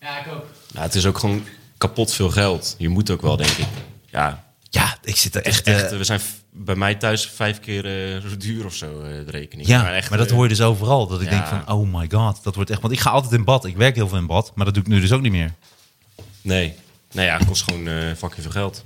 Ja, 0.00 0.18
ik 0.18 0.32
ook. 0.32 0.46
Nou, 0.72 0.86
het 0.86 0.94
is 0.94 1.06
ook 1.06 1.18
gewoon 1.18 1.44
kapot 1.78 2.14
veel 2.14 2.30
geld. 2.30 2.74
Je 2.78 2.88
moet 2.88 3.10
ook 3.10 3.20
wel, 3.20 3.36
denk 3.36 3.50
ik. 3.50 3.66
Ja, 4.10 4.44
Ja, 4.70 4.96
ik 5.02 5.16
zit 5.16 5.34
er 5.34 5.42
echt... 5.42 5.66
echt, 5.66 5.92
eh, 5.92 5.98
we 5.98 6.04
zijn 6.04 6.20
bij 6.50 6.74
mij 6.74 6.94
thuis 6.94 7.26
vijf 7.26 7.60
keer 7.60 7.82
zo 8.20 8.36
duur 8.36 8.64
of 8.64 8.74
zo, 8.74 9.00
eh, 9.00 9.08
de 9.24 9.30
rekening. 9.30 9.68
ja, 9.68 9.82
maar, 9.82 9.94
echt, 9.94 10.16
dat 10.16 10.26
eh, 10.26 10.32
hoor 10.32 10.42
je 10.42 10.48
dus 10.48 10.62
overal. 10.62 11.06
Dat 11.06 11.20
ik 11.20 11.30
ja. 11.30 11.34
denk 11.34 11.46
van, 11.46 11.74
oh 11.74 11.94
my 11.94 12.08
god, 12.10 12.42
dat 12.42 12.54
wordt 12.54 12.70
echt... 12.70 12.80
Want 12.80 12.92
ik 12.92 13.00
ga 13.00 13.10
altijd 13.10 13.32
in 13.32 13.44
bad. 13.44 13.64
Ik 13.64 13.76
werk 13.76 13.94
heel 13.94 14.08
veel 14.08 14.18
in 14.18 14.26
bad, 14.26 14.52
maar 14.54 14.64
dat 14.64 14.74
doe 14.74 14.82
ik 14.82 14.88
nu 14.88 15.00
dus 15.00 15.12
ook 15.12 15.22
niet 15.22 15.32
meer. 15.32 15.54
Nee. 16.40 16.74
Nee, 17.12 17.26
ja, 17.26 17.36
het 17.36 17.46
kost 17.46 17.62
gewoon 17.62 17.88
eh 17.88 18.14
fucking 18.16 18.42
veel 18.42 18.50
geld. 18.50 18.84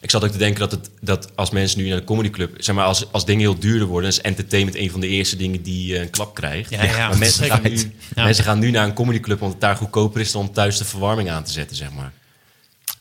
Ik 0.00 0.10
zat 0.10 0.24
ook 0.24 0.30
te 0.30 0.38
denken 0.38 0.60
dat, 0.60 0.70
het, 0.70 0.90
dat 1.00 1.36
als 1.36 1.50
mensen 1.50 1.78
nu 1.80 1.88
naar 1.88 1.98
de 1.98 2.04
comedyclub... 2.04 2.54
Zeg 2.62 2.74
maar, 2.74 2.84
als, 2.84 3.12
als 3.12 3.24
dingen 3.24 3.40
heel 3.40 3.58
duurder 3.58 3.86
worden... 3.88 4.10
is 4.10 4.20
entertainment 4.20 4.76
een 4.76 4.90
van 4.90 5.00
de 5.00 5.06
eerste 5.06 5.36
dingen 5.36 5.62
die 5.62 5.94
eh, 5.94 6.00
een 6.00 6.10
klap 6.10 6.34
krijgt. 6.34 6.70
Ja, 6.70 6.84
ja, 6.84 7.08
maar 7.08 7.18
mensen 7.18 7.44
gaan, 7.46 7.62
nu, 7.62 7.92
Ja. 8.14 8.24
mensen 8.24 8.44
gaan 8.44 8.58
nu 8.58 8.70
naar 8.70 8.84
een 8.86 8.94
comedyclub... 8.94 9.36
omdat 9.36 9.52
het 9.52 9.60
daar 9.60 9.76
goedkoper 9.76 10.20
is 10.20 10.32
dan 10.32 10.40
om 10.42 10.52
thuis 10.52 10.76
de 10.78 10.84
verwarming 10.84 11.30
aan 11.30 11.44
te 11.44 11.52
zetten, 11.52 11.76
zeg 11.76 11.92
maar. 11.92 12.12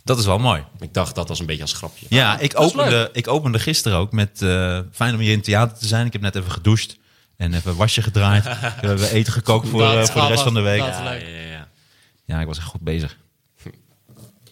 Dat 0.04 0.20
is 0.20 0.26
wel 0.26 0.40
mooi. 0.40 0.64
Ik 0.80 0.94
dacht 0.94 1.16
dat 1.16 1.30
als 1.30 1.40
een 1.40 1.46
beetje 1.46 1.62
als 1.62 1.74
grapje. 1.74 2.06
Ja, 2.10 2.40
ik 2.40 2.60
opende, 2.60 3.10
ik 3.14 3.28
opende 3.28 3.60
gisteren 3.60 3.98
ook 3.98 4.12
met... 4.12 4.42
eh, 4.42 4.80
fijn 4.92 5.14
om 5.14 5.20
hier 5.20 5.30
in 5.32 5.36
het 5.38 5.46
theater 5.46 5.78
te 5.78 5.88
zijn. 5.88 6.06
Ik 6.06 6.14
heb 6.14 6.22
net 6.22 6.36
even 6.36 6.52
gedoucht 6.52 6.98
en 7.38 7.54
even 7.54 7.76
wasje 7.76 8.02
gedraaid. 8.02 8.44
we 8.82 8.88
hebben 8.88 9.12
eten 9.12 9.34
gekookt 9.34 9.68
voor, 9.70 9.82
eh, 9.84 10.04
voor 10.06 10.22
de 10.22 10.28
rest 10.28 10.44
van 10.44 10.54
de 10.54 10.60
week. 10.62 10.80
ja, 10.80 11.12
ja, 11.12 11.28
ja. 11.52 11.68
Ja, 12.26 12.40
ik 12.42 12.48
was 12.48 12.58
echt 12.58 12.68
goed 12.68 12.82
bezig. 12.82 13.18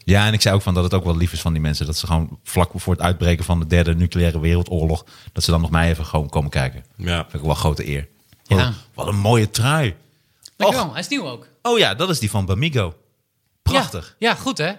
Ja, 0.07 0.27
en 0.27 0.33
ik 0.33 0.41
zei 0.41 0.55
ook 0.55 0.61
van 0.61 0.73
dat 0.73 0.83
het 0.83 0.93
ook 0.93 1.03
wel 1.03 1.17
lief 1.17 1.33
is 1.33 1.41
van 1.41 1.53
die 1.53 1.61
mensen. 1.61 1.85
Dat 1.85 1.97
ze 1.97 2.07
gewoon 2.07 2.39
vlak 2.43 2.71
voor 2.75 2.93
het 2.93 3.01
uitbreken 3.01 3.45
van 3.45 3.59
de 3.59 3.67
derde 3.67 3.95
nucleaire 3.95 4.39
wereldoorlog... 4.39 5.05
dat 5.31 5.43
ze 5.43 5.51
dan 5.51 5.61
nog 5.61 5.69
mij 5.69 5.89
even 5.89 6.05
gewoon 6.05 6.29
komen 6.29 6.49
kijken. 6.49 6.85
Ja. 6.95 7.21
Vind 7.21 7.33
ik 7.33 7.41
wel 7.41 7.49
een 7.49 7.55
grote 7.55 7.87
eer. 7.87 8.07
Ja. 8.43 8.73
Wat 8.93 9.07
een 9.07 9.17
mooie 9.17 9.49
trui. 9.49 9.95
Dankjewel. 10.55 10.91
Hij 10.91 10.99
is 10.99 11.07
nieuw 11.07 11.27
ook. 11.29 11.47
Oh 11.61 11.77
ja, 11.77 11.95
dat 11.95 12.09
is 12.09 12.19
die 12.19 12.29
van 12.29 12.45
Bamigo. 12.45 12.95
Prachtig. 13.61 14.15
Ja, 14.19 14.29
ja 14.29 14.35
goed 14.35 14.57
hè? 14.57 14.71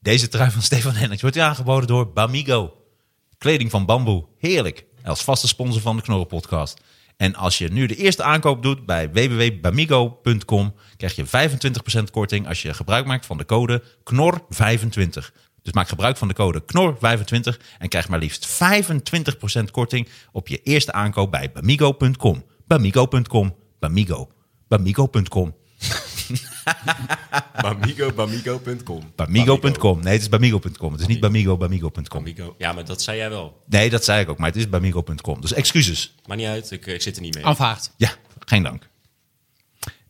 Deze 0.00 0.28
trui 0.28 0.50
van 0.50 0.62
Stefan 0.70 0.94
Hendricks 0.94 1.22
wordt 1.22 1.38
aangeboden 1.38 1.86
door 1.86 2.12
Bamigo. 2.12 2.74
Kleding 3.38 3.70
van 3.70 3.86
bamboe. 3.86 4.24
Heerlijk. 4.38 4.84
Als 5.04 5.24
vaste 5.24 5.48
sponsor 5.48 5.80
van 5.80 5.96
de 5.96 6.02
Knorren 6.02 6.26
podcast. 6.26 6.80
En 7.16 7.34
als 7.34 7.58
je 7.58 7.68
nu 7.68 7.86
de 7.86 7.96
eerste 7.96 8.22
aankoop 8.22 8.62
doet 8.62 8.86
bij 8.86 9.10
www.bamigo.com... 9.10 10.74
krijg 10.96 11.16
je 11.16 11.50
25% 12.00 12.02
korting 12.10 12.48
als 12.48 12.62
je 12.62 12.74
gebruik 12.74 13.06
maakt 13.06 13.26
van 13.26 13.38
de 13.38 13.44
code 13.44 13.82
KNOR25. 13.82 15.44
Dus 15.62 15.72
maak 15.74 15.88
gebruik 15.88 16.16
van 16.16 16.28
de 16.28 16.34
code 16.34 16.62
KNOR25 16.62 17.62
en 17.78 17.88
krijg 17.88 18.08
maar 18.08 18.18
liefst 18.18 18.58
25% 19.60 19.64
korting 19.70 20.08
op 20.32 20.48
je 20.48 20.62
eerste 20.62 20.92
aankoop 20.92 21.30
bij 21.30 21.52
bamigo.com. 21.52 22.44
Bamigo.com. 22.66 23.54
Bamigo. 23.78 24.30
Bamigo.com. 24.68 25.54
Bamigo, 27.62 28.12
bamigo.com. 28.12 29.12
Bamigo.com. 29.16 30.00
Nee, 30.02 30.12
het 30.12 30.22
is 30.22 30.28
bamigo.com. 30.28 30.92
Het 30.92 31.00
is 31.00 31.06
niet 31.06 31.20
bamigo, 31.20 31.56
bamigo.com. 31.56 32.04
Bamigo. 32.24 32.54
Ja, 32.58 32.72
maar 32.72 32.84
dat 32.84 33.02
zei 33.02 33.16
jij 33.16 33.30
wel. 33.30 33.62
Nee, 33.66 33.90
dat 33.90 34.04
zei 34.04 34.20
ik 34.20 34.28
ook, 34.28 34.38
maar 34.38 34.48
het 34.48 34.56
is 34.56 34.68
bamigo.com. 34.68 35.40
Dus 35.40 35.52
excuses. 35.52 36.14
Maar 36.26 36.36
niet 36.36 36.46
uit, 36.46 36.70
ik, 36.70 36.86
ik 36.86 37.02
zit 37.02 37.16
er 37.16 37.22
niet 37.22 37.34
mee. 37.34 37.44
Aanvaard. 37.46 37.90
Ja, 37.96 38.10
geen 38.46 38.62
dank. 38.62 38.88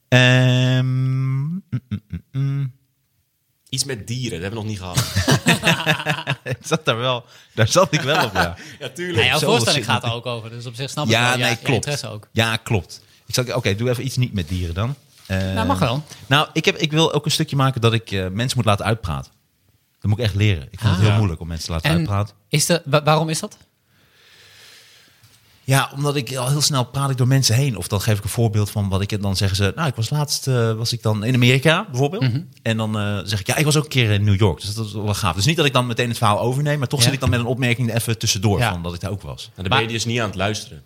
Ehm, 0.09 0.85
mm, 0.85 1.63
mm, 1.71 1.81
mm, 2.09 2.23
mm. 2.33 2.75
Iets 3.69 3.85
met 3.85 4.07
dieren, 4.07 4.41
dat 4.41 4.53
hebben 4.53 4.59
we 4.63 4.65
nog 4.65 4.67
niet 4.67 4.79
gehad. 4.81 6.35
Ik 6.45 6.57
zat 6.63 6.85
daar 6.85 6.97
wel, 6.97 7.25
daar 7.55 7.69
zat 7.69 7.93
ik 7.93 8.01
wel 8.01 8.25
op, 8.25 8.33
ja. 8.35 8.57
ja, 8.81 8.89
tuurlijk. 8.89 9.19
Ja, 9.19 9.25
jouw 9.27 9.39
zo 9.39 9.47
voorstelling 9.47 9.85
gaat 9.85 10.03
er 10.03 10.09
het. 10.09 10.17
ook 10.17 10.27
over. 10.27 10.51
Dus 10.51 10.67
op 10.67 10.75
zich 10.75 10.91
snap 10.91 11.05
ik 11.05 11.11
Ja, 11.11 11.29
wel. 11.29 11.39
nee, 11.39 11.49
Ja, 11.49 11.55
klopt. 11.55 11.69
interesse 11.75 12.09
ook. 12.09 12.29
Ja, 12.33 12.57
klopt. 12.57 13.01
Ik 13.27 13.35
zal, 13.35 13.45
oké, 13.55 13.75
doe 13.75 13.89
even 13.91 14.05
iets 14.05 14.17
niet 14.17 14.33
met 14.33 14.49
dieren 14.49 14.75
dan. 14.75 14.95
Eh, 15.27 15.39
Nou, 15.55 15.67
mag 15.67 15.79
wel. 15.79 16.03
Nou, 16.27 16.49
ik, 16.53 16.65
heb, 16.65 16.77
ik 16.77 16.91
wil 16.91 17.13
ook 17.13 17.25
een 17.25 17.31
stukje 17.31 17.57
maken 17.57 17.81
dat 17.81 17.93
ik 17.93 18.11
eh, 18.11 18.29
mensen 18.29 18.57
moet 18.57 18.67
laten 18.67 18.85
uitpraten. 18.85 19.33
Dat 20.01 20.11
moet 20.11 20.19
ik 20.19 20.25
echt 20.25 20.35
leren. 20.35 20.63
Ik 20.71 20.81
vind 20.81 20.91
het 20.93 21.01
Ah. 21.01 21.07
heel 21.07 21.17
moeilijk 21.17 21.41
om 21.41 21.47
mensen 21.49 21.67
te 21.67 21.73
laten 21.73 21.91
En 21.91 21.97
uitpraten. 21.97 22.35
is 22.49 22.67
de, 22.67 22.83
wa- 22.85 23.03
waarom 23.03 23.29
is 23.29 23.41
dat? 23.41 23.57
Ja, 25.65 25.91
omdat 25.95 26.17
ik 26.17 26.37
al 26.37 26.49
heel 26.49 26.61
snel 26.61 26.85
praat 26.85 27.11
ik 27.11 27.17
door 27.17 27.27
mensen 27.27 27.55
heen. 27.55 27.77
Of 27.77 27.89
dan 27.89 28.01
geef 28.01 28.19
ik 28.19 28.25
een 28.25 28.31
voorbeeld 28.31 28.71
van 28.71 28.89
wat 28.89 29.01
ik 29.01 29.23
dan 29.23 29.37
zeggen 29.37 29.57
ze. 29.57 29.73
Nou, 29.77 29.89
ik 29.89 29.95
was 29.95 30.11
laatst 30.11 30.47
eh, 30.49 30.73
was 30.73 30.93
ik 30.93 31.03
dan 31.03 31.25
in 31.25 31.35
Amerika 31.35 31.87
bijvoorbeeld. 31.91 32.23
Mhm. 32.23 32.41
En 32.63 32.77
dan 32.77 32.99
eh, 32.99 33.19
zeg 33.25 33.41
ik 33.41 33.47
ja, 33.47 33.57
ik 33.57 33.65
was 33.65 33.77
ook 33.77 33.83
een 33.83 33.89
keer 33.89 34.11
in 34.11 34.25
New 34.25 34.39
York. 34.39 34.61
Dus 34.61 34.75
dat 34.75 34.87
is 34.87 34.93
wel 34.93 35.15
gaaf. 35.15 35.35
Dus 35.35 35.45
niet 35.45 35.57
dat 35.57 35.67
ik 35.67 35.73
dan 35.73 35.87
meteen 35.87 36.09
het 36.09 36.19
verhaal 36.19 36.41
overneem, 36.41 36.79
maar 36.79 36.89
toch 36.89 36.99
Ja. 36.99 37.05
zit 37.05 37.15
ik 37.15 37.21
dan 37.21 37.31
met 37.31 37.41
een 37.41 37.47
opmerking 37.47 37.91
er 37.91 37.97
even 37.97 38.19
tussendoor 38.19 38.59
Ja. 38.59 38.71
van 38.73 38.83
dat 38.83 38.95
ik 38.95 39.01
daar 39.01 39.11
ook 39.11 39.23
was. 39.23 39.51
En 39.55 39.63
dan 39.63 39.69
ben 39.79 39.81
je 39.87 39.93
dus 39.93 40.05
niet 40.05 40.21
aan 40.21 40.27
het 40.27 40.35
luisteren. 40.37 40.83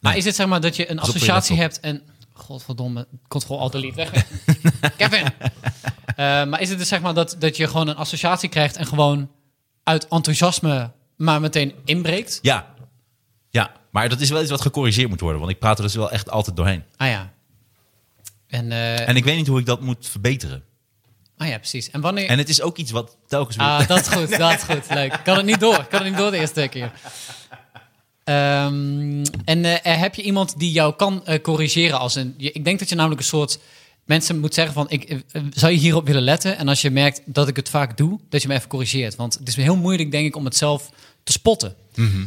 Maar 0.00 0.16
is 0.16 0.24
het 0.24 0.34
zeg 0.34 0.46
maar 0.46 0.60
dat 0.60 0.76
je 0.76 0.90
een 0.90 0.94
je 0.94 1.00
associatie 1.00 1.56
hebt 1.56 1.80
en... 1.80 2.02
Godverdomme, 2.34 3.06
control 3.28 3.60
alt 3.60 3.72
delete. 3.72 4.06
Kevin! 4.96 5.24
Eh, 6.06 6.44
maar 6.44 6.60
is 6.60 6.68
het 6.68 6.78
dus 6.78 6.88
zeg 6.88 7.00
maar 7.00 7.14
dat, 7.14 7.36
dat 7.38 7.56
je 7.56 7.66
gewoon 7.66 7.88
een 7.88 7.96
associatie 7.96 8.48
krijgt 8.48 8.76
en 8.76 8.86
gewoon 8.86 9.30
uit 9.82 10.08
enthousiasme 10.08 10.92
maar 11.16 11.40
meteen 11.40 11.74
inbreekt? 11.84 12.38
Ja, 12.42 12.74
ja. 13.50 13.72
Maar 13.90 14.08
dat 14.08 14.20
is 14.20 14.30
wel 14.30 14.40
iets 14.40 14.50
wat 14.50 14.60
gecorrigeerd 14.60 15.08
moet 15.08 15.20
worden, 15.20 15.40
want 15.40 15.52
ik 15.52 15.58
praat 15.58 15.76
er 15.78 15.84
dus 15.84 15.94
wel 15.94 16.10
echt 16.10 16.30
altijd 16.30 16.56
doorheen. 16.56 16.84
Ah 16.96 17.08
ja. 17.08 17.32
En, 18.46 18.72
eh, 18.72 19.08
En 19.08 19.16
ik 19.16 19.24
weet 19.24 19.36
niet 19.36 19.46
hoe 19.46 19.60
ik 19.60 19.66
dat 19.66 19.80
moet 19.80 20.08
verbeteren. 20.08 20.64
ah 21.36 21.48
ja, 21.48 21.58
precies. 21.58 21.90
En 21.90 22.00
wanneer... 22.00 22.28
En 22.28 22.38
het 22.38 22.48
is 22.48 22.62
ook 22.62 22.76
iets 22.76 22.90
wat 22.90 23.16
telkens 23.26 23.56
weer... 23.56 23.66
Ah, 23.66 23.88
dat 23.88 24.00
is 24.00 24.08
goed, 24.08 24.38
dat 24.38 24.52
is 24.52 24.62
goed. 24.62 24.90
Leuk. 24.90 25.20
Kan 25.24 25.36
het 25.36 25.46
niet 25.46 25.60
door. 25.60 25.84
Kan 25.84 26.00
het 26.00 26.08
niet 26.08 26.18
door 26.18 26.30
de 26.30 26.36
eerste 26.38 26.68
keer. 26.68 26.92
Ehm, 28.24 29.24
en 29.44 29.64
eh, 29.64 30.00
heb 30.00 30.14
je 30.14 30.22
iemand 30.22 30.58
die 30.58 30.72
jou 30.72 30.94
kan 30.94 31.26
eh, 31.26 31.40
corrigeren 31.40 31.98
als 31.98 32.14
een... 32.14 32.34
Ik 32.36 32.64
denk 32.64 32.78
dat 32.78 32.88
je 32.88 32.94
namelijk 32.94 33.20
een 33.20 33.26
soort... 33.26 33.58
Mensen 34.04 34.40
moet 34.40 34.54
zeggen 34.54 34.74
van, 34.74 34.90
ik, 34.90 35.04
eh, 35.04 35.42
zou 35.50 35.72
je 35.72 35.78
hierop 35.78 36.06
willen 36.06 36.22
letten? 36.22 36.56
En 36.56 36.68
als 36.68 36.82
je 36.82 36.90
merkt 36.90 37.22
dat 37.24 37.48
ik 37.48 37.56
het 37.56 37.68
vaak 37.68 37.96
doe, 37.96 38.20
dat 38.28 38.42
je 38.42 38.48
me 38.48 38.54
even 38.54 38.68
corrigeert. 38.68 39.16
Want 39.16 39.34
het 39.34 39.48
is 39.48 39.56
heel 39.56 39.76
moeilijk, 39.76 40.10
denk 40.10 40.26
ik, 40.26 40.36
om 40.36 40.44
het 40.44 40.56
zelf 40.56 40.90
te 41.22 41.32
spotten. 41.32 41.74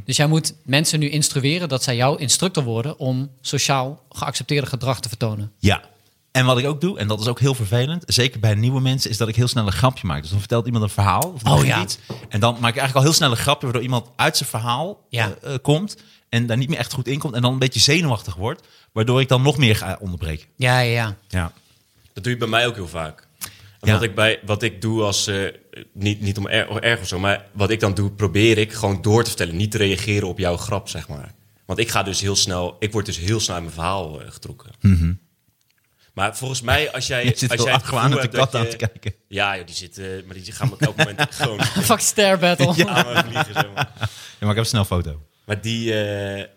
Dus 0.06 0.18
jij 0.18 0.28
moet 0.28 0.54
mensen 0.64 1.00
nu 1.00 1.10
instrueren 1.10 1.70
dat 1.70 1.84
zij 1.84 1.95
jouw 1.95 2.16
instructor 2.16 2.64
worden... 2.64 3.00
om 3.00 3.30
sociaal 3.41 4.04
geaccepteerde 4.10 4.68
gedrag 4.68 5.00
te 5.00 5.08
vertonen. 5.08 5.52
Ja. 5.60 5.84
En 6.32 6.45
wat 6.45 6.57
ik 6.57 6.65
ook 6.65 6.82
doe, 6.82 6.99
en 6.99 7.07
dat 7.07 7.19
is 7.21 7.28
ook 7.28 7.39
heel 7.39 7.53
vervelend, 7.53 8.03
zeker 8.05 8.39
bij 8.39 8.55
nieuwe 8.55 8.82
mensen, 8.82 9.09
is 9.09 9.17
dat 9.17 9.28
ik 9.28 9.36
heel 9.36 9.47
snel 9.47 9.65
een 9.65 9.71
grapje 9.71 10.07
maak. 10.07 10.21
Dus 10.21 10.30
dan 10.30 10.39
vertelt 10.39 10.65
iemand 10.65 10.84
een 10.84 10.89
verhaal 10.89 11.32
of 11.36 11.43
Oh, 11.43 11.65
ja. 11.65 11.82
iets. 11.82 11.97
En 12.30 12.39
dan 12.39 12.51
maak 12.53 12.71
ik 12.73 12.78
eigenlijk 12.78 12.95
al 12.95 13.01
heel 13.01 13.13
snel 13.13 13.32
een 13.32 13.38
grapje, 13.38 13.63
waardoor 13.63 13.82
iemand 13.84 14.07
uit 14.15 14.38
zijn 14.38 14.49
verhaal 14.49 15.05
Ja. 15.09 15.34
eh, 15.41 15.53
eh, 15.53 15.59
komt 15.61 15.97
en 16.30 16.45
daar 16.45 16.57
niet 16.57 16.69
meer 16.69 16.78
echt 16.78 16.93
goed 16.93 17.07
in 17.07 17.19
komt 17.19 17.34
en 17.34 17.41
dan 17.41 17.53
een 17.53 17.59
beetje 17.59 17.80
zenuwachtig 17.80 18.36
wordt, 18.36 18.67
waardoor 18.91 19.21
ik 19.21 19.28
dan 19.28 19.41
nog 19.41 19.57
meer 19.57 19.75
ga 19.75 19.97
onderbreken. 19.99 20.47
Ja, 20.55 20.80
ja, 20.80 20.91
ja. 20.91 21.15
Ja. 21.28 21.51
Dat 22.13 22.23
doe 22.23 22.34
je 22.34 22.39
bij 22.39 22.47
mij 22.47 22.67
ook 22.67 22.75
heel 22.75 22.88
vaak. 22.88 23.28
En 23.80 23.88
Ja. 23.88 23.93
wat, 23.93 24.03
ik 24.03 24.15
bij, 24.15 24.39
wat 24.45 24.63
ik 24.63 24.82
doe 24.82 25.03
als, 25.03 25.28
eh, 25.28 25.41
niet, 25.93 26.21
niet 26.21 26.38
om 26.38 26.47
er, 26.47 26.84
erg 26.84 26.99
of 27.01 27.07
zo, 27.07 27.19
maar 27.19 27.45
wat 27.51 27.69
ik 27.69 27.80
dan 27.80 27.93
doe, 27.93 28.11
probeer 28.11 28.57
ik 28.57 28.73
gewoon 28.73 29.01
door 29.01 29.21
te 29.23 29.30
vertellen. 29.30 29.55
Niet 29.55 29.71
te 29.71 29.78
reageren 29.78 30.28
op 30.28 30.38
jouw 30.39 30.57
grap, 30.57 30.89
zeg 30.89 31.07
maar. 31.07 31.34
Want 31.65 31.80
ik 31.80 31.89
ga 31.89 32.03
dus 32.03 32.21
heel 32.21 32.36
snel, 32.36 32.75
ik 32.80 32.91
word 32.91 33.05
dus 33.05 33.17
heel 33.17 33.39
snel 33.39 33.55
uit 33.55 33.63
mijn 33.63 33.75
verhaal 33.75 34.21
getrokken. 34.28 34.71
Maar 36.18 36.38
volgens 36.38 36.61
mij, 36.61 36.91
als 36.91 37.07
jij, 37.07 37.24
Je 37.26 37.34
zit 37.36 37.51
als 37.51 37.63
jij 37.63 37.74
op 37.76 38.22
de 38.22 38.28
kat 38.28 38.32
dat 38.51 38.55
aan 38.55 38.63
te 38.65 38.72
je... 38.72 38.76
kijken. 38.76 39.13
Ja, 39.28 39.57
joh, 39.57 39.65
die 39.65 39.76
zitten, 39.76 40.24
maar 40.26 40.36
die 40.36 40.51
gaan 40.51 40.72
op 40.72 40.82
elk 40.82 40.95
moment 40.95 41.28
gewoon 41.36 41.63
Fuck 41.63 41.99
stare 41.99 42.38
battle. 42.38 42.88
aan 42.88 43.13
me 43.13 43.24
vliegen. 43.24 43.74
Maar. 43.74 43.91
Ja, 43.99 44.07
maar 44.39 44.49
ik 44.49 44.55
heb 44.55 44.57
een 44.57 44.65
snel 44.65 44.86
foto. 44.86 45.22
maar 45.45 45.61
die... 45.61 46.03
eh, 46.03 46.47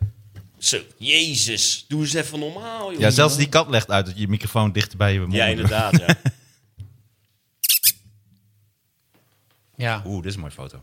zo, 0.58 0.78
jezus, 0.98 1.84
doe 1.88 2.00
eens 2.00 2.12
even 2.12 2.38
normaal, 2.38 2.90
joh. 2.92 3.00
Ja, 3.00 3.10
zelfs 3.10 3.36
die 3.36 3.48
kat 3.48 3.68
legt 3.68 3.90
uit 3.90 4.06
dat 4.06 4.14
je 4.14 4.20
je 4.20 4.28
microfoon 4.28 4.72
dichter 4.72 4.98
bij 4.98 5.12
je 5.12 5.20
mond 5.20 5.32
Ja, 5.32 5.46
moet. 5.46 5.54
inderdaad, 5.54 5.98
ja. 5.98 6.14
Ja. 9.76 10.02
Oeh, 10.06 10.16
dit 10.16 10.26
is 10.26 10.34
een 10.34 10.40
mooie 10.40 10.52
foto. 10.52 10.80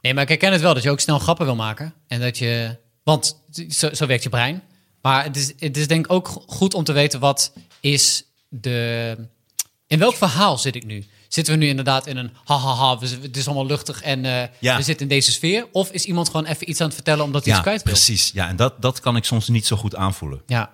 Nee, 0.00 0.14
maar 0.14 0.22
ik 0.22 0.28
herken 0.28 0.52
het 0.52 0.60
wel 0.60 0.74
dat 0.74 0.82
je 0.82 0.90
ook 0.90 1.00
snel 1.00 1.18
grappen 1.18 1.44
wil 1.46 1.56
maken. 1.56 1.94
En 2.06 2.20
dat 2.20 2.38
je. 2.38 2.76
Want 3.02 3.42
zo, 3.68 3.94
zo 3.94 4.06
werkt 4.06 4.22
je 4.22 4.28
brein. 4.28 4.62
Maar 5.02 5.24
het 5.24 5.36
is, 5.36 5.52
het 5.58 5.76
is 5.76 5.86
denk 5.88 6.04
ik 6.04 6.12
ook 6.12 6.28
go- 6.28 6.42
goed 6.46 6.74
om 6.74 6.84
te 6.84 6.92
weten 6.92 7.20
wat 7.20 7.52
is 7.80 8.24
de. 8.48 9.16
In 9.86 9.98
welk 9.98 10.14
verhaal 10.14 10.58
zit 10.58 10.74
ik 10.74 10.84
nu? 10.84 11.06
Zitten 11.28 11.52
we 11.54 11.58
nu 11.60 11.68
inderdaad 11.68 12.06
in 12.06 12.16
een 12.16 12.30
hahaha, 12.44 12.98
we- 12.98 13.18
het 13.22 13.36
is 13.36 13.46
allemaal 13.46 13.66
luchtig 13.66 14.02
en 14.02 14.24
eh, 14.24 14.42
Ja. 14.58 14.76
we 14.76 14.82
zitten 14.82 15.02
in 15.08 15.08
deze 15.14 15.32
sfeer? 15.32 15.66
Of 15.72 15.90
is 15.90 16.04
iemand 16.04 16.26
gewoon 16.28 16.46
even 16.46 16.70
iets 16.70 16.80
aan 16.80 16.86
het 16.86 16.94
vertellen 16.94 17.24
omdat 17.24 17.44
hij 17.44 17.52
Ja, 17.52 17.58
iets 17.58 17.66
kwijt 17.68 17.82
wil? 17.84 17.92
precies. 17.92 18.30
Ja, 18.34 18.48
en 18.48 18.56
dat, 18.56 18.82
dat 18.82 19.00
kan 19.00 19.16
ik 19.16 19.24
soms 19.24 19.48
niet 19.48 19.66
zo 19.66 19.76
goed 19.76 19.94
aanvoelen. 19.96 20.42
Ja. 20.46 20.70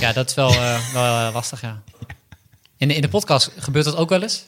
Ja, 0.00 0.12
dat 0.12 0.28
is 0.28 0.34
wel, 0.34 0.50
eh, 0.50 0.92
wel 0.92 1.26
eh, 1.26 1.34
lastig, 1.34 1.60
ja. 1.60 1.82
In 2.76 2.88
de, 2.88 2.94
in 2.94 3.02
de 3.02 3.08
podcast 3.08 3.50
gebeurt 3.56 3.84
dat 3.84 3.96
ook 3.96 4.08
wel 4.08 4.22
eens? 4.22 4.44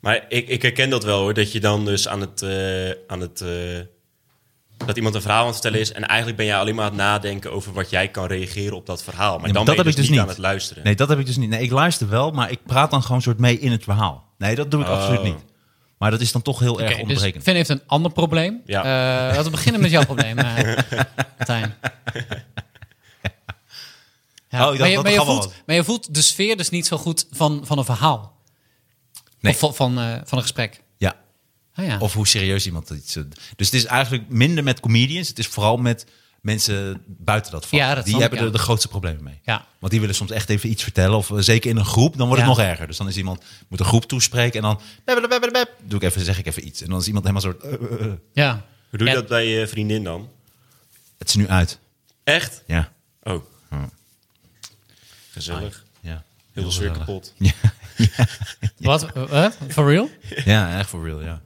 Maar 0.00 0.24
ik, 0.28 0.48
ik 0.48 0.62
herken 0.62 0.90
dat 0.90 1.04
wel 1.04 1.20
hoor, 1.20 1.34
dat 1.34 1.52
je 1.52 1.60
dan 1.60 1.84
dus 1.84 2.08
aan 2.08 2.20
het, 2.20 2.42
eh, 2.42 2.90
aan 3.06 3.20
het 3.20 3.40
eh, 3.40 3.78
dat 4.86 4.96
iemand 4.96 5.14
een 5.14 5.20
verhaal 5.20 5.40
aan 5.40 5.46
het 5.46 5.54
vertellen 5.54 5.80
is 5.80 5.92
en 5.92 6.06
eigenlijk 6.06 6.36
ben 6.36 6.46
jij 6.46 6.56
alleen 6.58 6.74
maar 6.74 6.84
aan 6.84 6.90
het 6.90 7.00
nadenken 7.00 7.52
over 7.52 7.72
wat 7.72 7.90
jij 7.90 8.08
kan 8.08 8.26
reageren 8.26 8.76
op 8.76 8.86
dat 8.86 9.02
verhaal. 9.02 9.32
Maar 9.32 9.40
maar 9.40 9.52
dan 9.52 9.64
dat 9.64 9.76
ben 9.76 9.84
je 9.84 9.90
heb 9.90 9.96
dus 9.96 10.04
ik 10.04 10.10
niet 10.10 10.18
dus 10.20 10.28
aan 10.28 10.28
het 10.34 10.38
luisteren. 10.38 10.84
Nee, 10.84 10.94
dat 10.94 11.08
heb 11.08 11.18
ik 11.18 11.26
dus 11.26 11.36
niet. 11.36 11.48
Nee, 11.48 11.62
ik 11.62 11.70
luister 11.70 12.08
wel, 12.08 12.30
maar 12.30 12.50
ik 12.50 12.58
praat 12.66 12.90
dan 12.90 13.02
gewoon 13.02 13.22
soort 13.22 13.38
mee 13.38 13.58
in 13.58 13.70
het 13.72 13.82
verhaal. 13.84 14.24
Nee, 14.38 14.54
dat 14.54 14.70
doe 14.70 14.80
ik 14.80 14.88
Oh. 14.88 14.92
absoluut 14.94 15.22
niet. 15.22 15.44
Maar 15.98 16.10
dat 16.10 16.20
is 16.20 16.32
dan 16.32 16.42
toch 16.42 16.58
heel 16.58 16.80
erg 16.80 16.82
Oké, 16.88 16.92
dus 16.92 17.00
onderbrekend. 17.02 17.42
Finn 17.42 17.56
heeft 17.56 17.68
een 17.68 17.82
ander 17.86 18.12
probleem. 18.12 18.60
Ja. 18.64 18.78
Eh, 18.82 19.26
laten 19.28 19.44
we 19.44 19.50
beginnen 19.50 19.80
met 19.80 19.90
jouw 19.90 20.04
probleem, 20.12 20.38
eh 20.38 20.76
Martijn. 21.36 21.74
Ja, 24.48 24.70
Oh, 24.70 24.78
maar, 24.78 24.88
je, 24.88 25.02
maar, 25.02 25.12
voelt, 25.12 25.52
maar 25.66 25.76
je 25.76 25.84
voelt 25.84 26.14
de 26.14 26.22
sfeer 26.22 26.56
dus 26.56 26.70
niet 26.70 26.86
zo 26.86 26.96
goed 26.96 27.26
van, 27.30 27.60
van 27.64 27.78
een 27.78 27.84
verhaal. 27.84 28.36
Nee. 29.40 29.52
Of 29.52 29.58
van, 29.58 29.74
van, 29.74 29.98
eh, 29.98 30.12
van 30.24 30.38
een 30.38 30.44
gesprek. 30.44 30.82
Ah, 31.76 31.86
ja. 31.86 31.98
Of 31.98 32.12
hoe 32.14 32.26
serieus 32.26 32.66
iemand 32.66 32.90
iets... 32.90 33.16
eh, 33.16 33.22
Dus 33.56 33.66
het 33.66 33.74
is 33.74 33.84
eigenlijk 33.84 34.28
minder 34.28 34.64
met 34.64 34.80
comedians. 34.80 35.28
Het 35.28 35.38
is 35.38 35.46
vooral 35.46 35.76
met 35.76 36.06
mensen 36.40 37.02
buiten 37.06 37.52
dat 37.52 37.66
vak. 37.66 37.78
Ja, 37.80 37.94
dat 37.94 38.04
die 38.04 38.16
hebben 38.16 38.38
ja. 38.38 38.44
er 38.44 38.52
de 38.52 38.58
grootste 38.58 38.88
problemen 38.88 39.22
mee. 39.22 39.38
ja. 39.44 39.66
Want 39.78 39.92
die 39.92 40.00
willen 40.00 40.16
soms 40.16 40.30
echt 40.30 40.48
even 40.50 40.70
iets 40.70 40.82
vertellen. 40.82 41.16
Of 41.16 41.30
eh, 41.30 41.36
zeker 41.38 41.70
in 41.70 41.76
een 41.76 41.84
groep, 41.84 42.16
dan 42.16 42.26
wordt 42.26 42.42
het 42.42 42.50
nog 42.50 42.60
erger. 42.60 42.86
Dus 42.86 42.96
dan 42.96 43.08
is 43.08 43.16
iemand, 43.16 43.42
moet 43.68 43.80
een 43.80 43.86
groep 43.86 44.04
toespreken 44.04 44.56
en 44.56 44.62
dan... 44.62 44.80
Doe 45.82 45.98
ik 45.98 46.02
even, 46.02 46.20
zeg 46.24 46.38
ik 46.38 46.46
even 46.46 46.66
iets. 46.66 46.82
En 46.82 46.88
dan 46.90 46.98
is 47.00 47.06
iemand 47.06 47.24
helemaal 47.26 47.52
soort... 47.52 47.62
eh, 48.00 48.06
ja. 48.32 48.64
Hoe 48.90 48.98
doe 48.98 49.08
je 49.08 49.14
Ja. 49.14 49.20
dat 49.20 49.28
bij 49.28 49.46
je 49.46 49.66
vriendin 49.66 50.04
dan? 50.04 50.28
Het 51.18 51.28
is 51.28 51.34
nu 51.34 51.48
uit. 51.48 51.78
Echt? 52.24 52.62
Ja. 52.66 52.92
Oh. 53.22 53.42
Gezellig. 55.30 55.84
Ja. 56.00 56.10
Heel 56.52 56.62
veel 56.62 56.64
gezellig. 56.72 56.98
kapot. 56.98 57.32
Ja. 57.38 57.52
Wat? 58.76 59.06
For 59.68 59.90
real? 59.90 60.10
ja, 60.44 60.78
echt 60.78 60.88
for 60.88 61.04
real, 61.04 61.22
ja. 61.22 61.42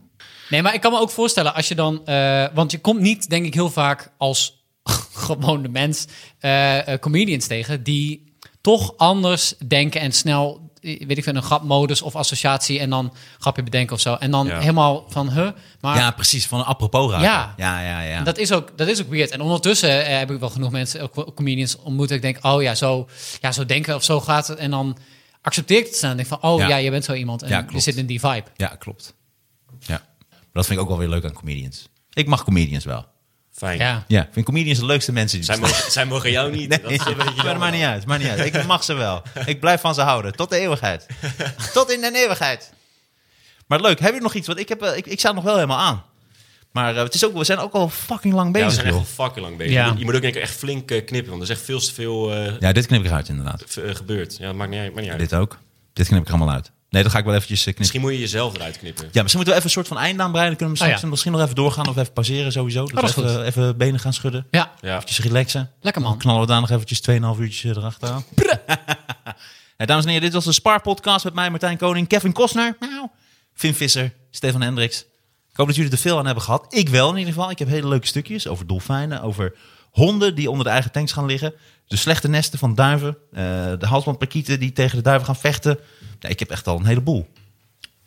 Nee, 0.50 0.62
maar 0.62 0.74
ik 0.74 0.80
kan 0.80 0.92
me 0.92 0.98
ook 0.98 1.10
voorstellen 1.10 1.54
als 1.54 1.68
je 1.68 1.74
dan... 1.74 2.06
eh, 2.06 2.46
want 2.54 2.70
je 2.70 2.78
komt 2.80 3.00
niet, 3.00 3.28
denk 3.30 3.46
ik, 3.46 3.54
heel 3.54 3.70
vaak 3.70 4.12
als 4.18 4.64
gewone 5.12 5.68
mens 5.68 6.06
eh, 6.38 6.92
eh, 6.92 7.00
comedians 7.00 7.46
tegen... 7.46 7.82
die 7.82 8.34
toch 8.60 8.96
anders 8.96 9.54
denken 9.66 10.00
en 10.00 10.12
snel, 10.12 10.70
weet 10.80 11.18
ik 11.18 11.24
veel, 11.24 11.34
een 11.34 11.42
grapmodus 11.42 12.02
of 12.02 12.16
associatie... 12.16 12.78
en 12.80 12.90
dan 12.90 13.12
grapje 13.38 13.62
bedenken 13.62 13.94
of 13.94 14.00
zo. 14.00 14.14
En 14.14 14.30
dan 14.30 14.46
Ja. 14.46 14.58
helemaal 14.58 15.04
van, 15.08 15.30
huh? 15.30 15.50
Maar 15.80 15.96
ja, 15.96 16.10
precies. 16.10 16.46
Van 16.46 16.58
een 16.58 16.64
apropos 16.64 17.10
raken. 17.10 17.26
Ja. 17.26 17.54
Ja, 17.56 17.80
ja, 17.82 18.00
ja. 18.00 18.22
Dat 18.22 18.38
is, 18.38 18.52
ook, 18.52 18.78
dat 18.78 18.88
is 18.88 19.00
ook 19.02 19.08
weird. 19.08 19.30
En 19.30 19.40
ondertussen 19.40 20.04
eh, 20.06 20.18
heb 20.18 20.30
ik 20.30 20.38
wel 20.40 20.50
genoeg 20.50 20.70
mensen, 20.70 21.10
comedians 21.34 21.76
ontmoet. 21.76 22.10
Ik 22.10 22.22
denk, 22.22 22.38
oh 22.44 22.62
ja, 22.62 22.74
zo, 22.74 23.08
ja, 23.40 23.52
zo 23.52 23.64
denken 23.66 23.94
of 23.94 24.04
zo 24.04 24.20
gaat 24.20 24.46
het. 24.46 24.58
En 24.58 24.70
dan 24.70 24.96
accepteer 25.42 25.78
ik 25.78 25.86
het 25.86 25.96
staan. 25.96 26.10
En 26.10 26.16
denk 26.16 26.28
van, 26.28 26.42
oh 26.42 26.58
ja, 26.60 26.66
Ja. 26.68 26.76
je 26.76 26.90
bent 26.90 27.04
zo 27.04 27.12
iemand. 27.12 27.42
En 27.42 27.66
je 27.72 27.80
zit 27.80 27.96
in 27.96 28.06
die 28.06 28.20
vibe. 28.20 28.44
Ja, 28.56 28.66
klopt. 28.68 29.14
Ja. 29.80 30.02
Maar 30.52 30.62
dat 30.62 30.66
vind 30.66 30.76
ik 30.78 30.84
ook 30.84 30.90
wel 30.90 30.98
weer 30.98 31.08
leuk 31.08 31.24
aan 31.24 31.32
comedians. 31.32 31.88
Ik 32.12 32.26
mag 32.26 32.44
comedians 32.44 32.84
wel. 32.84 33.06
Fijn. 33.52 33.78
Ja. 33.78 34.04
Ja, 34.08 34.22
ik 34.22 34.28
vind 34.32 34.46
comedians 34.46 34.78
de 34.78 34.84
leukste 34.86 35.12
mensen 35.12 35.36
die 35.38 35.46
Zij, 35.46 35.58
mogen, 35.58 35.90
zij 35.92 36.06
mogen 36.06 36.30
jou 36.30 36.50
niet. 36.56 36.68
Nee, 36.68 36.80
dat 36.80 36.90
is 36.90 37.04
een 37.04 37.16
beetje 37.16 37.42
maar 37.44 37.58
maakt 37.58 37.72
niet 37.74 37.82
uit. 37.84 38.06
Maakt 38.06 38.22
niet 38.22 38.30
uit. 38.30 38.54
Ik 38.54 38.66
mag 38.66 38.84
ze 38.84 38.92
wel. 38.94 39.22
Ik 39.46 39.60
blijf 39.60 39.80
van 39.80 39.94
ze 39.94 40.00
houden. 40.00 40.32
Tot 40.32 40.50
de 40.50 40.56
eeuwigheid. 40.58 41.06
Tot 41.74 41.90
in 41.90 42.00
de 42.00 42.10
eeuwigheid. 42.14 42.72
Maar 43.66 43.80
leuk. 43.80 44.00
Heb 44.00 44.14
je 44.14 44.20
nog 44.20 44.34
iets? 44.34 44.46
Want 44.46 44.58
ik, 44.58 44.68
heb, 44.68 44.82
eh, 44.82 44.96
ik, 44.96 45.06
ik 45.06 45.18
sta 45.18 45.32
nog 45.32 45.44
wel 45.44 45.54
helemaal 45.54 45.78
aan. 45.78 46.04
Maar 46.72 46.96
eh, 46.96 47.02
het 47.02 47.14
is 47.14 47.24
ook, 47.24 47.36
we 47.36 47.44
zijn 47.44 47.58
ook 47.58 47.72
al 47.72 47.88
fucking 47.88 48.34
lang 48.34 48.46
Ja, 48.46 48.52
bezig, 48.52 48.68
we 48.68 48.74
zijn 48.74 48.86
echt 48.86 48.96
al 48.96 49.04
fucking 49.24 49.44
lang 49.46 49.56
bezig. 49.56 49.72
Ja. 49.72 49.84
Je 49.84 49.90
moet- 49.90 49.98
Je 49.98 50.04
moet 50.04 50.14
ook 50.14 50.22
denk 50.22 50.34
ik 50.34 50.42
echt 50.42 50.54
flink 50.56 50.90
eh, 50.90 51.04
knippen, 51.04 51.30
want 51.30 51.42
er 51.42 51.50
is 51.50 51.56
echt 51.56 51.64
veel 51.64 51.80
te 51.80 51.94
veel 51.94 52.34
eh, 52.34 52.52
Ja, 52.60 52.72
dit 52.72 52.86
knip 52.86 53.00
ik 53.00 53.06
eruit 53.06 53.28
inderdaad. 53.28 53.64
gebeurd. 53.68 54.36
Ja, 54.36 54.52
maakt 54.52 54.70
niet, 54.70 54.78
uit- 54.80 54.88
maakt 54.90 55.00
niet 55.02 55.10
uit. 55.10 55.20
Dit 55.20 55.34
ook. 55.34 55.58
Dit 55.92 56.06
knip 56.06 56.20
ik 56.22 56.28
allemaal 56.28 56.50
uit. 56.50 56.70
Nee, 56.90 57.02
dat 57.02 57.12
ga 57.12 57.18
ik 57.18 57.24
wel 57.24 57.34
eventjes 57.34 57.58
eh, 57.58 57.64
knippen. 57.64 57.82
Misschien 57.82 58.00
moet 58.00 58.12
je 58.12 58.18
jezelf 58.18 58.54
eruit 58.54 58.78
knippen. 58.78 59.08
Ja, 59.12 59.22
misschien 59.22 59.36
moeten 59.36 59.44
we 59.46 59.50
even 59.52 59.64
een 59.64 59.70
soort 59.70 59.88
van 59.88 59.98
eind 59.98 60.20
aanbreiden. 60.20 60.56
Dan 60.58 60.68
kunnen 60.68 60.86
we 60.88 60.94
Oh, 60.94 61.00
ja. 61.02 61.08
misschien 61.08 61.32
nog 61.32 61.40
even 61.40 61.54
doorgaan 61.54 61.88
of 61.88 61.96
even 61.96 62.12
pauzeren 62.12 62.52
sowieso. 62.52 62.84
Dat, 62.86 62.94
dat 63.00 63.04
is 63.08 63.14
we 63.14 63.22
even, 63.22 63.44
even 63.44 63.76
benen 63.76 64.00
gaan 64.00 64.12
schudden. 64.12 64.46
Ja, 64.50 64.72
Ja. 64.80 64.94
Eventjes 64.94 65.18
relaxen. 65.20 65.70
lekker 65.80 66.02
Dan 66.02 66.10
man. 66.10 66.20
knallen 66.20 66.40
we 66.40 66.46
daar 66.46 66.60
nog 66.60 66.70
eventjes 66.70 67.00
2,5 67.10 67.40
uurtjes 67.40 67.76
erachteraan. 67.76 68.24
ja, 69.76 69.84
dames 69.86 70.04
en 70.04 70.08
heren, 70.10 70.22
dit 70.24 70.32
was 70.32 70.44
de 70.44 70.52
Spar 70.52 70.80
podcast 70.82 71.24
met 71.24 71.34
mij, 71.34 71.50
Martijn 71.50 71.76
Koning, 71.76 72.08
Kevin 72.08 72.32
Kostner, 72.32 72.76
Finn 73.54 73.74
Visser, 73.74 74.12
Stefan 74.30 74.62
Hendricks. 74.62 74.98
Ik 75.50 75.56
hoop 75.56 75.66
dat 75.66 75.76
jullie 75.76 75.92
er 75.92 75.98
veel 75.98 76.18
aan 76.18 76.24
hebben 76.26 76.44
gehad. 76.44 76.66
Ik 76.74 76.88
wel 76.88 77.10
in 77.10 77.16
ieder 77.18 77.32
geval. 77.34 77.50
Ik 77.50 77.58
heb 77.58 77.68
hele 77.68 77.88
leuke 77.88 78.06
stukjes 78.06 78.46
over 78.46 78.66
dolfijnen, 78.66 79.22
over 79.22 79.54
honden 79.90 80.34
die 80.34 80.50
onder 80.50 80.64
de 80.64 80.70
eigen 80.70 80.90
tanks 80.92 81.12
gaan 81.12 81.26
liggen. 81.26 81.54
De 81.86 81.96
slechte 81.96 82.28
nesten 82.28 82.58
van 82.58 82.74
duiven. 82.74 83.16
eh, 83.32 83.42
de 83.78 83.86
halsbandparkieten 83.86 84.60
die 84.60 84.72
tegen 84.72 84.96
de 84.96 85.02
duiven 85.02 85.26
gaan 85.26 85.36
vechten. 85.36 85.78
Nee, 86.20 86.32
ik 86.32 86.38
heb 86.38 86.50
echt 86.50 86.66
al 86.66 86.78
een 86.78 86.86
heleboel. 86.86 87.26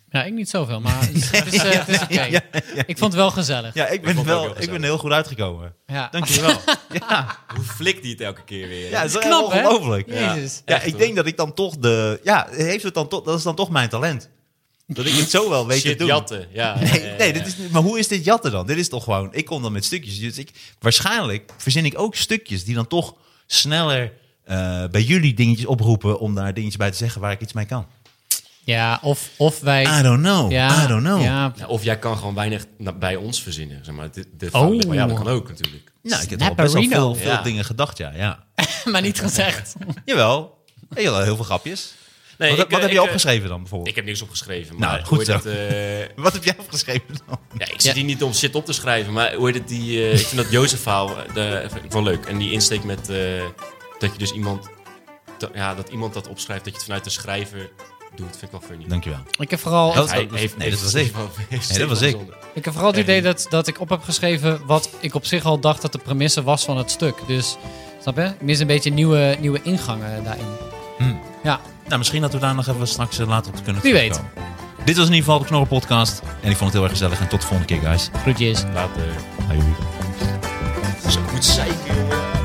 Ja, 0.09 0.23
ik 0.23 0.34
niet 0.34 0.49
zoveel, 0.49 0.81
maar 0.81 0.99
het 0.99 1.15
is, 1.15 1.31
het 1.31 1.53
is, 1.53 1.63
eh, 1.63 1.88
is 1.95 2.01
oké. 2.01 2.23
Ja, 2.23 2.41
Ik 2.86 2.97
vond 2.97 3.11
het 3.13 3.21
wel 3.21 3.31
gezellig. 3.31 3.73
Ja, 3.73 3.88
ik 3.88 4.01
ben, 4.01 4.23
wel, 4.25 4.41
heel 4.43 4.61
ik 4.61 4.69
ben 4.69 4.84
heel 4.84 4.97
goed 4.97 5.11
uitgekomen. 5.11 5.75
Ja. 5.86 6.07
Dankjewel. 6.11 6.57
ja, 7.09 7.38
Hoe 7.55 7.63
flikt 7.63 8.01
die 8.01 8.11
het 8.11 8.21
elke 8.21 8.43
keer 8.43 8.67
weer? 8.67 8.89
ja, 8.89 9.01
dat 9.01 9.09
is 9.09 9.17
Knap, 9.17 9.51
hè? 9.51 9.67
ongelooflijk. 9.67 10.07
Jezus. 10.09 10.61
Ja, 10.65 10.81
ik 10.81 10.89
hoor. 10.91 10.99
denk 10.99 11.15
dat 11.15 11.25
ik 11.25 11.38
dan 11.38 11.53
toch 11.53 11.77
de... 11.77 12.19
Ja, 12.23 12.47
heeft 12.51 12.84
het 12.84 12.93
dan 12.93 13.07
toch, 13.07 13.23
dat 13.23 13.38
is 13.38 13.43
dan 13.43 13.55
toch 13.55 13.69
mijn 13.69 13.89
talent. 13.89 14.29
Dat 14.88 15.05
ik 15.05 15.13
het 15.13 15.29
zo 15.29 15.49
wel 15.49 15.67
weet 15.67 15.81
te 15.81 15.95
doen. 15.95 16.07
jatten. 16.07 16.47
Ja, 16.51 16.75
Nee, 16.79 17.01
ja, 17.01 17.07
ja, 17.09 17.17
nee 17.17 17.34
dit 17.34 17.47
is, 17.47 17.55
maar 17.71 17.81
hoe 17.81 17.99
is 17.99 18.07
dit 18.07 18.25
jatten 18.25 18.51
dan? 18.51 18.65
Dit 18.67 18.77
is 18.77 18.89
toch 18.89 19.03
gewoon... 19.03 19.29
Ik 19.34 19.45
kom 19.45 19.61
dan 19.61 19.71
met 19.71 19.86
stukjes. 19.86 20.19
Dus 20.19 20.38
ik, 20.38 20.51
waarschijnlijk 20.79 21.51
verzin 21.57 21.86
ik 21.86 21.99
ook 21.99 22.15
stukjes 22.15 22.63
die 22.63 22.75
dan 22.75 22.88
toch 22.88 23.15
sneller 23.47 24.13
eh, 24.43 24.84
bij 24.91 25.01
jullie 25.01 25.34
dingetjes 25.34 25.65
oproepen... 25.65 26.19
om 26.19 26.36
daar 26.36 26.53
dingetjes 26.53 26.77
bij 26.77 26.91
te 26.91 26.97
zeggen 26.97 27.21
waar 27.21 27.31
ik 27.31 27.41
iets 27.41 27.53
mee 27.53 27.65
kan. 27.65 27.86
Ja, 28.65 28.99
of, 29.01 29.29
of 29.38 29.59
wij... 29.59 29.99
I 29.99 30.01
don't 30.01 30.21
know. 30.21 30.51
ja, 30.51 30.84
I 30.84 30.88
don't 30.88 31.03
know. 31.03 31.21
Ja, 31.21 31.53
Ja, 31.55 31.67
of 31.67 31.84
jij 31.84 31.99
kan 31.99 32.17
gewoon 32.17 32.34
weinig 32.36 32.65
bij 32.99 33.15
ons 33.15 33.41
verzinnen. 33.41 33.86
Zeg 33.86 33.95
maar. 33.95 34.11
De, 34.11 34.25
de 34.38 34.49
Oh. 34.51 34.81
Maar 34.88 34.95
ja, 34.95 35.07
dat 35.07 35.17
kan 35.17 35.27
ook 35.27 35.49
natuurlijk. 35.49 35.91
Nou, 36.01 36.23
ik 36.23 36.29
heb 36.29 36.55
best 36.55 36.73
wel 36.73 36.84
veel, 36.84 37.15
veel 37.15 37.31
Ja. 37.31 37.41
dingen 37.41 37.65
gedacht, 37.65 37.97
ja. 37.97 38.11
ja. 38.15 38.43
maar 38.91 39.01
niet 39.01 39.19
gezegd. 39.19 39.73
Jawel. 40.05 40.57
Heel, 40.93 41.19
heel 41.21 41.36
veel 41.36 41.45
grapjes. 41.45 41.93
Nee, 42.47 42.55
wat 42.55 42.65
ik, 42.65 42.71
wat 42.71 42.79
eh, 42.79 42.85
heb 42.85 42.89
je 42.89 42.95
ik, 42.95 43.01
eh, 43.01 43.03
opgeschreven 43.03 43.49
dan 43.49 43.59
bijvoorbeeld? 43.59 43.89
Ik 43.89 43.95
heb 43.95 44.05
niks 44.05 44.21
opgeschreven. 44.21 44.75
Nou, 44.79 44.91
Maar 44.91 44.99
goed 45.05 45.07
hoe 45.07 45.17
heet 45.17 45.27
zo. 45.27 45.33
dat, 45.33 45.45
eh, 45.45 46.17
Wat 46.23 46.33
heb 46.33 46.43
jij 46.43 46.55
opgeschreven 46.59 47.07
dan? 47.27 47.39
ja, 47.57 47.65
ik 47.65 47.71
zit 47.71 47.83
Ja. 47.83 47.93
hier 47.93 48.03
niet 48.03 48.23
om 48.23 48.33
shit 48.33 48.55
op 48.55 48.65
te 48.65 48.73
schrijven. 48.73 49.13
Maar 49.13 49.33
hoe 49.33 49.45
heet 49.45 49.55
het? 49.55 49.67
Die, 49.67 49.99
eh, 50.03 50.19
ik 50.19 50.27
vind 50.27 50.41
dat 50.41 50.51
Jozef 50.51 50.81
verhaal 50.81 51.15
wel 51.89 52.03
leuk. 52.03 52.25
En 52.25 52.37
die 52.37 52.51
insteek 52.51 52.83
met 52.83 53.09
eh, 53.09 53.17
dat 53.99 54.11
je 54.11 54.17
dus 54.17 54.31
iemand... 54.31 54.67
dat- 55.37 55.51
ja, 55.53 55.75
dat 55.75 55.89
iemand 55.89 56.13
dat 56.13 56.27
opschrijft, 56.27 56.63
dat 56.63 56.73
je 56.73 56.77
het 56.79 56.87
vanuit 56.87 57.03
de 57.03 57.09
schrijver 57.09 57.69
doet. 58.15 58.29
Vind 58.29 58.41
ik 58.41 58.51
wel 58.51 58.61
funny. 58.69 58.85
Dankjewel. 58.87 59.19
Ik 59.39 59.49
heb 59.49 59.59
vooral... 59.59 59.93
Dat- 59.93 60.09
Hij 60.11 60.27
heeft- 60.31 60.57
nee, 60.57 60.69
dat 60.69 60.81
was 60.81 60.93
ik. 60.93 61.13
Nee, 61.69 61.79
dat 61.79 61.89
was 61.89 62.01
ik. 62.01 62.17
Ik 62.53 62.65
heb 62.65 62.73
vooral 62.73 62.91
het 62.91 62.99
idee 62.99 63.21
dat, 63.21 63.45
dat 63.49 63.67
ik 63.67 63.79
op 63.79 63.89
heb 63.89 64.01
geschreven 64.03 64.65
wat 64.65 64.89
ik 64.99 65.15
op 65.15 65.25
zich 65.25 65.45
al 65.45 65.59
dacht 65.59 65.81
dat 65.81 65.91
de 65.91 65.97
premisse 65.97 66.43
was 66.43 66.63
van 66.65 66.77
het 66.77 66.91
stuk. 66.91 67.15
Dus, 67.27 67.57
snap 68.01 68.15
je? 68.17 68.23
Ik 68.23 68.41
mis 68.41 68.59
een 68.59 68.67
beetje 68.67 68.89
nieuwe, 68.89 69.37
nieuwe 69.39 69.59
ingangen 69.63 70.23
daarin. 70.23 70.45
Hmm. 70.97 71.21
Ja, 71.43 71.59
Nou, 71.85 71.97
misschien 71.97 72.21
dat 72.21 72.33
we 72.33 72.39
daar 72.39 72.55
nog 72.55 72.67
even 72.67 72.87
straks 72.87 73.19
eh, 73.19 73.27
later 73.27 73.51
op 73.53 73.63
kunnen 73.63 73.81
Wie 73.81 73.93
weet. 73.93 74.21
Dit 74.85 74.95
was 74.97 75.05
in 75.07 75.13
ieder 75.13 75.25
geval 75.25 75.39
de 75.39 75.45
Knorren 75.45 75.67
podcast. 75.67 76.21
En 76.41 76.49
ik 76.49 76.57
vond 76.57 76.59
het 76.59 76.73
heel 76.73 76.83
erg 76.83 76.91
gezellig. 76.91 77.19
En 77.19 77.27
tot 77.27 77.41
de 77.41 77.47
volgende 77.47 77.73
keer, 77.73 77.81
guys. 77.89 78.09
groetjes. 78.21 78.63
Later. 78.73 79.03
Hoi. 79.47 79.59
Zo 81.09 81.19
goed 81.29 81.45
zeiken, 81.45 81.95
jongen. 81.95 82.42